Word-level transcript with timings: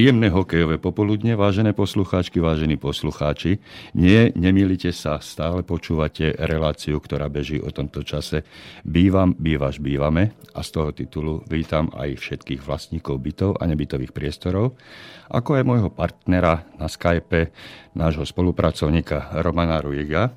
Príjemné 0.00 0.32
hokejové 0.32 0.80
popoludne, 0.80 1.36
vážené 1.36 1.76
poslucháčky, 1.76 2.40
vážení 2.40 2.80
poslucháči. 2.80 3.60
Nie, 3.92 4.32
nemýlite 4.32 4.96
sa, 4.96 5.20
stále 5.20 5.60
počúvate 5.60 6.40
reláciu, 6.40 6.96
ktorá 6.96 7.28
beží 7.28 7.60
o 7.60 7.68
tomto 7.68 8.00
čase. 8.00 8.48
Bývam, 8.80 9.36
bývaš, 9.36 9.76
bývame 9.76 10.32
a 10.56 10.64
z 10.64 10.68
toho 10.72 10.96
titulu 10.96 11.44
vítam 11.52 11.92
aj 11.92 12.16
všetkých 12.16 12.64
vlastníkov 12.64 13.20
bytov 13.20 13.60
a 13.60 13.68
nebytových 13.68 14.16
priestorov, 14.16 14.80
ako 15.28 15.60
aj 15.60 15.68
môjho 15.68 15.92
partnera 15.92 16.64
na 16.80 16.88
Skype, 16.88 17.52
nášho 17.92 18.24
spolupracovníka 18.24 19.36
Romana 19.44 19.84
Ruiga, 19.84 20.32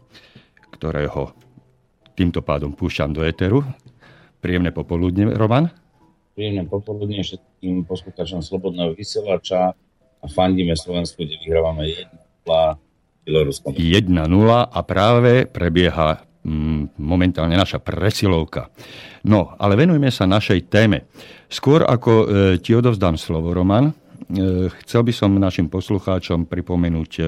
ktorého 0.76 1.40
týmto 2.20 2.44
pádom 2.44 2.76
púšťam 2.76 3.16
do 3.16 3.24
éteru. 3.24 3.64
Príjemné 4.44 4.76
popoludne, 4.76 5.32
Roman. 5.32 5.83
Príjemné 6.34 6.66
popoludne 6.66 7.22
všetkým 7.22 7.86
poslucháčom 7.86 8.42
Slobodného 8.42 8.98
vysielača 8.98 9.78
a 10.24 10.26
fandíme 10.26 10.74
Slovensku, 10.74 11.22
kde 11.22 11.38
vyhrávame 11.46 11.94
1-0 12.46 12.50
Bieloruskom. 13.24 13.78
1-0 13.78 14.10
a 14.66 14.80
práve 14.82 15.46
prebieha 15.46 16.26
mm, 16.42 16.98
momentálne 16.98 17.54
naša 17.54 17.78
presilovka. 17.80 18.74
No, 19.30 19.54
ale 19.62 19.78
venujme 19.78 20.10
sa 20.10 20.26
našej 20.26 20.74
téme. 20.74 21.06
Skôr 21.48 21.86
ako 21.86 22.12
e, 22.12 22.26
ti 22.60 22.74
odovzdám 22.74 23.16
slovo, 23.16 23.54
Roman, 23.54 23.94
e, 23.94 23.94
chcel 24.84 25.06
by 25.06 25.14
som 25.14 25.38
našim 25.38 25.70
poslucháčom 25.70 26.50
pripomenúť 26.50 27.12
e, 27.22 27.24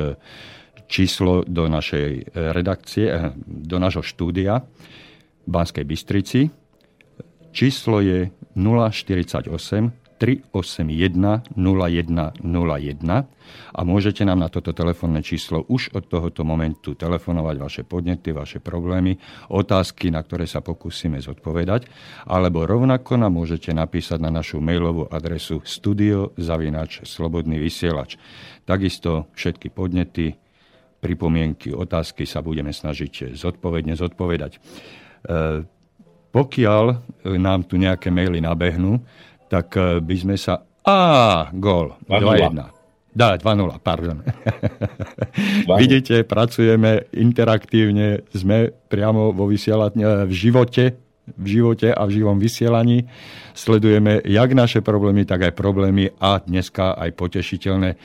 číslo 0.89 1.45
do 1.45 1.69
našej 1.69 2.09
e, 2.09 2.21
redakcie, 2.53 3.07
do 3.45 3.77
nášho 3.77 4.01
štúdia 4.01 4.65
v 5.45 5.49
Banskej 5.49 5.85
Bystrici. 5.85 6.41
Číslo 7.55 8.03
je 8.03 8.33
048 8.55 10.05
381 10.15 11.59
0101 11.59 13.27
a 13.75 13.79
môžete 13.83 14.23
nám 14.23 14.39
na 14.39 14.47
toto 14.47 14.71
telefónne 14.71 15.19
číslo 15.19 15.67
už 15.67 15.91
od 15.91 16.07
tohoto 16.07 16.47
momentu 16.47 16.95
telefonovať 16.95 17.55
vaše 17.59 17.83
podnety, 17.83 18.31
vaše 18.31 18.63
problémy, 18.63 19.19
otázky, 19.51 20.09
na 20.15 20.23
ktoré 20.23 20.47
sa 20.47 20.63
pokúsime 20.63 21.19
zodpovedať, 21.19 21.91
alebo 22.31 22.63
rovnako 22.63 23.19
nám 23.19 23.35
môžete 23.35 23.75
napísať 23.75 24.23
na 24.23 24.31
našu 24.31 24.63
mailovú 24.63 25.11
adresu 25.11 25.59
studiozavinač 25.67 27.03
slobodný 27.03 27.59
vysielač. 27.59 28.15
Takisto 28.63 29.27
všetky 29.35 29.67
podnety, 29.67 30.39
pripomienky, 31.03 31.75
otázky 31.75 32.23
sa 32.23 32.39
budeme 32.39 32.71
snažiť 32.71 33.35
zodpovedne 33.35 33.99
zodpovedať. 33.99 34.57
Pokiaľ 36.35 36.85
e, 36.91 36.95
nám 37.39 37.63
tu 37.63 37.79
nejaké 37.79 38.11
maily 38.11 38.43
nabehnú, 38.43 38.99
tak 39.47 39.71
e, 39.79 40.03
by 40.03 40.15
sme 40.19 40.35
sa... 40.35 40.67
Á, 40.83 41.47
gól, 41.55 41.95
2-1. 42.11 42.75
Dá, 43.15 43.39
2-0, 43.39 43.79
pardon. 43.79 44.19
Vidíte, 45.79 46.27
pracujeme 46.27 47.07
interaktívne, 47.15 48.27
sme 48.35 48.75
priamo 48.91 49.31
vo 49.31 49.47
vysielaní, 49.47 50.03
e, 50.03 50.27
v 50.27 50.33
živote, 50.35 50.99
v 51.39 51.47
živote 51.47 51.95
a 51.95 52.03
v 52.03 52.19
živom 52.19 52.35
vysielaní. 52.35 53.07
Sledujeme 53.55 54.19
jak 54.27 54.51
naše 54.51 54.83
problémy, 54.83 55.23
tak 55.23 55.47
aj 55.47 55.53
problémy 55.55 56.11
a 56.19 56.43
dneska 56.43 56.99
aj 56.99 57.15
potešiteľné 57.15 57.89
e, 57.95 57.97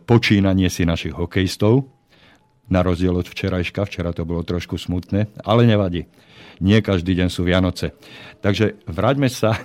počínanie 0.00 0.72
si 0.72 0.88
našich 0.88 1.12
hokejistov. 1.12 1.84
Na 2.72 2.80
rozdiel 2.80 3.12
od 3.12 3.28
včerajška, 3.28 3.84
včera 3.84 4.16
to 4.16 4.24
bolo 4.24 4.40
trošku 4.40 4.80
smutné, 4.80 5.28
ale 5.44 5.68
nevadí 5.68 6.08
nie 6.60 6.78
každý 6.80 7.16
deň 7.16 7.28
sú 7.28 7.44
Vianoce. 7.44 7.92
Takže 8.40 8.80
vráťme 8.88 9.28
sa, 9.28 9.56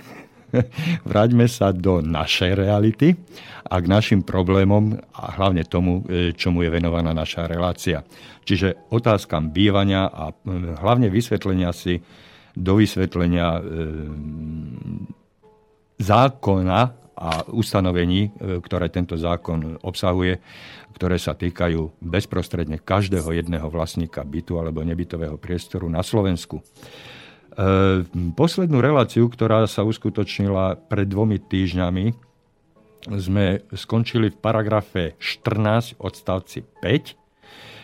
vráťme 1.10 1.46
sa 1.48 1.72
do 1.72 2.04
našej 2.04 2.52
reality 2.56 3.16
a 3.68 3.80
k 3.80 3.86
našim 3.86 4.20
problémom 4.26 4.98
a 5.16 5.24
hlavne 5.38 5.64
tomu, 5.64 6.04
e, 6.06 6.36
čomu 6.36 6.64
je 6.66 6.70
venovaná 6.70 7.16
naša 7.16 7.48
relácia. 7.48 8.04
Čiže 8.42 8.90
otázkam 8.92 9.54
bývania 9.54 10.10
a 10.10 10.30
e, 10.30 10.34
hlavne 10.80 11.08
vysvetlenia 11.08 11.72
si 11.72 11.96
do 12.52 12.76
vysvetlenia 12.76 13.48
e, 13.58 13.62
zákona 16.02 16.80
a 17.22 17.30
ustanovení, 17.54 18.28
e, 18.28 18.30
ktoré 18.58 18.90
tento 18.90 19.14
zákon 19.14 19.78
obsahuje, 19.86 20.42
ktoré 20.92 21.16
sa 21.16 21.32
týkajú 21.32 21.98
bezprostredne 21.98 22.78
každého 22.78 23.32
jedného 23.32 23.66
vlastníka 23.72 24.22
bytu 24.22 24.60
alebo 24.60 24.84
nebytového 24.84 25.40
priestoru 25.40 25.88
na 25.88 26.04
Slovensku. 26.04 26.60
E, 26.60 26.64
poslednú 28.36 28.78
reláciu, 28.78 29.26
ktorá 29.26 29.64
sa 29.66 29.82
uskutočnila 29.82 30.78
pred 30.86 31.08
dvomi 31.08 31.40
týždňami, 31.40 32.32
sme 33.02 33.66
skončili 33.74 34.30
v 34.30 34.38
paragrafe 34.38 35.18
14 35.18 35.98
odstavci 35.98 36.62
5 36.78 37.22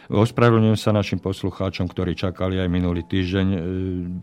Ospravedlňujem 0.08 0.80
sa 0.80 0.96
našim 0.96 1.20
poslucháčom, 1.20 1.84
ktorí 1.84 2.16
čakali 2.16 2.56
aj 2.56 2.72
minulý 2.72 3.04
týždeň 3.04 3.46
e, 3.52 3.58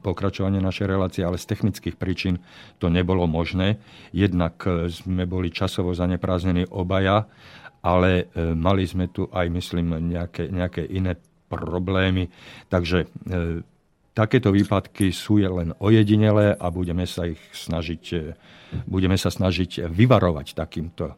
pokračovanie 0.02 0.58
našej 0.58 0.90
relácie, 0.90 1.22
ale 1.22 1.38
z 1.38 1.46
technických 1.46 1.94
príčin 1.94 2.42
to 2.82 2.90
nebolo 2.90 3.30
možné. 3.30 3.78
Jednak 4.10 4.66
e, 4.66 4.90
sme 4.90 5.30
boli 5.30 5.54
časovo 5.54 5.94
zanepráznení 5.94 6.66
obaja, 6.74 7.30
ale 7.86 8.34
e, 8.34 8.54
mali 8.58 8.90
sme 8.90 9.14
tu 9.14 9.30
aj, 9.30 9.46
myslím, 9.54 10.02
nejaké, 10.10 10.50
nejaké 10.50 10.82
iné 10.90 11.14
problémy. 11.46 12.34
Takže 12.74 13.06
takéto 14.18 14.50
výpadky 14.50 15.14
sú 15.14 15.38
len 15.38 15.78
ojedinelé 15.78 16.58
a 16.58 16.74
budeme 16.74 17.06
sa 17.06 17.30
ich 17.30 17.38
snažiť, 17.54 18.34
budeme 18.90 19.14
sa 19.14 19.30
snažiť 19.30 19.86
vyvarovať 19.86 20.58
takýmto 20.58 21.14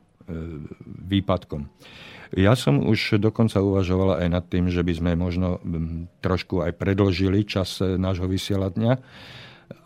výpadkom. 1.07 1.71
Ja 2.35 2.59
som 2.59 2.83
už 2.83 3.23
dokonca 3.23 3.63
uvažovala 3.63 4.19
aj 4.25 4.27
nad 4.27 4.43
tým, 4.43 4.67
že 4.67 4.83
by 4.83 4.93
sme 4.99 5.11
možno 5.15 5.63
trošku 6.19 6.59
aj 6.59 6.75
predlžili 6.75 7.47
čas 7.47 7.79
e, 7.79 7.95
nášho 7.95 8.27
vysielania 8.27 8.99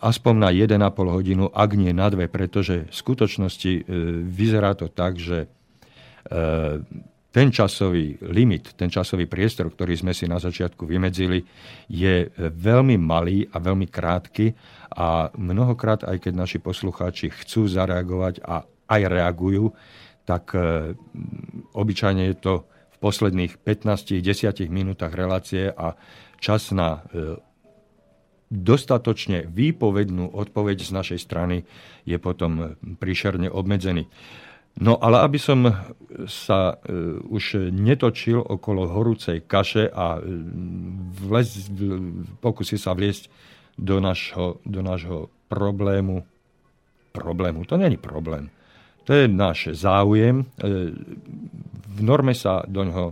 aspoň 0.01 0.33
na 0.37 0.49
1,5 0.53 0.77
hodinu, 0.93 1.49
ak 1.49 1.69
nie 1.77 1.93
na 1.93 2.09
dve, 2.09 2.29
pretože 2.29 2.89
v 2.89 2.93
skutočnosti 2.93 3.71
e, 3.77 3.81
vyzerá 4.25 4.73
to 4.73 4.89
tak, 4.89 5.21
že 5.21 5.45
e, 5.45 5.47
ten 7.31 7.47
časový 7.47 8.19
limit, 8.27 8.75
ten 8.75 8.91
časový 8.91 9.23
priestor, 9.23 9.71
ktorý 9.71 9.95
sme 9.95 10.11
si 10.11 10.27
na 10.27 10.35
začiatku 10.35 10.83
vymedzili, 10.83 11.39
je 11.87 12.27
veľmi 12.37 12.99
malý 12.99 13.47
a 13.47 13.57
veľmi 13.63 13.87
krátky 13.87 14.51
a 14.91 15.31
mnohokrát, 15.39 16.03
aj 16.03 16.27
keď 16.27 16.33
naši 16.35 16.59
poslucháči 16.59 17.31
chcú 17.31 17.71
zareagovať 17.71 18.43
a 18.43 18.67
aj 18.67 19.01
reagujú, 19.07 19.71
tak 20.27 20.51
e, 20.51 20.93
obyčajne 21.71 22.23
je 22.31 22.35
to 22.35 22.53
v 22.67 22.97
posledných 22.99 23.63
15-10 23.63 24.67
minútach 24.67 25.15
relácie 25.15 25.71
a 25.71 25.95
čas 26.43 26.75
na 26.75 26.99
e, 26.99 27.39
dostatočne 28.51 29.47
výpovednú 29.47 30.35
odpoveď 30.35 30.83
z 30.83 30.91
našej 30.91 31.19
strany 31.23 31.63
je 32.03 32.19
potom 32.19 32.75
príšerne 32.99 33.47
obmedzený. 33.47 34.11
No 34.79 34.95
ale 34.97 35.19
aby 35.25 35.35
som 35.35 35.67
sa 36.25 36.79
e, 36.79 36.95
už 37.27 37.73
netočil 37.75 38.39
okolo 38.39 38.87
horúcej 38.87 39.43
kaše 39.43 39.91
a 39.91 40.21
vlez, 41.27 41.67
pokusí 42.39 42.79
sa 42.79 42.95
vliesť 42.95 43.27
do 43.75 43.99
nášho, 43.99 44.63
do 44.63 44.79
nášho 44.79 45.27
problému. 45.51 46.23
Problému, 47.11 47.67
to 47.67 47.75
není 47.75 47.99
problém 47.99 48.47
to 49.03 49.13
je 49.13 49.27
náš 49.27 49.75
záujem. 49.75 50.39
E, 50.39 50.45
v 51.91 51.99
norme 51.99 52.31
sa 52.37 52.63
do 52.63 52.85
ňoho 52.85 53.05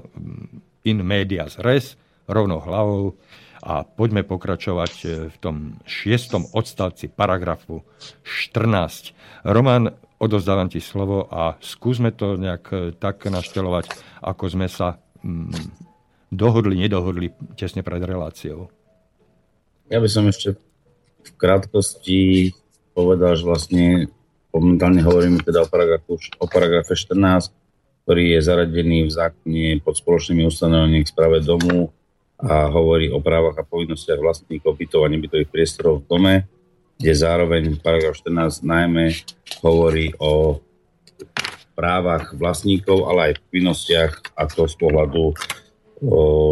in 0.86 1.04
medias 1.04 1.60
res, 1.60 1.98
rovnou 2.30 2.62
hlavou 2.62 3.20
a 3.60 3.84
poďme 3.84 4.24
pokračovať 4.24 4.94
e, 5.04 5.08
v 5.28 5.38
tom 5.42 5.56
šiestom 5.84 6.48
odstavci 6.54 7.10
paragrafu 7.10 7.84
14. 8.24 9.12
Roman, 9.50 9.92
odozdávam 10.20 10.68
ti 10.68 10.84
slovo 10.84 11.26
a 11.32 11.56
skúsme 11.64 12.12
to 12.12 12.36
nejak 12.36 12.64
e, 12.70 12.76
tak 12.94 13.24
naštelovať, 13.26 13.90
ako 14.20 14.44
sme 14.52 14.68
sa 14.68 15.00
dohodli, 16.32 16.76
nedohodli 16.80 17.32
tesne 17.56 17.82
pred 17.84 18.04
reláciou. 18.04 18.72
Ja 19.90 19.98
by 19.98 20.10
som 20.12 20.30
ešte 20.30 20.56
v 21.24 21.30
krátkosti 21.36 22.52
povedal, 22.94 23.36
že 23.36 23.44
vlastne 23.44 24.12
Momentálne 24.50 25.06
hovoríme 25.06 25.46
teda 25.46 25.62
o, 25.62 25.68
paragrafu, 25.70 26.18
o 26.18 26.46
paragrafe 26.50 26.98
14, 26.98 27.54
ktorý 28.06 28.24
je 28.34 28.40
zaradený 28.42 29.06
v 29.06 29.12
zákone 29.14 29.66
pod 29.86 29.94
spoločnými 29.94 30.42
ustanovením 30.50 31.06
k 31.06 31.14
správe 31.14 31.46
domu 31.46 31.94
a 32.42 32.66
hovorí 32.66 33.14
o 33.14 33.22
právach 33.22 33.62
a 33.62 33.68
povinnostiach 33.68 34.18
vlastníkov 34.18 34.74
bytov 34.74 35.06
a 35.06 35.12
nebytových 35.14 35.54
priestorov 35.54 36.02
v 36.02 36.08
dome, 36.10 36.36
kde 37.00 37.14
zároveň 37.16 37.80
paragraf 37.80 38.20
14 38.20 38.60
najmä 38.68 39.16
hovorí 39.64 40.12
o 40.20 40.60
právach 41.72 42.36
vlastníkov, 42.36 43.08
ale 43.08 43.32
aj 43.32 43.40
povinnostiach 43.48 44.14
a 44.36 44.44
to 44.52 44.68
z 44.68 44.76
pohľadu, 44.76 45.32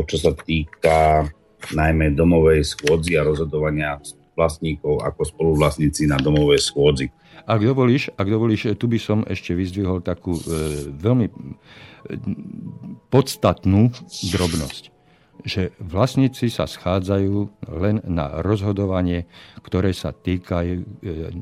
čo 0.07 0.15
sa 0.15 0.31
týka 0.31 1.27
najmä 1.75 2.15
domovej 2.15 2.63
schôdzi 2.63 3.19
a 3.19 3.27
rozhodovania 3.27 3.99
vlastníkov 4.39 5.03
ako 5.03 5.21
spoluvlastníci 5.27 6.07
na 6.07 6.15
domovej 6.15 6.63
schôdzi. 6.63 7.11
Ak 7.43 7.59
dovolíš, 7.59 8.07
ak 8.15 8.27
dovolíš, 8.27 8.71
tu 8.79 8.87
by 8.87 8.99
som 9.03 9.27
ešte 9.27 9.51
vyzdvihol 9.51 10.03
takú 10.03 10.35
e, 10.35 10.43
veľmi 10.95 11.27
podstatnú 13.11 13.91
drobnosť 14.31 14.96
že 15.45 15.75
vlastníci 15.77 16.49
sa 16.49 16.65
schádzajú 16.65 17.67
len 17.77 18.01
na 18.07 18.41
rozhodovanie, 18.41 19.29
ktoré 19.61 19.93
sa 19.93 20.15
týkajú 20.15 20.73
e, 20.79 20.83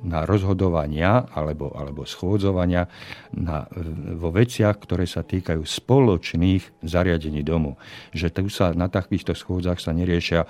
na 0.04 0.26
rozhodovania 0.28 1.30
alebo, 1.32 1.72
alebo 1.72 2.04
schôdzovania 2.04 2.90
na, 3.38 3.70
e, 3.72 4.18
vo 4.18 4.34
veciach, 4.34 4.76
ktoré 4.82 5.06
sa 5.08 5.24
týkajú 5.24 5.64
spoločných 5.64 6.84
zariadení 6.84 7.46
domu. 7.46 7.78
Že 8.12 8.28
tu 8.34 8.44
sa 8.52 8.76
na 8.76 8.92
takýchto 8.92 9.38
schôdzach 9.38 9.80
sa 9.80 9.96
neriešia 9.96 10.44
e, 10.44 10.48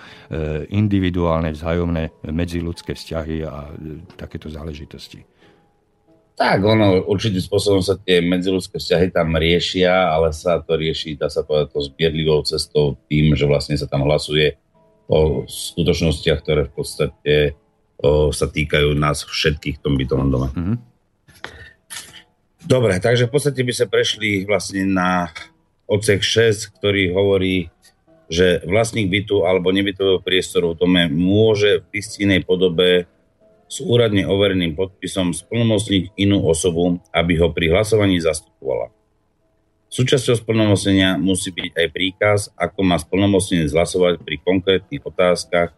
individuálne 0.73 1.53
vzájomné 1.53 2.25
medziludské 2.31 2.97
vzťahy 2.97 3.45
a 3.45 3.69
takéto 4.17 4.49
záležitosti. 4.49 5.34
Tak, 6.35 6.59
ono 6.67 7.07
určitým 7.07 7.39
spôsobom 7.39 7.79
sa 7.79 7.95
tie 7.95 8.19
medziludské 8.19 8.75
vzťahy 8.75 9.07
tam 9.15 9.39
riešia, 9.39 10.11
ale 10.11 10.35
sa 10.35 10.59
to 10.59 10.75
rieši, 10.75 11.15
dá 11.15 11.31
sa 11.31 11.47
povedať, 11.47 11.71
to 11.71 11.87
zbierlivou 11.87 12.43
cestou 12.43 12.99
tým, 13.07 13.39
že 13.39 13.47
vlastne 13.47 13.79
sa 13.79 13.87
tam 13.87 14.03
hlasuje 14.03 14.59
o 15.07 15.47
skutočnostiach, 15.47 16.43
ktoré 16.43 16.67
v 16.67 16.73
podstate 16.75 17.35
o, 18.03 18.35
sa 18.35 18.51
týkajú 18.51 18.99
nás 18.99 19.23
všetkých 19.23 19.79
v 19.79 19.83
tom 19.83 19.95
bytovom 19.95 20.27
dome. 20.27 20.49
Mm-hmm. 20.51 20.77
Dobre, 22.67 22.99
takže 22.99 23.29
v 23.29 23.31
podstate 23.31 23.61
by 23.63 23.73
sa 23.77 23.87
prešli 23.87 24.43
vlastne 24.43 24.83
na 24.83 25.31
odsek 25.87 26.19
6, 26.19 26.75
ktorý 26.75 27.15
hovorí, 27.15 27.71
že 28.27 28.65
vlastník 28.65 29.07
bytu 29.07 29.45
alebo 29.45 29.69
nebytového 29.69 30.19
priestoru 30.19 30.73
v 30.73 30.79
dome 30.81 31.01
môže 31.13 31.85
v 31.85 32.01
listinnej 32.01 32.41
podobe 32.41 33.05
s 33.65 33.81
úradne 33.81 34.29
overeným 34.29 34.77
podpisom 34.77 35.33
splnomocniť 35.33 36.13
inú 36.21 36.45
osobu, 36.45 37.01
aby 37.09 37.41
ho 37.41 37.49
pri 37.49 37.73
hlasovaní 37.73 38.21
zastupovala. 38.21 38.93
Súčasťou 39.89 40.43
splnomocnenia 40.43 41.15
musí 41.15 41.55
byť 41.55 41.71
aj 41.71 41.87
príkaz, 41.93 42.39
ako 42.59 42.79
má 42.83 42.99
splnomocnenie 42.99 43.69
hlasovať 43.71 44.21
pri 44.21 44.35
konkrétnych 44.43 45.03
otázkach, 45.05 45.71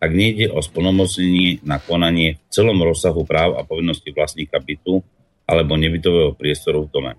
ak 0.00 0.10
nejde 0.10 0.48
o 0.50 0.58
splnomocnenie 0.64 1.60
na 1.62 1.76
konanie 1.76 2.40
v 2.40 2.50
celom 2.50 2.80
rozsahu 2.80 3.22
práv 3.28 3.60
a 3.60 3.62
povinností 3.62 4.10
vlastníka 4.16 4.58
bytu 4.58 5.04
alebo 5.44 5.76
nebytového 5.76 6.32
priestoru 6.34 6.88
v 6.88 6.92
dome. 6.92 7.12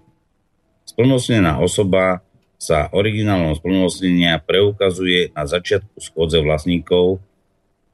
Splnomocnená 0.83 1.61
osoba 1.61 2.25
sa 2.61 2.89
originálnom 2.93 3.55
splnomocnenia 3.57 4.41
preukazuje 4.41 5.33
na 5.33 5.45
začiatku 5.47 5.97
schôdze 5.97 6.41
vlastníkov 6.41 7.21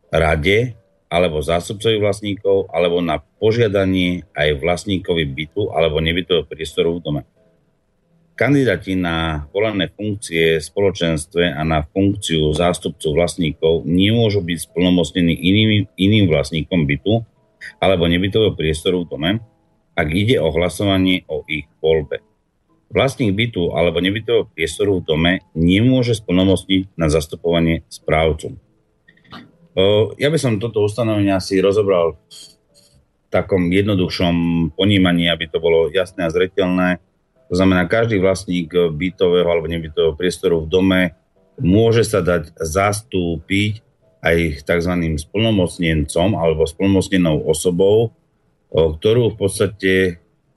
rade 0.09 0.73
alebo 1.07 1.39
zástupcovi 1.39 2.03
vlastníkov, 2.03 2.67
alebo 2.71 2.99
na 2.99 3.23
požiadanie 3.39 4.27
aj 4.35 4.59
vlastníkovi 4.59 5.23
bytu 5.23 5.71
alebo 5.71 6.03
nebytového 6.03 6.43
priestoru 6.43 6.99
v 6.99 7.03
dome. 7.03 7.21
Kandidáti 8.37 8.93
na 8.93 9.49
volené 9.49 9.89
funkcie 9.89 10.61
v 10.61 10.67
spoločenstve 10.67 11.57
a 11.57 11.65
na 11.65 11.81
funkciu 11.81 12.53
zástupcov 12.53 13.17
vlastníkov 13.17 13.81
nemôžu 13.89 14.45
byť 14.45 14.57
splnomocnení 14.69 15.33
iným, 15.33 15.89
iným 15.97 16.29
vlastníkom 16.29 16.85
bytu 16.85 17.25
alebo 17.81 18.05
nebytového 18.05 18.53
priestoru 18.53 19.01
v 19.03 19.09
dome, 19.09 19.31
ak 19.97 20.07
ide 20.13 20.37
o 20.37 20.53
hlasovanie 20.53 21.25
o 21.25 21.41
ich 21.49 21.65
voľbe. 21.81 22.21
Vlastník 22.93 23.33
bytu 23.33 23.73
alebo 23.73 23.97
nebytového 24.05 24.53
priestoru 24.53 25.01
v 25.01 25.07
dome 25.09 25.33
nemôže 25.57 26.13
splnomocniť 26.13 26.93
na 26.93 27.09
zastupovanie 27.09 27.89
správcu. 27.89 28.53
Ja 30.17 30.33
by 30.33 30.37
som 30.41 30.57
toto 30.57 30.81
ustanovenie 30.81 31.37
asi 31.37 31.61
rozobral 31.61 32.17
v 32.17 32.37
takom 33.29 33.69
jednoduchšom 33.69 34.35
ponímaní, 34.73 35.29
aby 35.29 35.45
to 35.45 35.61
bolo 35.61 35.93
jasné 35.93 36.25
a 36.25 36.33
zretelné. 36.33 36.97
To 37.47 37.53
znamená, 37.53 37.85
každý 37.85 38.17
vlastník 38.17 38.73
bytového 38.73 39.45
alebo 39.45 39.69
nebytového 39.69 40.17
priestoru 40.17 40.65
v 40.65 40.71
dome 40.73 41.01
môže 41.61 42.01
sa 42.09 42.25
dať 42.25 42.57
zastúpiť 42.57 43.85
aj 44.25 44.65
tzv. 44.65 44.93
splnomocnencom 45.21 46.29
alebo 46.33 46.65
splnomocnenou 46.65 47.45
osobou, 47.45 48.17
ktorú 48.73 49.31
v 49.31 49.37
podstate 49.37 49.93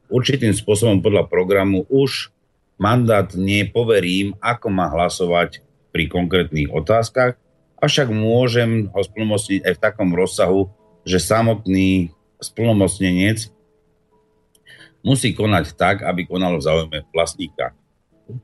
určitým 0.09 0.57
spôsobom 0.57 1.05
podľa 1.05 1.29
programu 1.29 1.85
už 1.93 2.33
mandát 2.81 3.29
nepoverím, 3.37 4.33
ako 4.41 4.73
má 4.73 4.89
hlasovať 4.89 5.61
pri 5.93 6.09
konkrétnych 6.09 6.73
otázkach, 6.73 7.37
avšak 7.81 8.13
môžem 8.13 8.93
ho 8.93 9.01
splnomocniť 9.01 9.65
aj 9.65 9.73
v 9.77 9.83
takom 9.83 10.13
rozsahu, 10.13 10.69
že 11.03 11.17
samotný 11.17 12.13
splnomocnenec 12.41 13.49
musí 15.01 15.33
konať 15.33 15.77
tak, 15.81 16.05
aby 16.05 16.29
konal 16.29 16.61
v 16.61 16.65
záujme 16.65 16.99
vlastníka. 17.13 17.73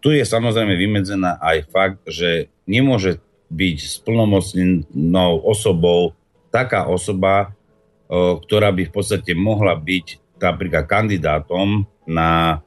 Tu 0.00 0.16
je 0.16 0.24
samozrejme 0.24 0.72
vymedzená 0.74 1.36
aj 1.38 1.68
fakt, 1.68 2.00
že 2.08 2.48
nemôže 2.64 3.20
byť 3.52 4.02
splnomocnenou 4.02 5.44
osobou 5.44 6.16
taká 6.50 6.88
osoba, 6.88 7.54
ktorá 8.10 8.72
by 8.72 8.88
v 8.88 8.94
podstate 8.94 9.36
mohla 9.36 9.76
byť 9.78 10.38
napríklad 10.40 10.88
kandidátom 10.88 11.86
na 12.08 12.62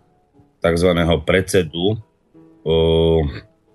tzv. 0.63 0.89
predsedu 1.25 1.99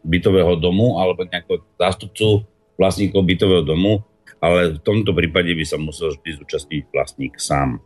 bytového 0.05 0.57
domu 0.61 1.01
alebo 1.01 1.25
nejakého 1.25 1.65
zástupcu 1.81 2.45
vlastníkov 2.77 3.23
bytového 3.23 3.63
domu, 3.63 4.03
ale 4.43 4.77
v 4.77 4.81
tomto 4.83 5.17
prípade 5.17 5.55
by 5.57 5.65
sa 5.65 5.81
musel 5.81 6.13
vždy 6.13 6.31
zúčastniť 6.43 6.83
vlastník 6.93 7.41
sám. 7.41 7.81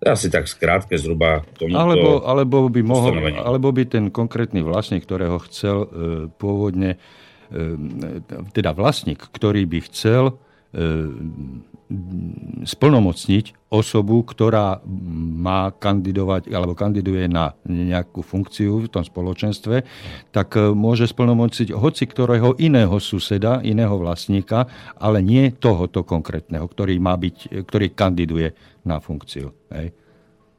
To 0.00 0.02
je 0.08 0.10
asi 0.12 0.28
tak 0.28 0.46
skrátke 0.46 0.94
zhruba 0.98 1.42
tomuto 1.56 1.78
alebo, 1.78 2.10
alebo, 2.26 2.56
by 2.68 2.82
mohol, 2.82 3.14
alebo 3.38 3.68
by 3.70 3.82
ten 3.88 4.04
konkrétny 4.10 4.62
vlastník, 4.62 5.06
ktorého 5.06 5.38
chcel 5.48 5.78
e, 5.84 5.88
pôvodne, 6.38 6.98
e, 7.50 7.78
teda 8.52 8.74
vlastník, 8.74 9.22
ktorý 9.32 9.66
by 9.66 9.78
chcel 9.86 10.24
e, 10.28 10.34
splnomocniť 12.66 13.61
osobu, 13.72 14.20
ktorá 14.20 14.84
má 15.40 15.72
kandidovať 15.72 16.52
alebo 16.52 16.76
kandiduje 16.76 17.24
na 17.24 17.56
nejakú 17.64 18.20
funkciu 18.20 18.84
v 18.84 18.92
tom 18.92 19.00
spoločenstve, 19.00 19.88
tak 20.28 20.60
e, 20.60 20.76
môže 20.76 21.08
splnomocniť 21.08 21.72
hoci 21.72 22.04
ktorého 22.04 22.60
iného 22.60 22.92
suseda, 23.00 23.64
iného 23.64 23.96
vlastníka, 23.96 24.68
ale 25.00 25.24
nie 25.24 25.48
tohoto 25.56 26.04
konkrétneho, 26.04 26.68
ktorý, 26.68 27.00
má 27.00 27.16
byť, 27.16 27.64
ktorý 27.64 27.96
kandiduje 27.96 28.52
na 28.84 29.00
funkciu. 29.00 29.56
Hej. 29.72 29.96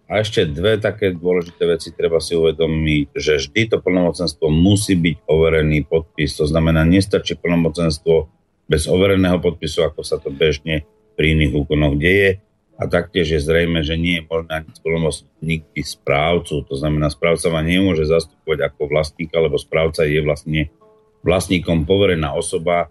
A 0.10 0.20
ešte 0.20 0.43
dve 0.46 0.77
také 0.82 1.15
dôležité 1.15 1.63
veci 1.63 1.89
treba 1.96 2.20
si 2.20 2.36
uvedomiť, 2.36 3.15
že 3.15 3.39
vždy 3.39 3.62
to 3.72 3.77
plnomocenstvo 3.79 4.51
musí 4.51 5.00
byť 5.00 5.25
overený 5.25 5.88
podpis. 5.88 6.38
To 6.38 6.46
znamená, 6.46 6.84
nestačí 6.84 7.39
plnomocenstvo 7.39 8.27
bez 8.67 8.86
overeného 8.86 9.39
podpisu, 9.39 9.86
ako 9.88 10.01
sa 10.03 10.20
to 10.20 10.29
bežne 10.29 10.84
pri 11.15 11.34
iných 11.38 11.53
úkonoch 11.55 11.96
deje. 11.98 12.43
A 12.74 12.89
taktiež 12.89 13.38
je 13.38 13.39
zrejme, 13.39 13.86
že 13.86 13.96
nie 13.96 14.20
je 14.20 14.27
možné 14.27 14.65
ani 14.65 14.72
splnomocniť 14.74 15.62
správcu. 15.86 16.65
To 16.65 16.74
znamená, 16.74 17.13
správca 17.13 17.53
ma 17.53 17.62
nemôže 17.62 18.10
zastupovať 18.10 18.74
ako 18.74 18.82
vlastníka, 18.89 19.38
lebo 19.38 19.62
správca 19.62 20.10
je 20.10 20.20
vlastne 20.25 20.62
vlastníkom 21.22 21.86
poverená 21.86 22.34
osoba, 22.34 22.89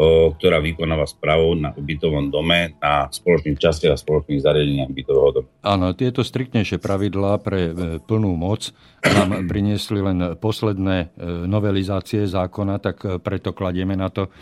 ktorá 0.00 0.62
vykonáva 0.62 1.04
správu 1.04 1.58
na 1.58 1.74
ubytovom 1.74 2.30
dome, 2.30 2.78
na 2.80 3.10
spoločných 3.10 3.58
častiach 3.58 3.92
a 3.92 4.00
spoločných 4.00 4.40
zariadeniach 4.40 4.90
bytového 4.94 5.30
domu. 5.34 5.48
Áno, 5.60 5.92
tieto 5.92 6.24
striktnejšie 6.24 6.80
pravidlá 6.80 7.36
pre 7.42 7.60
e, 7.68 7.72
plnú 8.00 8.32
moc 8.32 8.72
nám 9.00 9.44
priniesli 9.50 10.00
len 10.00 10.40
posledné 10.40 10.96
e, 10.96 11.06
novelizácie 11.44 12.24
zákona, 12.24 12.80
tak 12.80 12.96
e, 13.04 13.20
preto 13.20 13.52
kladieme 13.52 13.98
na 13.98 14.08
to 14.08 14.32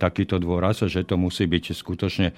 takýto 0.00 0.40
dôraz, 0.40 0.80
že 0.88 1.04
to 1.04 1.20
musí 1.20 1.44
byť 1.44 1.76
skutočne 1.76 2.32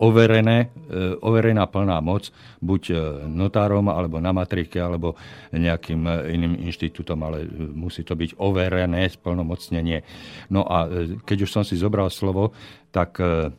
overené, 0.00 0.72
overená 1.20 1.68
plná 1.68 2.00
moc, 2.00 2.32
buď 2.64 2.96
notárom, 3.28 3.92
alebo 3.92 4.24
na 4.24 4.32
matrike, 4.32 4.80
alebo 4.80 5.20
nejakým 5.52 6.08
iným 6.32 6.64
inštitútom, 6.64 7.20
ale 7.28 7.44
musí 7.76 8.08
to 8.08 8.16
byť 8.16 8.40
overené 8.40 9.04
splnomocnenie. 9.12 10.00
No 10.48 10.64
a 10.64 10.88
keď 11.28 11.44
už 11.44 11.50
som 11.52 11.60
si 11.66 11.74
zobral 11.74 12.06
slovo, 12.14 12.54
tak 12.94 13.18
e, 13.18 13.50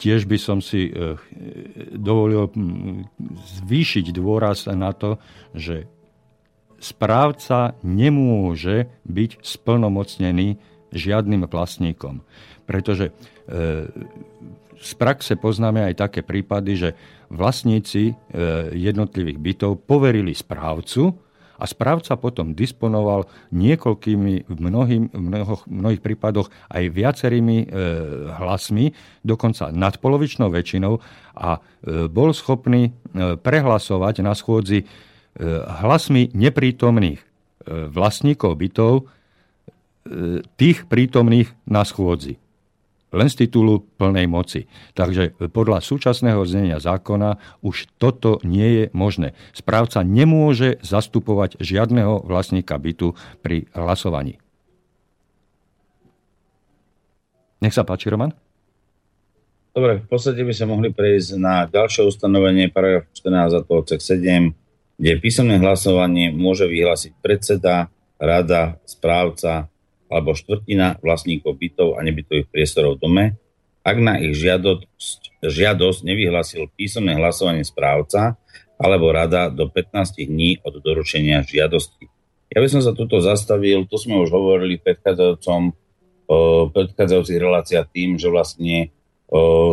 tiež 0.00 0.24
by 0.24 0.38
som 0.40 0.58
si 0.64 0.88
e, 0.88 1.20
dovolil 1.92 2.48
zvýšiť 3.60 4.06
dôraz 4.16 4.72
na 4.72 4.96
to, 4.96 5.20
že 5.52 5.84
správca 6.80 7.76
nemôže 7.84 8.88
byť 9.04 9.44
splnomocnený 9.44 10.56
žiadnym 10.90 11.44
vlastníkom. 11.44 12.24
Pretože 12.64 13.12
e, 13.12 13.12
z 14.82 14.92
praxe 14.98 15.36
poznáme 15.38 15.84
aj 15.92 15.94
také 16.08 16.26
prípady, 16.26 16.72
že 16.74 16.90
vlastníci 17.30 18.12
jednotlivých 18.74 19.38
bytov 19.38 19.86
poverili 19.86 20.34
správcu, 20.34 21.14
a 21.62 21.64
správca 21.70 22.18
potom 22.18 22.58
disponoval 22.58 23.30
niekoľkými, 23.54 24.50
v, 24.50 24.58
mnohým, 24.58 25.14
v 25.14 25.22
mnoho, 25.22 25.62
mnohých 25.70 26.02
prípadoch 26.02 26.50
aj 26.66 26.90
viacerými 26.90 27.58
e, 27.62 27.66
hlasmi, 28.34 28.90
dokonca 29.22 29.70
nadpolovičnou 29.70 30.50
väčšinou 30.50 30.98
a 31.38 31.62
e, 31.62 32.10
bol 32.10 32.34
schopný 32.34 32.90
e, 32.90 33.38
prehlasovať 33.38 34.26
na 34.26 34.34
schôdzi 34.34 34.82
e, 34.82 34.86
hlasmi 35.86 36.34
neprítomných 36.34 37.22
e, 37.22 37.26
vlastníkov 37.86 38.58
bytov 38.58 38.92
e, 38.98 39.02
tých 40.58 40.90
prítomných 40.90 41.54
na 41.70 41.86
schôdzi 41.86 42.41
len 43.12 43.28
z 43.28 43.46
titulu 43.46 43.84
plnej 44.00 44.26
moci. 44.26 44.66
Takže 44.96 45.36
podľa 45.52 45.84
súčasného 45.84 46.42
znenia 46.48 46.80
zákona 46.80 47.60
už 47.60 47.92
toto 48.00 48.40
nie 48.42 48.68
je 48.68 48.84
možné. 48.96 49.36
Správca 49.52 50.00
nemôže 50.02 50.80
zastupovať 50.80 51.60
žiadneho 51.60 52.24
vlastníka 52.24 52.74
bytu 52.80 53.14
pri 53.44 53.68
hlasovaní. 53.76 54.40
Nech 57.62 57.76
sa 57.76 57.86
páči, 57.86 58.10
Roman. 58.10 58.34
Dobre, 59.72 60.04
v 60.04 60.08
podstate 60.10 60.44
by 60.44 60.52
sa 60.52 60.68
mohli 60.68 60.92
prejsť 60.92 61.40
na 61.40 61.64
ďalšie 61.64 62.04
ustanovenie 62.04 62.68
paragraf 62.68 63.08
14 63.16 63.56
a 63.56 63.60
to 63.64 63.72
odsek 63.72 64.04
7, 64.04 64.52
kde 65.00 65.12
písomné 65.16 65.56
hlasovanie 65.56 66.28
môže 66.28 66.68
vyhlásiť 66.68 67.16
predseda, 67.24 67.88
rada, 68.20 68.76
správca, 68.84 69.71
alebo 70.12 70.36
štvrtina 70.36 71.00
vlastníkov 71.00 71.56
bytov 71.56 71.96
a 71.96 72.04
nebytových 72.04 72.52
priestorov 72.52 73.00
v 73.00 73.02
dome, 73.02 73.24
ak 73.82 73.96
na 73.98 74.20
ich 74.20 74.36
žiadosť, 74.36 75.42
žiadosť 75.42 76.00
nevyhlásil 76.04 76.68
písomné 76.76 77.16
hlasovanie 77.16 77.64
správca 77.64 78.36
alebo 78.76 79.10
rada 79.10 79.48
do 79.48 79.66
15 79.66 80.22
dní 80.28 80.60
od 80.62 80.78
doručenia 80.84 81.42
žiadosti. 81.42 82.06
Ja 82.52 82.60
by 82.60 82.68
som 82.68 82.84
sa 82.84 82.92
tuto 82.92 83.24
zastavil, 83.24 83.88
to 83.88 83.96
sme 83.96 84.20
už 84.20 84.28
hovorili 84.28 84.76
v 84.76 84.92
predchádzajúcom, 84.92 85.60
predchádzajúcich 86.76 87.38
reláciách 87.40 87.86
tým, 87.90 88.20
že 88.20 88.28
vlastne 88.28 88.92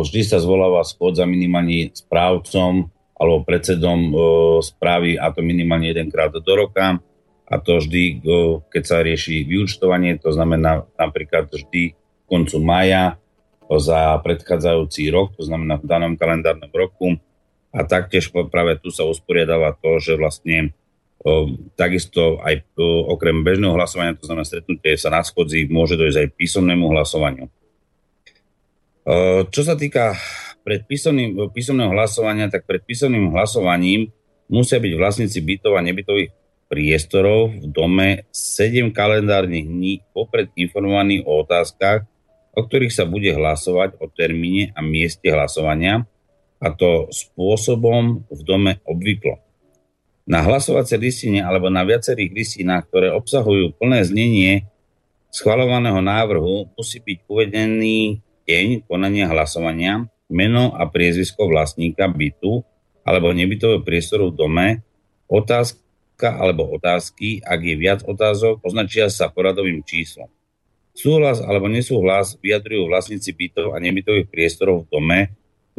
vždy 0.00 0.20
sa 0.24 0.40
zvoláva 0.40 0.80
schôdza 0.88 1.28
minimálne 1.28 1.92
správcom 1.92 2.88
alebo 3.20 3.44
predsedom 3.44 4.00
správy 4.64 5.20
a 5.20 5.28
to 5.28 5.44
minimálne 5.44 5.92
jedenkrát 5.92 6.32
do 6.32 6.52
roka 6.56 6.96
a 7.50 7.58
to 7.58 7.82
vždy, 7.82 8.22
keď 8.70 8.82
sa 8.86 9.02
rieši 9.02 9.42
vyučtovanie, 9.42 10.22
to 10.22 10.30
znamená 10.30 10.86
napríklad 10.94 11.50
vždy 11.50 11.98
koncu 12.30 12.62
maja 12.62 13.18
za 13.66 14.14
predchádzajúci 14.22 15.10
rok, 15.10 15.34
to 15.34 15.42
znamená 15.42 15.82
v 15.82 15.90
danom 15.90 16.14
kalendárnom 16.14 16.70
roku. 16.70 17.18
A 17.74 17.86
taktiež 17.86 18.30
práve 18.30 18.78
tu 18.78 18.94
sa 18.94 19.06
usporiadáva 19.06 19.74
to, 19.78 19.98
že 19.98 20.14
vlastne 20.18 20.74
takisto 21.78 22.42
aj 22.42 22.66
okrem 23.10 23.46
bežného 23.46 23.76
hlasovania, 23.76 24.18
to 24.18 24.26
znamená 24.26 24.46
stretnutie 24.46 24.96
sa 24.98 25.10
na 25.10 25.22
schodzi, 25.22 25.70
môže 25.70 25.94
dojsť 25.98 26.18
aj 26.22 26.28
písomnému 26.34 26.86
hlasovaniu. 26.90 27.46
Čo 29.50 29.62
sa 29.66 29.74
týka 29.78 30.18
pred 30.66 30.86
písomným, 30.86 31.50
písomného 31.50 31.92
hlasovania, 31.92 32.46
tak 32.50 32.66
pred 32.66 32.82
písomným 32.82 33.34
hlasovaním 33.34 34.10
musia 34.50 34.82
byť 34.82 34.92
vlastníci 34.96 35.38
bytov 35.44 35.78
a 35.78 35.84
nebytových 35.84 36.30
priestorov 36.70 37.50
v 37.58 37.66
dome 37.66 38.08
7 38.30 38.94
kalendárnych 38.94 39.66
dní 39.66 40.06
popred 40.14 40.54
informovaní 40.54 41.26
o 41.26 41.42
otázkach, 41.42 42.06
o 42.54 42.62
ktorých 42.62 42.94
sa 42.94 43.04
bude 43.10 43.34
hlasovať 43.34 43.98
o 43.98 44.06
termíne 44.06 44.70
a 44.78 44.80
mieste 44.80 45.26
hlasovania, 45.26 46.06
a 46.62 46.70
to 46.70 47.10
spôsobom 47.10 48.22
v 48.30 48.40
dome 48.46 48.78
obvyklo. 48.86 49.42
Na 50.30 50.46
hlasovacie 50.46 50.94
listine 50.94 51.42
alebo 51.42 51.72
na 51.72 51.82
viacerých 51.82 52.30
listinách, 52.30 52.86
ktoré 52.86 53.08
obsahujú 53.10 53.74
plné 53.74 54.06
znenie 54.06 54.52
schvalovaného 55.34 55.98
návrhu, 55.98 56.70
musí 56.78 57.02
byť 57.02 57.18
uvedený 57.26 58.22
deň 58.46 58.86
konania 58.86 59.26
hlasovania, 59.26 60.06
meno 60.30 60.70
a 60.78 60.86
priezvisko 60.86 61.50
vlastníka 61.50 62.06
bytu 62.06 62.62
alebo 63.02 63.34
nebytového 63.34 63.82
priestoru 63.82 64.30
v 64.30 64.38
dome, 64.38 64.66
otázka 65.26 65.89
otázka 66.20 66.36
alebo 66.36 66.68
otázky, 66.68 67.40
ak 67.40 67.60
je 67.64 67.74
viac 67.80 68.00
otázok, 68.04 68.60
označia 68.60 69.08
sa 69.08 69.32
poradovým 69.32 69.80
číslom. 69.80 70.28
Súhlas 70.92 71.40
alebo 71.40 71.64
nesúhlas 71.72 72.36
vyjadrujú 72.44 72.92
vlastníci 72.92 73.32
bytov 73.32 73.72
a 73.72 73.80
nebytových 73.80 74.28
priestorov 74.28 74.84
v 74.84 74.88
dome 74.92 75.18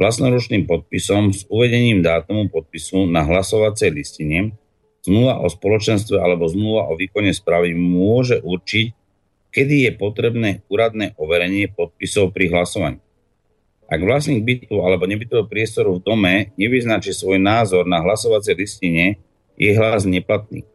vlastnoručným 0.02 0.66
podpisom 0.66 1.30
s 1.30 1.46
uvedením 1.46 2.02
dátumu 2.02 2.50
podpisu 2.50 3.06
na 3.06 3.22
hlasovacej 3.22 3.94
listine. 3.94 4.58
Zmluva 5.06 5.46
o 5.46 5.46
spoločenstve 5.46 6.18
alebo 6.18 6.50
zmluva 6.50 6.90
o 6.90 6.98
výkone 6.98 7.30
správy 7.30 7.78
môže 7.78 8.42
určiť, 8.42 8.98
kedy 9.54 9.86
je 9.86 9.92
potrebné 9.94 10.66
úradné 10.74 11.14
overenie 11.22 11.70
podpisov 11.70 12.34
pri 12.34 12.50
hlasovaní. 12.50 12.98
Ak 13.92 14.00
vlastník 14.00 14.42
bytu 14.42 14.80
alebo 14.82 15.06
nebytového 15.06 15.46
priestoru 15.46 16.00
v 16.00 16.02
dome 16.02 16.34
nevyznačí 16.58 17.14
svoj 17.14 17.38
názor 17.38 17.86
na 17.86 18.00
hlasovacej 18.02 18.56
listine, 18.58 19.20
je 19.62 19.78
hlas 19.78 20.10
neplatný. 20.10 20.66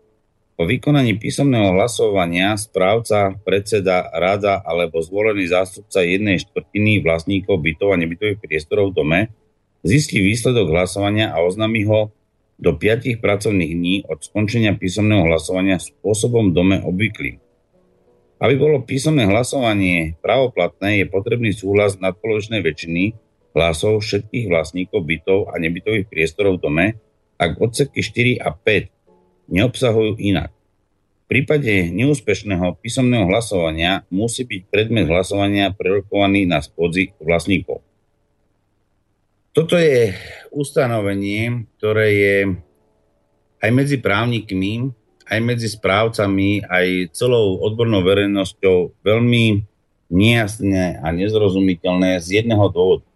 Po 0.55 0.63
vykonaní 0.65 1.19
písomného 1.19 1.75
hlasovania 1.75 2.55
správca, 2.55 3.35
predseda, 3.43 4.09
rada 4.15 4.63
alebo 4.63 5.03
zvolený 5.03 5.51
zástupca 5.51 6.07
jednej 6.07 6.39
štvrtiny 6.39 7.03
vlastníkov 7.03 7.61
bytov 7.61 7.93
a 7.93 8.01
nebytových 8.01 8.39
priestorov 8.41 8.95
v 8.95 8.97
dome 8.97 9.21
zistí 9.83 10.23
výsledok 10.23 10.71
hlasovania 10.71 11.35
a 11.35 11.43
oznámi 11.43 11.85
ho 11.85 12.15
do 12.57 12.73
5 12.73 13.21
pracovných 13.21 13.73
dní 13.77 13.97
od 14.09 14.25
skončenia 14.25 14.73
písomného 14.73 15.29
hlasovania 15.29 15.77
spôsobom 15.77 16.57
dome 16.57 16.81
obvyklým. 16.81 17.37
Aby 18.41 18.55
bolo 18.57 18.85
písomné 18.85 19.29
hlasovanie 19.29 20.17
pravoplatné, 20.25 21.05
je 21.05 21.07
potrebný 21.09 21.53
súhlas 21.53 22.01
nadpolovičnej 22.01 22.65
väčšiny 22.65 23.05
hlasov 23.53 24.01
všetkých 24.01 24.49
vlastníkov 24.49 25.05
bytov 25.05 25.53
a 25.53 25.61
nebytových 25.61 26.09
priestorov 26.09 26.61
v 26.61 26.63
dome, 26.65 26.87
ak 27.37 27.61
odseky 27.61 28.01
4 28.01 28.43
a 28.43 28.53
5 28.53 29.53
neobsahujú 29.53 30.19
inak. 30.21 30.51
V 31.27 31.35
prípade 31.43 31.91
neúspešného 31.91 32.79
písomného 32.79 33.27
hlasovania 33.27 34.07
musí 34.15 34.47
byť 34.47 34.63
predmet 34.71 35.11
hlasovania 35.11 35.75
prerokovaný 35.75 36.47
na 36.47 36.63
spodzi 36.63 37.15
vlastníkov. 37.19 37.83
Toto 39.51 39.75
je 39.75 40.13
ustanovenie, 40.53 41.67
ktoré 41.81 42.07
je 42.13 42.37
aj 43.59 43.71
medzi 43.73 43.97
právnikmi, 43.99 44.93
aj 45.27 45.41
medzi 45.43 45.67
správcami, 45.67 46.63
aj 46.63 47.11
celou 47.17 47.59
odbornou 47.59 48.05
verejnosťou 48.07 49.03
veľmi 49.03 49.67
nejasné 50.13 51.03
a 51.03 51.11
nezrozumiteľné 51.11 52.23
z 52.23 52.43
jedného 52.43 52.71
dôvodu. 52.71 53.07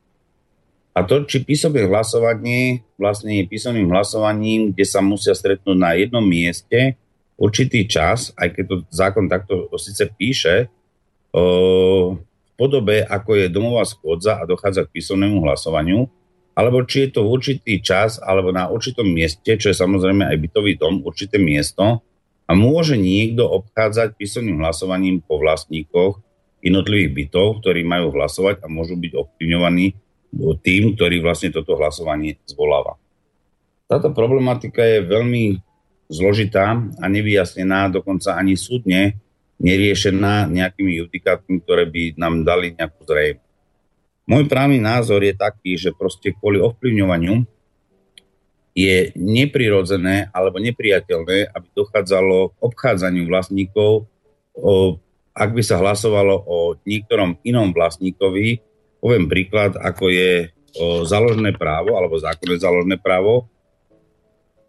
A 0.91 1.07
to, 1.07 1.23
či 1.23 1.47
písomné 1.47 1.87
hlasovanie 1.87 2.83
vlastne 2.99 3.39
je 3.39 3.47
písomným 3.47 3.87
hlasovaním, 3.95 4.75
kde 4.75 4.85
sa 4.85 4.99
musia 4.99 5.39
stretnúť 5.39 5.79
na 5.79 5.95
jednom 5.95 6.23
mieste 6.23 6.99
určitý 7.41 7.89
čas, 7.89 8.35
aj 8.37 8.53
keď 8.53 8.65
to 8.69 8.77
zákon 8.93 9.25
takto 9.31 9.71
to 9.73 9.77
síce 9.81 10.05
píše, 10.19 10.69
o, 11.33 12.21
v 12.21 12.51
podobe, 12.59 13.01
ako 13.01 13.31
je 13.39 13.47
domová 13.49 13.89
schôdza 13.89 14.37
a 14.37 14.45
dochádza 14.45 14.85
k 14.85 15.01
písomnému 15.01 15.41
hlasovaniu, 15.47 16.05
alebo 16.53 16.85
či 16.85 17.09
je 17.09 17.17
to 17.17 17.25
v 17.25 17.33
určitý 17.33 17.81
čas 17.81 18.21
alebo 18.21 18.53
na 18.53 18.69
určitom 18.69 19.09
mieste, 19.09 19.57
čo 19.57 19.73
je 19.73 19.77
samozrejme 19.81 20.29
aj 20.29 20.37
bytový 20.37 20.77
dom, 20.77 21.01
určité 21.01 21.41
miesto, 21.41 22.05
a 22.45 22.53
môže 22.53 22.99
niekto 22.99 23.47
obchádzať 23.47 24.19
písomným 24.19 24.59
hlasovaním 24.59 25.23
po 25.23 25.39
vlastníkoch 25.39 26.19
jednotlivých 26.61 27.15
bytov, 27.15 27.63
ktorí 27.63 27.87
majú 27.87 28.11
hlasovať 28.11 28.61
a 28.61 28.67
môžu 28.67 28.99
byť 28.99 29.13
ovplyvňovaní 29.17 29.95
tým, 30.63 30.95
ktorý 30.95 31.23
vlastne 31.23 31.51
toto 31.51 31.75
hlasovanie 31.75 32.39
zvoláva. 32.47 32.95
Táto 33.91 34.15
problematika 34.15 34.87
je 34.87 35.03
veľmi 35.03 35.59
zložitá 36.11 36.79
a 36.79 37.05
nevyjasnená, 37.11 37.91
dokonca 37.91 38.39
ani 38.39 38.55
súdne 38.55 39.19
neriešená 39.59 40.47
nejakými 40.49 41.03
judikátmi, 41.05 41.61
ktoré 41.63 41.91
by 41.91 42.15
nám 42.17 42.47
dali 42.47 42.73
nejakú 42.75 43.03
zrejm. 43.05 43.39
Môj 44.31 44.47
právny 44.47 44.79
názor 44.79 45.27
je 45.27 45.35
taký, 45.35 45.75
že 45.75 45.91
proste 45.91 46.31
kvôli 46.31 46.63
ovplyvňovaniu 46.63 47.43
je 48.79 49.11
neprirodzené 49.19 50.31
alebo 50.31 50.63
nepriateľné, 50.63 51.51
aby 51.51 51.67
dochádzalo 51.75 52.55
k 52.55 52.59
obchádzaniu 52.63 53.27
vlastníkov, 53.27 54.07
ak 55.35 55.51
by 55.51 55.63
sa 55.67 55.83
hlasovalo 55.83 56.47
o 56.47 56.79
niektorom 56.87 57.43
inom 57.43 57.75
vlastníkovi, 57.75 58.63
Poviem 59.01 59.27
príklad, 59.27 59.75
ako 59.81 60.13
je 60.13 60.33
o, 60.77 61.03
založné 61.09 61.57
právo 61.57 61.97
alebo 61.97 62.21
zákonné 62.21 62.61
založné 62.61 62.97
právo. 63.01 63.49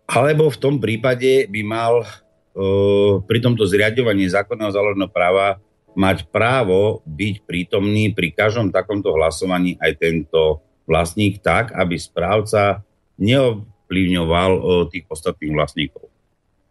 Alebo 0.07 0.47
v 0.51 0.57
tom 0.59 0.79
prípade 0.79 1.47
by 1.51 1.61
mal 1.63 2.03
o, 2.03 3.19
pri 3.23 3.39
tomto 3.43 3.67
zriadovaní 3.67 4.27
zákonného 4.31 4.71
záložného 4.71 5.11
práva 5.11 5.59
mať 5.91 6.23
právo 6.31 7.03
byť 7.03 7.43
prítomný 7.43 8.15
pri 8.15 8.31
každom 8.31 8.71
takomto 8.71 9.11
hlasovaní 9.11 9.75
aj 9.83 9.91
tento 9.99 10.63
vlastník 10.87 11.43
tak, 11.43 11.75
aby 11.75 11.99
správca 11.99 12.83
neovplyvňoval 13.19 14.51
o, 14.55 14.61
tých 14.87 15.03
ostatných 15.11 15.51
vlastníkov. 15.51 16.07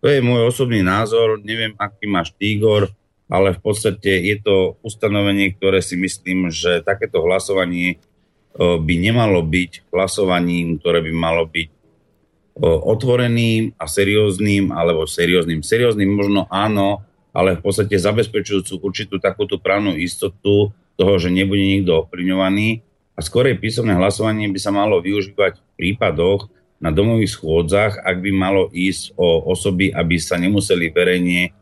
To 0.01 0.09
je 0.09 0.25
môj 0.25 0.49
osobný 0.49 0.81
názor, 0.81 1.37
neviem, 1.45 1.77
aký 1.77 2.09
máš 2.09 2.33
Tigor, 2.41 2.89
ale 3.31 3.55
v 3.55 3.61
podstate 3.63 4.11
je 4.11 4.37
to 4.43 4.75
ustanovenie, 4.83 5.55
ktoré 5.55 5.79
si 5.81 5.95
myslím, 5.95 6.51
že 6.51 6.83
takéto 6.83 7.23
hlasovanie 7.23 8.03
by 8.59 8.95
nemalo 8.99 9.47
byť 9.47 9.87
hlasovaním, 9.95 10.83
ktoré 10.83 10.99
by 11.07 11.13
malo 11.15 11.47
byť 11.47 11.71
otvoreným 12.61 13.79
a 13.79 13.87
serióznym, 13.87 14.75
alebo 14.75 15.07
serióznym. 15.07 15.63
Serióznym 15.63 16.11
možno 16.11 16.51
áno, 16.51 17.07
ale 17.31 17.55
v 17.55 17.63
podstate 17.63 17.95
zabezpečujúcu 17.95 18.83
určitú 18.83 19.23
takúto 19.23 19.63
právnu 19.63 19.95
istotu 19.95 20.75
toho, 20.99 21.15
že 21.23 21.31
nebude 21.31 21.63
nikto 21.63 22.05
ovplyvňovaný. 22.05 22.83
A 23.15 23.23
skorej 23.23 23.63
písomné 23.63 23.95
hlasovanie 23.95 24.51
by 24.51 24.59
sa 24.59 24.75
malo 24.75 24.99
využívať 24.99 25.63
v 25.63 25.65
prípadoch, 25.79 26.51
na 26.81 26.89
domových 26.89 27.37
schôdzach, 27.37 28.01
ak 28.01 28.25
by 28.25 28.33
malo 28.33 28.73
ísť 28.73 29.13
o 29.21 29.53
osoby, 29.53 29.93
aby 29.93 30.17
sa 30.17 30.41
nemuseli 30.41 30.89
verejne 30.89 31.53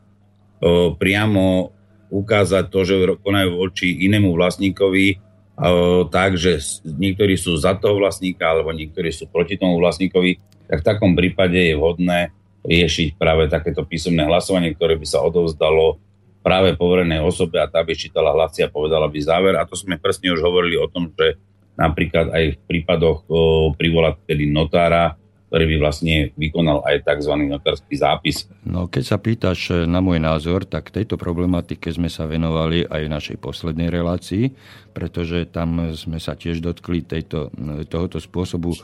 priamo 0.98 1.74
ukázať 2.08 2.64
to, 2.72 2.80
že 2.88 2.94
konajú 3.20 3.60
voči 3.60 4.08
inému 4.08 4.32
vlastníkovi, 4.32 5.20
o, 5.60 6.08
tak, 6.08 6.40
že 6.40 6.56
niektorí 6.84 7.36
sú 7.36 7.52
za 7.60 7.76
toho 7.76 8.00
vlastníka, 8.00 8.48
alebo 8.48 8.72
niektorí 8.72 9.12
sú 9.12 9.28
proti 9.28 9.60
tomu 9.60 9.76
vlastníkovi, 9.76 10.40
tak 10.68 10.80
v 10.80 10.88
takom 10.88 11.12
prípade 11.12 11.56
je 11.56 11.76
vhodné 11.76 12.32
riešiť 12.64 13.20
práve 13.20 13.48
takéto 13.48 13.84
písomné 13.84 14.24
hlasovanie, 14.24 14.72
ktoré 14.72 14.96
by 14.96 15.06
sa 15.08 15.24
odovzdalo 15.24 16.00
práve 16.40 16.72
poverenej 16.80 17.20
osobe 17.20 17.60
a 17.60 17.68
tá 17.68 17.84
by 17.84 17.92
čítala 17.92 18.32
hlasy 18.32 18.64
a 18.64 18.72
povedala 18.72 19.04
by 19.08 19.20
záver. 19.20 19.54
A 19.56 19.68
to 19.68 19.76
sme 19.76 20.00
presne 20.00 20.32
už 20.32 20.40
hovorili 20.40 20.80
o 20.80 20.88
tom, 20.88 21.12
že 21.12 21.36
napríklad 21.76 22.32
aj 22.32 22.44
v 22.56 22.62
prípadoch 22.64 23.28
privolať 23.76 24.24
tedy 24.26 24.48
notára, 24.48 25.14
ktorý 25.48 25.64
by 25.64 25.76
vlastne 25.80 26.14
vykonal 26.36 26.84
aj 26.84 27.08
tzv. 27.08 27.32
notársky 27.48 27.96
zápis. 27.96 28.44
No 28.68 28.84
keď 28.84 29.04
sa 29.04 29.16
pýtaš 29.16 29.60
e, 29.72 29.88
na 29.88 30.04
môj 30.04 30.20
názor, 30.20 30.68
tak 30.68 30.92
tejto 30.92 31.16
problematike 31.16 31.88
sme 31.88 32.12
sa 32.12 32.28
venovali 32.28 32.84
aj 32.84 33.00
v 33.08 33.12
našej 33.12 33.36
poslednej 33.40 33.88
relácii, 33.88 34.52
pretože 34.92 35.48
tam 35.48 35.96
sme 35.96 36.20
sa 36.20 36.36
tiež 36.36 36.60
dotkli 36.60 37.00
tejto, 37.00 37.48
tohoto 37.88 38.20
spôsobu 38.20 38.76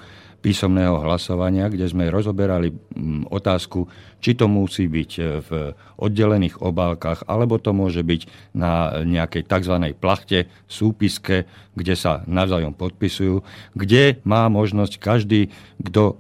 písomného 0.45 1.01
hlasovania, 1.01 1.73
kde 1.73 1.89
sme 1.89 2.13
rozoberali 2.13 2.69
mm, 2.69 3.33
otázku, 3.33 3.89
či 4.21 4.37
to 4.37 4.45
musí 4.45 4.85
byť 4.85 5.11
e, 5.17 5.23
v 5.41 5.51
oddelených 5.97 6.61
obálkach, 6.61 7.25
alebo 7.25 7.57
to 7.57 7.73
môže 7.73 8.05
byť 8.05 8.53
na 8.53 9.01
nejakej 9.09 9.49
tzv. 9.49 9.75
plachte, 9.97 10.53
súpiske, 10.69 11.49
kde 11.73 11.97
sa 11.97 12.21
navzájom 12.29 12.77
podpisujú, 12.77 13.41
kde 13.73 14.21
má 14.29 14.53
možnosť 14.53 15.01
každý, 15.01 15.49
kto 15.81 16.03
e, 16.05 16.15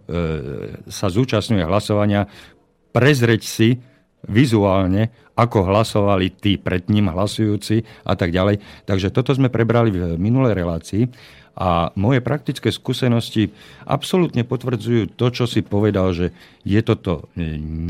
sa 0.88 1.12
zúčastňuje 1.12 1.68
hlasovania, 1.68 2.24
prezreť 2.96 3.44
si 3.44 3.68
vizuálne, 4.24 5.12
ako 5.36 5.68
hlasovali 5.68 6.32
tí 6.32 6.56
pred 6.56 6.88
ním 6.88 7.12
hlasujúci 7.12 7.84
a 8.06 8.14
tak 8.16 8.32
ďalej. 8.32 8.86
Takže 8.88 9.12
toto 9.12 9.34
sme 9.36 9.52
prebrali 9.52 9.92
v 9.92 10.16
minulej 10.16 10.54
relácii. 10.56 11.02
A 11.54 11.94
moje 11.94 12.18
praktické 12.18 12.74
skúsenosti 12.74 13.54
absolútne 13.86 14.42
potvrdzujú 14.42 15.14
to, 15.14 15.26
čo 15.30 15.46
si 15.46 15.62
povedal, 15.62 16.10
že 16.10 16.34
je 16.66 16.80
toto 16.82 17.30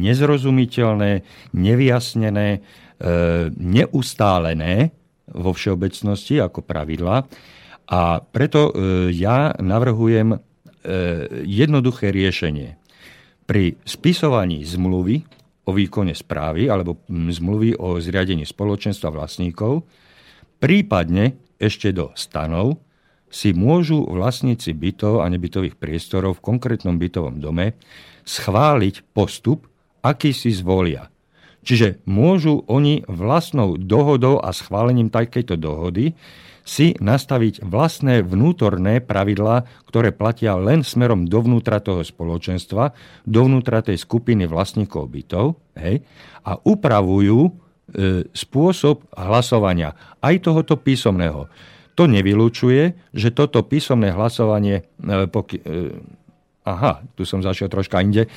nezrozumiteľné, 0.04 1.24
nevyjasnené, 1.56 2.48
e, 2.56 2.60
neustálené 3.56 4.92
vo 5.32 5.56
všeobecnosti 5.56 6.44
ako 6.44 6.60
pravidla. 6.60 7.24
A 7.88 8.20
preto 8.20 8.68
e, 8.68 8.72
ja 9.16 9.56
navrhujem 9.56 10.36
e, 10.36 10.38
jednoduché 11.48 12.12
riešenie. 12.12 12.76
Pri 13.48 13.80
spisovaní 13.84 14.60
zmluvy 14.64 15.24
o 15.64 15.72
výkone 15.72 16.12
správy 16.12 16.68
alebo 16.68 17.00
zmluvy 17.08 17.80
o 17.80 17.96
zriadení 17.96 18.44
spoločenstva 18.44 19.08
vlastníkov, 19.08 19.84
prípadne 20.60 21.36
ešte 21.56 21.92
do 21.92 22.12
stanov, 22.12 22.80
si 23.34 23.50
môžu 23.50 24.06
vlastníci 24.06 24.70
bytov 24.70 25.26
a 25.26 25.26
nebytových 25.26 25.74
priestorov 25.74 26.38
v 26.38 26.54
konkrétnom 26.54 26.94
bytovom 26.94 27.42
dome 27.42 27.74
schváliť 28.22 29.10
postup, 29.10 29.66
aký 30.06 30.30
si 30.30 30.54
zvolia. 30.54 31.10
Čiže 31.66 32.04
môžu 32.06 32.62
oni 32.70 33.02
vlastnou 33.10 33.74
dohodou 33.74 34.38
a 34.38 34.54
schválením 34.54 35.10
takejto 35.10 35.58
dohody 35.58 36.14
si 36.64 36.96
nastaviť 36.96 37.60
vlastné 37.60 38.24
vnútorné 38.24 39.04
pravidlá, 39.04 39.68
ktoré 39.84 40.16
platia 40.16 40.56
len 40.56 40.80
smerom 40.80 41.28
dovnútra 41.28 41.80
toho 41.82 42.00
spoločenstva, 42.00 42.96
dovnútra 43.28 43.84
tej 43.84 44.00
skupiny 44.00 44.48
vlastníkov 44.48 45.12
bytov 45.12 45.60
hej, 45.76 46.00
a 46.40 46.56
upravujú 46.56 47.40
e, 47.44 47.50
spôsob 48.32 49.04
hlasovania 49.12 49.92
aj 50.24 50.40
tohoto 50.40 50.80
písomného. 50.80 51.52
To 51.94 52.10
nevylučuje, 52.10 53.14
že 53.14 53.28
toto 53.30 53.62
písomné 53.62 54.10
hlasovanie, 54.10 54.82
e, 54.98 55.30
poky, 55.30 55.62
e, 55.62 55.94
aha, 56.66 57.06
tu 57.14 57.22
som 57.22 57.38
zašiel 57.38 57.70
troška 57.70 58.02
inde, 58.02 58.26
e, 58.26 58.30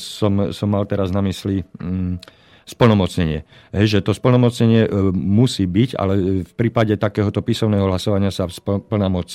som, 0.00 0.32
som 0.48 0.68
mal 0.72 0.88
teraz 0.88 1.12
na 1.12 1.20
mysli 1.20 1.60
mm, 1.60 2.16
splnomocnenie. 2.66 3.44
Že 3.70 4.02
to 4.02 4.10
splnomocnenie 4.10 4.90
musí 5.14 5.70
byť, 5.70 5.90
ale 5.94 6.42
v 6.42 6.52
prípade 6.58 6.98
takéhoto 6.98 7.38
písomného 7.38 7.86
hlasovania 7.86 8.34
sa 8.34 8.50
plná 8.50 9.06
moc, 9.06 9.30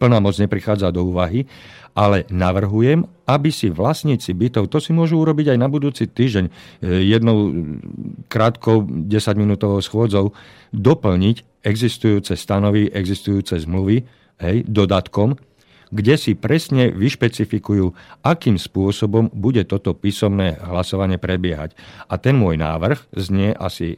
plná 0.00 0.16
moc 0.16 0.34
neprichádza 0.40 0.88
do 0.96 1.12
úvahy. 1.12 1.44
Ale 1.92 2.24
navrhujem, 2.32 3.04
aby 3.28 3.52
si 3.52 3.68
vlastníci 3.68 4.32
bytov, 4.32 4.72
to 4.72 4.80
si 4.80 4.96
môžu 4.96 5.20
urobiť 5.20 5.52
aj 5.52 5.58
na 5.60 5.68
budúci 5.68 6.08
týždeň, 6.08 6.48
jednou 7.04 7.52
krátkou 8.32 8.80
10-minútovou 9.12 9.84
schôdzou, 9.84 10.32
doplniť 10.72 11.51
existujúce 11.62 12.34
stanovy, 12.34 12.90
existujúce 12.90 13.58
zmluvy, 13.62 14.02
hej, 14.42 14.66
dodatkom, 14.66 15.38
kde 15.92 16.16
si 16.16 16.32
presne 16.32 16.88
vyšpecifikujú, 16.88 17.92
akým 18.24 18.56
spôsobom 18.56 19.28
bude 19.28 19.60
toto 19.68 19.92
písomné 19.92 20.56
hlasovanie 20.56 21.20
prebiehať. 21.20 21.76
A 22.08 22.16
ten 22.16 22.32
môj 22.32 22.56
návrh 22.56 23.12
znie 23.12 23.52
asi 23.52 23.94
e, 23.94 23.96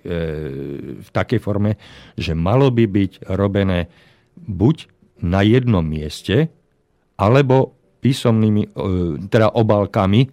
v 0.98 1.09
takej 1.14 1.38
forme, 1.38 1.79
že 2.18 2.35
malo 2.35 2.74
by 2.74 2.85
byť 2.90 3.31
robené 3.31 3.87
buď 4.35 4.90
na 5.22 5.46
jednom 5.46 5.87
mieste, 5.87 6.50
alebo 7.14 7.79
písomnými, 8.03 8.62
e, 8.66 8.70
teda 9.31 9.55
obalkami. 9.55 10.27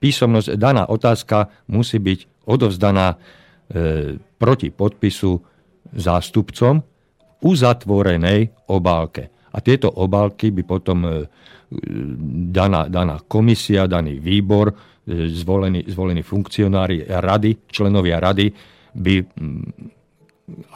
Písomnosť, 0.00 0.56
daná 0.56 0.88
otázka 0.88 1.52
musí 1.68 2.00
byť 2.00 2.48
odovzdaná 2.48 3.14
e, 3.14 3.16
proti 4.40 4.72
podpisu 4.72 5.44
zástupcom 5.92 6.80
uzatvorenej 7.44 8.72
obálke. 8.72 9.28
A 9.54 9.60
tieto 9.60 9.92
obálky 9.92 10.50
by 10.50 10.62
potom 10.64 10.98
e, 11.04 11.12
daná, 12.50 12.88
daná 12.88 13.20
komisia, 13.28 13.86
daný 13.86 14.18
výbor, 14.18 14.72
e, 14.72 14.74
zvolení, 15.30 15.84
zvolení 15.86 16.24
funkcionári 16.24 17.06
rady, 17.06 17.68
členovia 17.68 18.18
rady 18.18 18.50
by 18.96 19.14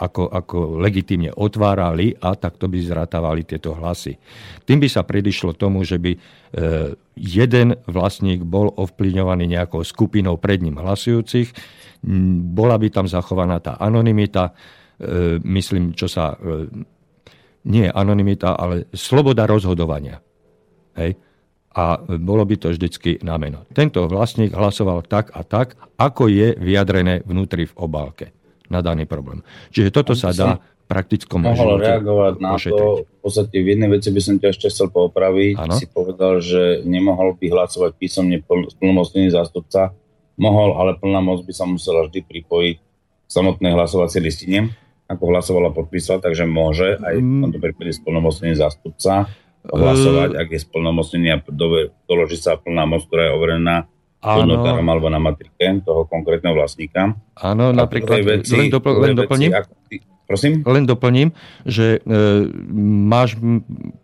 ako, 0.00 0.32
ako 0.32 0.58
legitimne 0.80 1.28
otvárali 1.28 2.16
a 2.24 2.32
takto 2.40 2.72
by 2.72 2.78
zrátavali 2.80 3.44
tieto 3.44 3.76
hlasy. 3.76 4.16
Tým 4.64 4.80
by 4.80 4.88
sa 4.88 5.04
predišlo 5.04 5.52
tomu, 5.58 5.82
že 5.84 5.98
by 5.98 6.12
e, 6.14 6.18
jeden 7.18 7.74
vlastník 7.88 8.46
bol 8.46 8.70
ovplyvňovaný 8.76 9.58
nejakou 9.58 9.82
skupinou 9.82 10.38
pred 10.38 10.62
ním 10.62 10.78
hlasujúcich, 10.78 11.50
bola 12.54 12.78
by 12.78 12.94
tam 12.94 13.10
zachovaná 13.10 13.58
tá 13.58 13.74
anonimita, 13.74 14.54
E, 14.54 14.77
myslím, 15.42 15.94
čo 15.94 16.10
sa... 16.10 16.34
E, 16.34 16.96
nie 17.68 17.84
anonimita, 17.90 18.56
ale 18.56 18.88
sloboda 18.96 19.44
rozhodovania. 19.44 20.24
Hej? 20.96 21.20
A 21.76 22.00
bolo 22.00 22.42
by 22.48 22.56
to 22.56 22.72
vždycky 22.72 23.20
na 23.20 23.36
meno. 23.36 23.68
Tento 23.76 24.08
vlastník 24.08 24.56
hlasoval 24.56 25.04
tak 25.04 25.30
a 25.36 25.44
tak, 25.44 25.76
ako 26.00 26.32
je 26.32 26.56
vyjadrené 26.56 27.22
vnútri 27.22 27.68
v 27.68 27.76
obálke 27.76 28.32
na 28.72 28.80
daný 28.80 29.04
problém. 29.04 29.44
Čiže 29.70 29.92
toto 29.92 30.16
sa 30.16 30.32
dá 30.32 30.58
praktickom 30.88 31.44
mohol 31.44 31.76
reagovať 31.76 32.34
na 32.40 32.56
to. 32.56 33.04
V 33.04 33.20
podstate 33.20 33.60
v 33.60 33.76
jednej 33.76 33.92
veci 33.92 34.08
by 34.08 34.20
som 34.24 34.40
ťa 34.40 34.48
ešte 34.48 34.66
chcel 34.72 34.88
poopraviť. 34.88 35.60
Ano? 35.60 35.76
Si 35.76 35.84
povedal, 35.84 36.40
že 36.40 36.80
nemohol 36.88 37.36
by 37.36 37.52
hlasovať 37.52 38.00
písomne 38.00 38.40
plnomocnený 38.80 39.28
zástupca. 39.28 39.92
Mohol, 40.40 40.80
ale 40.80 40.90
plná 40.96 41.20
moc 41.20 41.44
by 41.44 41.52
sa 41.52 41.68
musela 41.68 42.08
vždy 42.08 42.24
pripojiť 42.24 42.76
k 42.80 43.28
samotnej 43.28 43.76
hlasovacej 43.76 44.20
listine 44.24 44.72
ako 45.08 45.24
hlasovala 45.32 45.72
podpísala, 45.72 46.20
takže 46.20 46.44
môže 46.44 47.00
aj 47.00 47.16
v 47.16 47.24
mm. 47.24 47.42
tomto 47.48 47.58
prípade 47.64 47.96
splnomocnený 47.96 48.60
zástupca 48.60 49.26
hlasovať, 49.64 50.36
ak 50.36 50.48
je 50.52 50.60
splnomocnený 50.60 51.28
a 51.32 51.38
doloží 52.04 52.36
sa 52.36 52.60
plná 52.60 52.84
moc, 52.84 53.08
ktorá 53.08 53.32
je 53.32 53.32
overená 53.34 53.76
notárom 54.22 54.86
alebo 54.86 55.08
na 55.08 55.22
matrike 55.22 55.80
toho 55.82 56.04
konkrétneho 56.04 56.52
vlastníka. 56.54 57.14
Áno, 57.38 57.70
napríklad, 57.70 58.20
veci, 58.20 58.54
len, 58.54 58.68
dopl- 58.68 58.98
len 58.98 59.14
doplním. 59.14 59.50
Veci, 59.54 59.60
ako, 59.62 59.72
Prosím? 60.28 60.60
Len 60.60 60.84
doplním, 60.84 61.32
že 61.64 62.04
e, 62.04 62.12
máš 63.08 63.40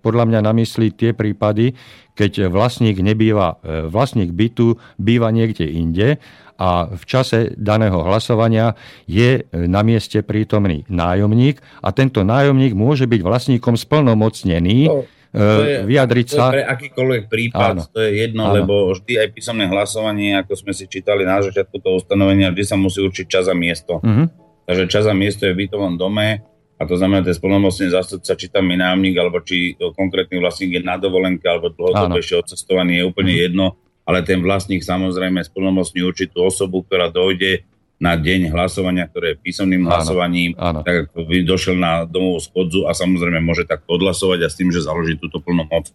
podľa 0.00 0.24
mňa 0.24 0.40
na 0.40 0.56
mysli 0.56 0.88
tie 0.88 1.12
prípady, 1.12 1.76
keď 2.16 2.48
vlastník 2.48 2.96
nebýva, 3.04 3.60
e, 3.60 3.84
vlastník 3.92 4.32
bytu 4.32 4.80
býva 4.96 5.28
niekde 5.28 5.68
inde 5.68 6.16
a 6.56 6.88
v 6.88 7.04
čase 7.04 7.52
daného 7.60 8.00
hlasovania 8.08 8.72
je 9.04 9.44
na 9.52 9.84
mieste 9.84 10.24
prítomný 10.24 10.88
nájomník 10.88 11.60
a 11.84 11.92
tento 11.92 12.24
nájomník 12.24 12.72
môže 12.72 13.04
byť 13.04 13.20
vlastníkom 13.20 13.76
splnomocnený 13.76 14.88
no, 14.88 15.04
je, 15.34 15.82
vyjadriť 15.82 16.26
to 16.30 16.38
sa. 16.38 16.54
pre 16.54 16.62
akýkoľvek 16.62 17.22
prípad, 17.26 17.74
áno. 17.74 17.82
to 17.90 17.98
je 18.00 18.10
jedno, 18.22 18.48
áno. 18.48 18.54
lebo 18.54 18.74
vždy 18.94 19.18
aj 19.18 19.28
písomné 19.34 19.66
hlasovanie, 19.66 20.38
ako 20.38 20.54
sme 20.54 20.72
si 20.72 20.86
čítali 20.86 21.26
na 21.26 21.42
začiatku 21.42 21.74
toho 21.82 21.98
ustanovenia, 21.98 22.54
vždy 22.54 22.64
sa 22.64 22.76
musí 22.78 23.02
určiť 23.02 23.26
čas 23.26 23.50
a 23.50 23.54
miesto. 23.58 23.98
Uh-huh. 23.98 24.30
Takže 24.64 24.84
čas 24.88 25.04
a 25.04 25.12
miesto 25.12 25.44
je 25.44 25.52
v 25.52 25.68
bytovom 25.68 26.00
dome 26.00 26.40
a 26.74 26.82
to 26.90 26.98
znamená, 26.98 27.22
že 27.22 27.38
splnomocný 27.38 27.86
zástupca, 27.94 28.34
či 28.34 28.50
tam 28.50 28.66
je 28.66 28.76
nájomník, 28.80 29.14
alebo 29.14 29.38
či 29.44 29.78
konkrétny 29.78 30.42
vlastník 30.42 30.74
je 30.74 30.82
na 30.82 30.98
dovolenke, 30.98 31.46
alebo 31.46 31.70
dlhodobejšie 31.70 32.42
odcestovaný, 32.42 32.98
je 32.98 33.04
úplne 33.06 33.34
mm. 33.34 33.40
jedno, 33.46 33.66
ale 34.02 34.26
ten 34.26 34.42
vlastník 34.42 34.82
samozrejme 34.82 35.38
splnomocní 35.46 36.02
určitú 36.02 36.42
osobu, 36.42 36.82
ktorá 36.82 37.14
dojde 37.14 37.62
na 38.02 38.18
deň 38.18 38.50
hlasovania, 38.50 39.06
ktoré 39.06 39.32
je 39.32 39.40
písomným 39.40 39.86
áno, 39.86 39.90
hlasovaním, 39.94 40.50
áno. 40.58 40.82
tak 40.82 41.08
ako 41.08 41.30
by 41.30 41.36
došiel 41.46 41.76
na 41.78 42.02
domovú 42.04 42.42
schodzu 42.42 42.90
a 42.90 42.92
samozrejme 42.92 43.38
môže 43.38 43.64
tak 43.70 43.86
odhlasovať 43.86 44.44
a 44.44 44.48
s 44.50 44.58
tým, 44.58 44.74
že 44.74 44.82
založí 44.82 45.14
túto 45.14 45.38
plnú 45.38 45.64
moc. 45.70 45.94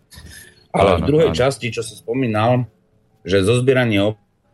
Ale 0.71 0.95
áno, 0.95 0.99
v 1.03 1.07
druhej 1.11 1.29
áno. 1.35 1.37
časti, 1.37 1.75
čo 1.75 1.83
som 1.83 1.99
spomínal, 1.99 2.65
že 3.27 3.43
zozbieranie 3.43 3.99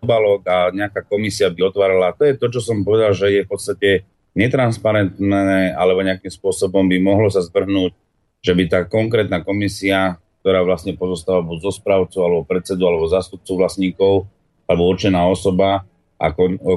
obalok 0.05 0.45
a 0.45 0.69
nejaká 0.69 1.01
komisia 1.01 1.49
by 1.49 1.73
otvárala. 1.73 2.13
To 2.13 2.23
je 2.23 2.37
to, 2.37 2.47
čo 2.53 2.61
som 2.61 2.85
povedal, 2.85 3.17
že 3.17 3.33
je 3.33 3.41
v 3.41 3.49
podstate 3.49 3.89
netransparentné 4.37 5.73
alebo 5.73 6.05
nejakým 6.05 6.29
spôsobom 6.29 6.85
by 6.85 6.97
mohlo 7.01 7.33
sa 7.33 7.41
zvrhnúť, 7.41 7.91
že 8.45 8.53
by 8.53 8.63
tá 8.69 8.79
konkrétna 8.85 9.41
komisia, 9.41 10.21
ktorá 10.45 10.61
vlastne 10.61 10.93
pozostáva 10.93 11.41
buď 11.41 11.57
zo 11.65 11.71
správcov, 11.81 12.21
alebo 12.21 12.45
predsedu, 12.45 12.85
alebo 12.85 13.09
zastupcu 13.09 13.57
vlastníkov, 13.57 14.29
alebo 14.69 14.85
určená 14.85 15.25
osoba 15.25 15.89
a 16.21 16.25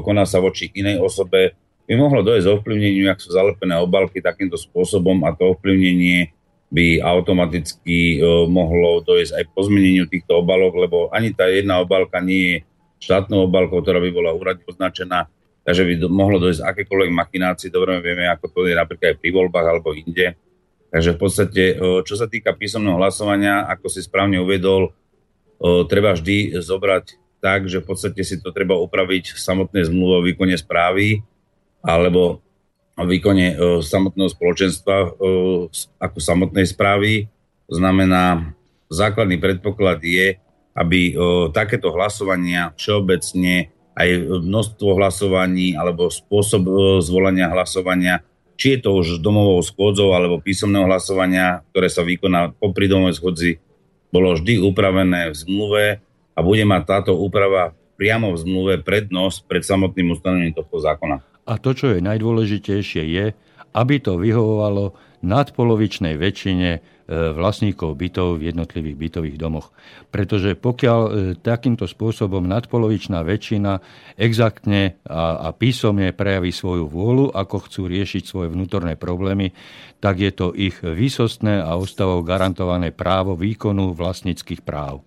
koná 0.00 0.24
sa 0.24 0.40
voči 0.40 0.72
inej 0.72 1.04
osobe, 1.04 1.52
by 1.84 1.92
mohlo 1.96 2.20
dojsť 2.20 2.48
ovplyvneniu, 2.48 3.08
ak 3.08 3.20
sú 3.20 3.32
zalepené 3.32 3.76
obalky 3.80 4.20
takýmto 4.20 4.56
spôsobom 4.60 5.24
a 5.24 5.32
to 5.36 5.52
ovplyvnenie 5.56 6.32
by 6.68 7.00
automaticky 7.00 8.20
uh, 8.20 8.44
mohlo 8.44 9.00
dojsť 9.00 9.40
aj 9.40 9.44
po 9.56 9.60
zmeneniu 9.64 10.04
týchto 10.04 10.44
obalok, 10.44 10.84
lebo 10.84 11.08
ani 11.08 11.32
tá 11.32 11.48
jedna 11.48 11.80
obalka 11.80 12.20
nie 12.20 12.44
je 12.44 12.56
štátnou 12.98 13.46
obálkou, 13.46 13.82
ktorá 13.82 14.02
by 14.02 14.10
bola 14.10 14.30
úradne 14.34 14.66
označená, 14.66 15.30
takže 15.62 15.82
by 15.86 15.92
do, 16.02 16.06
mohlo 16.10 16.42
dojsť 16.42 16.66
akékoľvek 16.66 17.10
machinácii, 17.14 17.70
dobre 17.70 17.98
vieme, 18.02 18.26
ako 18.26 18.50
to 18.50 18.58
je 18.66 18.74
napríklad 18.74 19.14
aj 19.14 19.18
pri 19.22 19.30
voľbách 19.30 19.66
alebo 19.66 19.94
inde. 19.94 20.34
Takže 20.88 21.10
v 21.14 21.18
podstate, 21.20 21.62
čo 21.78 22.14
sa 22.16 22.24
týka 22.24 22.56
písomného 22.56 22.96
hlasovania, 22.96 23.68
ako 23.68 23.92
si 23.92 24.00
správne 24.00 24.40
uvedol, 24.40 24.96
treba 25.84 26.16
vždy 26.16 26.56
zobrať 26.64 27.20
tak, 27.44 27.68
že 27.68 27.84
v 27.84 27.86
podstate 27.92 28.24
si 28.24 28.40
to 28.40 28.50
treba 28.56 28.72
upraviť 28.80 29.36
v 29.36 29.38
samotnej 29.38 29.84
zmluve 29.84 30.14
o 30.16 30.24
výkone 30.24 30.56
správy 30.56 31.20
alebo 31.84 32.40
o 32.96 33.04
výkone 33.04 33.54
samotného 33.84 34.32
spoločenstva 34.32 34.96
ako 36.00 36.18
samotnej 36.18 36.64
správy. 36.64 37.28
To 37.68 37.76
znamená, 37.76 38.56
základný 38.88 39.36
predpoklad 39.36 40.00
je, 40.00 40.40
aby 40.78 41.18
takéto 41.50 41.90
hlasovania 41.90 42.70
všeobecne 42.78 43.74
aj 43.98 44.08
množstvo 44.46 44.94
hlasovaní 44.94 45.74
alebo 45.74 46.06
spôsob 46.06 46.62
o, 46.70 47.02
zvolania 47.02 47.50
hlasovania, 47.50 48.22
či 48.54 48.78
je 48.78 48.86
to 48.86 48.90
už 48.94 49.18
domovou 49.18 49.58
schôdzou 49.58 50.14
alebo 50.14 50.38
písomného 50.38 50.86
hlasovania, 50.86 51.66
ktoré 51.74 51.90
sa 51.90 52.06
vykoná 52.06 52.54
po 52.54 52.70
domovej 52.70 53.18
schôdzi, 53.18 53.50
bolo 54.14 54.38
vždy 54.38 54.62
upravené 54.62 55.34
v 55.34 55.36
zmluve 55.36 55.84
a 56.34 56.38
bude 56.38 56.62
mať 56.62 56.82
táto 56.86 57.18
úprava 57.18 57.74
priamo 57.98 58.30
v 58.30 58.38
zmluve 58.38 58.74
prednosť 58.86 59.50
pred 59.50 59.66
samotným 59.66 60.14
ustanovením 60.14 60.54
tohto 60.54 60.78
zákona. 60.78 61.18
A 61.50 61.58
to, 61.58 61.74
čo 61.74 61.98
je 61.98 61.98
najdôležitejšie, 61.98 63.02
je, 63.02 63.26
aby 63.74 63.94
to 63.98 64.14
vyhovovalo 64.14 64.94
nadpolovičnej 65.26 66.14
väčšine 66.14 66.97
vlastníkov 67.08 67.96
bytov 67.96 68.36
v 68.36 68.52
jednotlivých 68.52 68.96
bytových 69.00 69.36
domoch. 69.40 69.72
Pretože 70.12 70.52
pokiaľ 70.52 71.00
e, 71.00 71.10
takýmto 71.40 71.88
spôsobom 71.88 72.44
nadpolovičná 72.44 73.24
väčšina 73.24 73.80
exaktne 74.20 75.00
a, 75.08 75.48
a 75.48 75.56
písomne 75.56 76.12
prejaví 76.12 76.52
svoju 76.52 76.84
vôľu, 76.84 77.32
ako 77.32 77.64
chcú 77.64 77.88
riešiť 77.88 78.22
svoje 78.28 78.48
vnútorné 78.52 79.00
problémy, 79.00 79.56
tak 80.04 80.20
je 80.20 80.32
to 80.36 80.52
ich 80.52 80.76
výsostné 80.84 81.64
a 81.64 81.74
ústavou 81.80 82.20
garantované 82.20 82.92
právo 82.92 83.34
výkonu 83.34 83.96
vlastníckých 83.96 84.60
práv. 84.60 85.00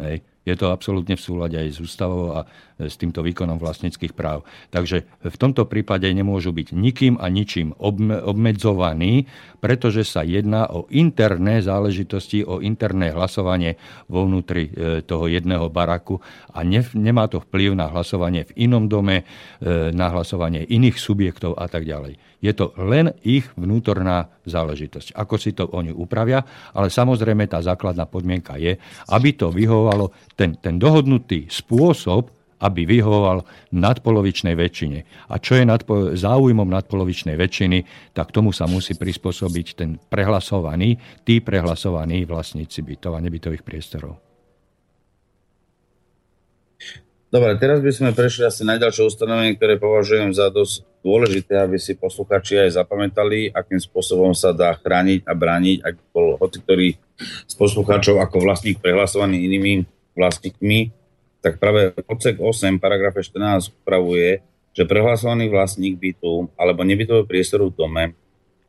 Hej 0.00 0.24
je 0.44 0.54
to 0.54 0.68
absolútne 0.68 1.16
v 1.16 1.24
súlade 1.24 1.56
aj 1.56 1.68
s 1.72 1.78
ústavou 1.80 2.36
a 2.36 2.44
e, 2.44 2.46
s 2.78 2.98
týmto 2.98 3.22
výkonom 3.22 3.62
vlastníckých 3.62 4.12
práv. 4.12 4.42
Takže 4.74 5.06
v 5.22 5.36
tomto 5.38 5.66
prípade 5.70 6.10
nemôžu 6.10 6.50
byť 6.50 6.74
nikým 6.74 7.14
a 7.22 7.30
ničím 7.30 7.70
obmedzovaní, 7.78 9.30
pretože 9.62 10.02
sa 10.02 10.26
jedná 10.26 10.66
o 10.68 10.90
interné 10.90 11.62
záležitosti, 11.62 12.42
o 12.42 12.58
interné 12.58 13.14
hlasovanie 13.14 13.78
vo 14.10 14.26
vnútri 14.26 14.68
e, 14.68 15.00
toho 15.06 15.30
jedného 15.30 15.70
baraku 15.70 16.18
a 16.50 16.66
ne, 16.66 16.82
nemá 16.98 17.30
to 17.30 17.40
vplyv 17.40 17.78
na 17.78 17.88
hlasovanie 17.88 18.44
v 18.50 18.66
inom 18.66 18.90
dome, 18.90 19.22
e, 19.22 19.24
na 19.94 20.10
hlasovanie 20.10 20.66
iných 20.66 20.98
subjektov 20.98 21.54
a 21.54 21.70
tak 21.70 21.86
ďalej. 21.86 22.18
Je 22.44 22.52
to 22.52 22.76
len 22.76 23.08
ich 23.24 23.48
vnútorná 23.56 24.28
záležitosť. 24.44 25.16
Ako 25.16 25.40
si 25.40 25.56
to 25.56 25.64
oni 25.72 25.96
upravia, 25.96 26.44
ale 26.76 26.92
samozrejme 26.92 27.48
tá 27.48 27.64
základná 27.64 28.04
podmienka 28.04 28.60
je, 28.60 28.76
aby 29.08 29.32
to 29.32 29.48
vyhovovalo 29.48 30.12
ten, 30.36 30.60
ten 30.60 30.76
dohodnutý 30.76 31.48
spôsob, 31.48 32.43
aby 32.64 32.88
vyhovoval 32.88 33.44
nadpolovičnej 33.76 34.56
väčšine. 34.56 35.28
A 35.28 35.36
čo 35.36 35.60
je 35.60 35.68
nadpo- 35.68 36.16
záujmom 36.16 36.64
nadpolovičnej 36.64 37.36
väčšiny, 37.36 37.78
tak 38.16 38.32
tomu 38.32 38.56
sa 38.56 38.64
musí 38.64 38.96
prispôsobiť 38.96 39.66
ten 39.76 40.00
prehlasovaný, 40.08 40.96
tí 41.28 41.44
prehlasovaní 41.44 42.24
vlastníci 42.24 42.80
bytov 42.80 43.20
a 43.20 43.20
nebytových 43.20 43.60
priestorov. 43.60 44.16
Dobre, 47.34 47.58
teraz 47.58 47.82
by 47.82 47.90
sme 47.90 48.10
prešli 48.14 48.46
asi 48.46 48.62
na 48.62 48.78
ďalšie 48.78 49.10
ustanovenie, 49.10 49.58
ktoré 49.58 49.74
považujem 49.74 50.30
za 50.30 50.54
dosť 50.54 50.86
dôležité, 51.02 51.66
aby 51.66 51.82
si 51.82 51.98
posluchači 51.98 52.62
aj 52.62 52.78
zapamätali, 52.78 53.50
akým 53.50 53.82
spôsobom 53.82 54.30
sa 54.38 54.54
dá 54.54 54.70
chrániť 54.78 55.26
a 55.26 55.34
brániť, 55.34 55.82
ak 55.82 55.94
bol 56.14 56.38
hoci 56.38 56.62
ktorý 56.62 56.88
z 57.50 57.54
poslucháčov 57.58 58.22
ako 58.22 58.38
vlastník 58.38 58.78
prehlasovaný 58.78 59.50
inými 59.50 59.82
vlastníkmi, 60.14 60.94
tak 61.44 61.60
práve 61.60 61.92
odsek 62.08 62.40
8, 62.40 62.80
paragrafe 62.80 63.20
14 63.20 63.84
upravuje, 63.84 64.40
že 64.72 64.88
prehlasovaný 64.88 65.52
vlastník 65.52 66.00
bytu 66.00 66.48
alebo 66.56 66.80
nebytového 66.88 67.28
priestoru 67.28 67.68
v 67.68 67.76
dome 67.76 68.04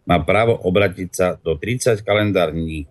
má 0.03 0.19
právo 0.19 0.59
obratiť 0.59 1.09
sa 1.09 1.27
do 1.39 1.55
30 1.55 2.03
kalendárnych, 2.03 2.85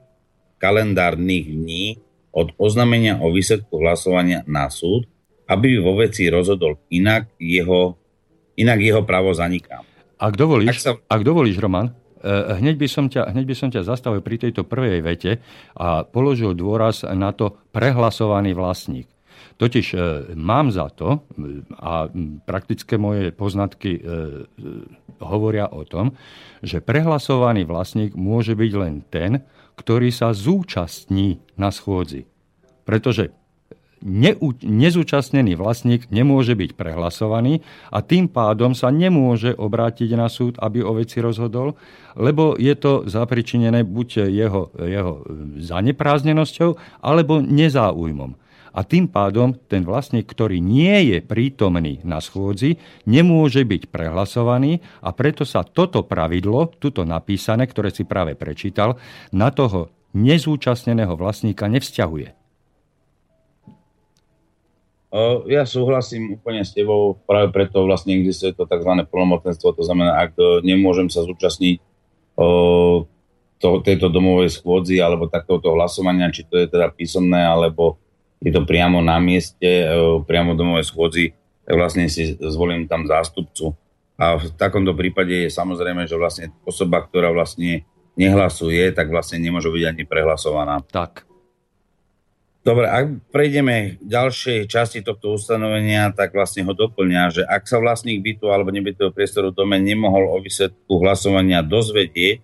kalendárnych 0.56 1.46
dní 1.46 2.00
od 2.32 2.56
oznámenia 2.56 3.20
o 3.20 3.28
výsledku 3.30 3.76
hlasovania 3.78 4.42
na 4.48 4.72
súd, 4.72 5.06
aby 5.46 5.78
vo 5.78 6.00
veci 6.00 6.26
rozhodol 6.32 6.80
inak 6.88 7.30
jeho, 7.36 7.94
inak 8.56 8.80
jeho 8.80 9.04
právo 9.04 9.30
zaniká. 9.36 9.84
Ak 10.18 10.34
dovolíš, 10.34 10.74
ak, 10.74 10.80
sa... 10.80 10.90
ak 10.96 11.22
dovolíš 11.22 11.60
Roman, 11.62 11.94
eh, 12.24 12.58
hneď 12.58 12.74
by, 12.80 12.88
som 12.90 13.06
ťa, 13.06 13.30
hneď 13.30 13.44
by 13.46 13.54
som 13.54 13.68
ťa 13.70 13.86
zastavil 13.86 14.24
pri 14.24 14.48
tejto 14.48 14.66
prvej 14.66 15.04
vete 15.04 15.38
a 15.78 16.02
položil 16.02 16.56
dôraz 16.58 17.06
na 17.06 17.30
to 17.30 17.54
prehlasovaný 17.70 18.56
vlastník. 18.58 19.13
Totiž 19.54 19.86
e, 19.94 19.98
mám 20.34 20.74
za 20.74 20.90
to, 20.90 21.22
a 21.78 22.10
praktické 22.42 22.98
moje 22.98 23.30
poznatky 23.30 23.90
e, 23.96 24.00
hovoria 25.22 25.70
o 25.70 25.86
tom, 25.86 26.18
že 26.58 26.82
prehlasovaný 26.82 27.62
vlastník 27.62 28.18
môže 28.18 28.58
byť 28.58 28.72
len 28.74 29.06
ten, 29.06 29.46
ktorý 29.78 30.10
sa 30.10 30.34
zúčastní 30.34 31.38
na 31.54 31.70
schôdzi. 31.70 32.26
Pretože 32.82 33.30
nezúčastnený 34.04 35.56
vlastník 35.56 36.12
nemôže 36.12 36.52
byť 36.52 36.76
prehlasovaný 36.76 37.64
a 37.88 38.04
tým 38.04 38.28
pádom 38.28 38.76
sa 38.76 38.92
nemôže 38.92 39.56
obrátiť 39.56 40.12
na 40.12 40.28
súd, 40.28 40.60
aby 40.60 40.84
o 40.84 40.92
veci 40.92 41.24
rozhodol, 41.24 41.72
lebo 42.12 42.52
je 42.60 42.74
to 42.76 43.08
zapričinené 43.08 43.80
buď 43.80 44.28
jeho, 44.28 44.68
jeho 44.76 45.24
zanepráznenosťou 45.56 46.76
alebo 47.00 47.40
nezáujmom 47.40 48.43
a 48.74 48.82
tým 48.82 49.06
pádom 49.06 49.54
ten 49.54 49.86
vlastník, 49.86 50.26
ktorý 50.26 50.58
nie 50.58 51.14
je 51.14 51.18
prítomný 51.22 52.02
na 52.02 52.18
schôdzi, 52.18 52.82
nemôže 53.06 53.62
byť 53.62 53.88
prehlasovaný 53.88 54.82
a 54.98 55.14
preto 55.14 55.46
sa 55.46 55.62
toto 55.62 56.02
pravidlo, 56.02 56.74
tuto 56.82 57.06
napísané, 57.06 57.70
ktoré 57.70 57.94
si 57.94 58.02
práve 58.02 58.34
prečítal, 58.34 58.98
na 59.30 59.54
toho 59.54 59.94
nezúčastneného 60.14 61.14
vlastníka 61.14 61.70
nevzťahuje. 61.70 62.34
ja 65.46 65.62
súhlasím 65.62 66.34
úplne 66.34 66.66
s 66.66 66.74
tebou, 66.74 67.14
práve 67.22 67.54
preto 67.54 67.86
vlastne 67.86 68.18
existuje 68.18 68.50
to 68.50 68.66
tzv. 68.66 68.90
plnomotenstvo, 69.06 69.70
to 69.78 69.86
znamená, 69.86 70.26
ak 70.26 70.34
e, 70.34 70.66
nemôžem 70.66 71.06
sa 71.06 71.22
zúčastniť 71.22 71.78
to, 73.62 73.68
tejto 73.86 74.10
domovej 74.10 74.58
schôdzi 74.58 74.98
alebo 74.98 75.30
takéhoto 75.30 75.70
hlasovania, 75.70 76.34
či 76.34 76.42
to 76.42 76.58
je 76.58 76.66
teda 76.66 76.90
písomné, 76.90 77.46
alebo 77.46 78.02
je 78.44 78.52
to 78.52 78.68
priamo 78.68 79.00
na 79.00 79.16
mieste, 79.16 79.64
e, 79.64 79.88
priamo 80.28 80.52
domovej 80.52 80.84
schôdzi, 80.92 81.32
tak 81.64 81.74
vlastne 81.80 82.04
si 82.12 82.36
zvolím 82.36 82.84
tam 82.84 83.08
zástupcu. 83.08 83.72
A 84.20 84.36
v 84.38 84.46
takomto 84.54 84.92
prípade 84.94 85.48
je 85.48 85.50
samozrejme, 85.50 86.04
že 86.04 86.20
vlastne 86.20 86.52
osoba, 86.62 87.02
ktorá 87.02 87.32
vlastne 87.32 87.88
nehlasuje, 88.14 88.94
tak 88.94 89.10
vlastne 89.10 89.42
nemôže 89.42 89.72
byť 89.72 89.84
ani 89.90 90.02
prehlasovaná. 90.06 90.84
Tak. 90.86 91.26
Dobre, 92.64 92.88
ak 92.88 93.28
prejdeme 93.28 94.00
k 94.00 94.08
ďalšej 94.08 94.72
časti 94.72 95.04
tohto 95.04 95.36
ustanovenia, 95.36 96.08
tak 96.16 96.32
vlastne 96.32 96.64
ho 96.64 96.72
doplňa, 96.72 97.22
že 97.28 97.42
ak 97.44 97.68
sa 97.68 97.76
vlastník 97.76 98.24
bytu 98.24 98.48
alebo 98.48 98.72
nebytového 98.72 99.12
priestoru 99.12 99.52
v 99.52 99.58
dome 99.60 99.76
nemohol 99.76 100.32
o 100.32 100.40
výsledku 100.40 100.96
hlasovania 101.04 101.60
dozvedieť, 101.60 102.40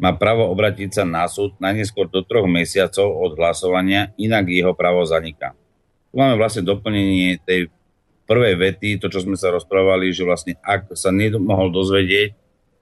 má 0.00 0.16
právo 0.16 0.48
obratiť 0.48 0.96
sa 0.96 1.04
na 1.04 1.28
súd 1.28 1.52
najneskôr 1.60 2.08
do 2.08 2.24
troch 2.24 2.48
mesiacov 2.48 3.04
od 3.04 3.36
hlasovania, 3.36 4.16
inak 4.16 4.48
jeho 4.48 4.72
právo 4.72 5.04
zaniká. 5.04 5.52
Tu 6.08 6.16
máme 6.16 6.40
vlastne 6.40 6.64
doplnenie 6.64 7.36
tej 7.44 7.68
prvej 8.24 8.56
vety, 8.56 8.96
to, 8.96 9.12
čo 9.12 9.20
sme 9.20 9.36
sa 9.36 9.52
rozprávali, 9.52 10.08
že 10.10 10.24
vlastne 10.24 10.56
ak 10.64 10.96
sa 10.96 11.12
nemohol 11.12 11.68
dozvedieť, 11.68 12.32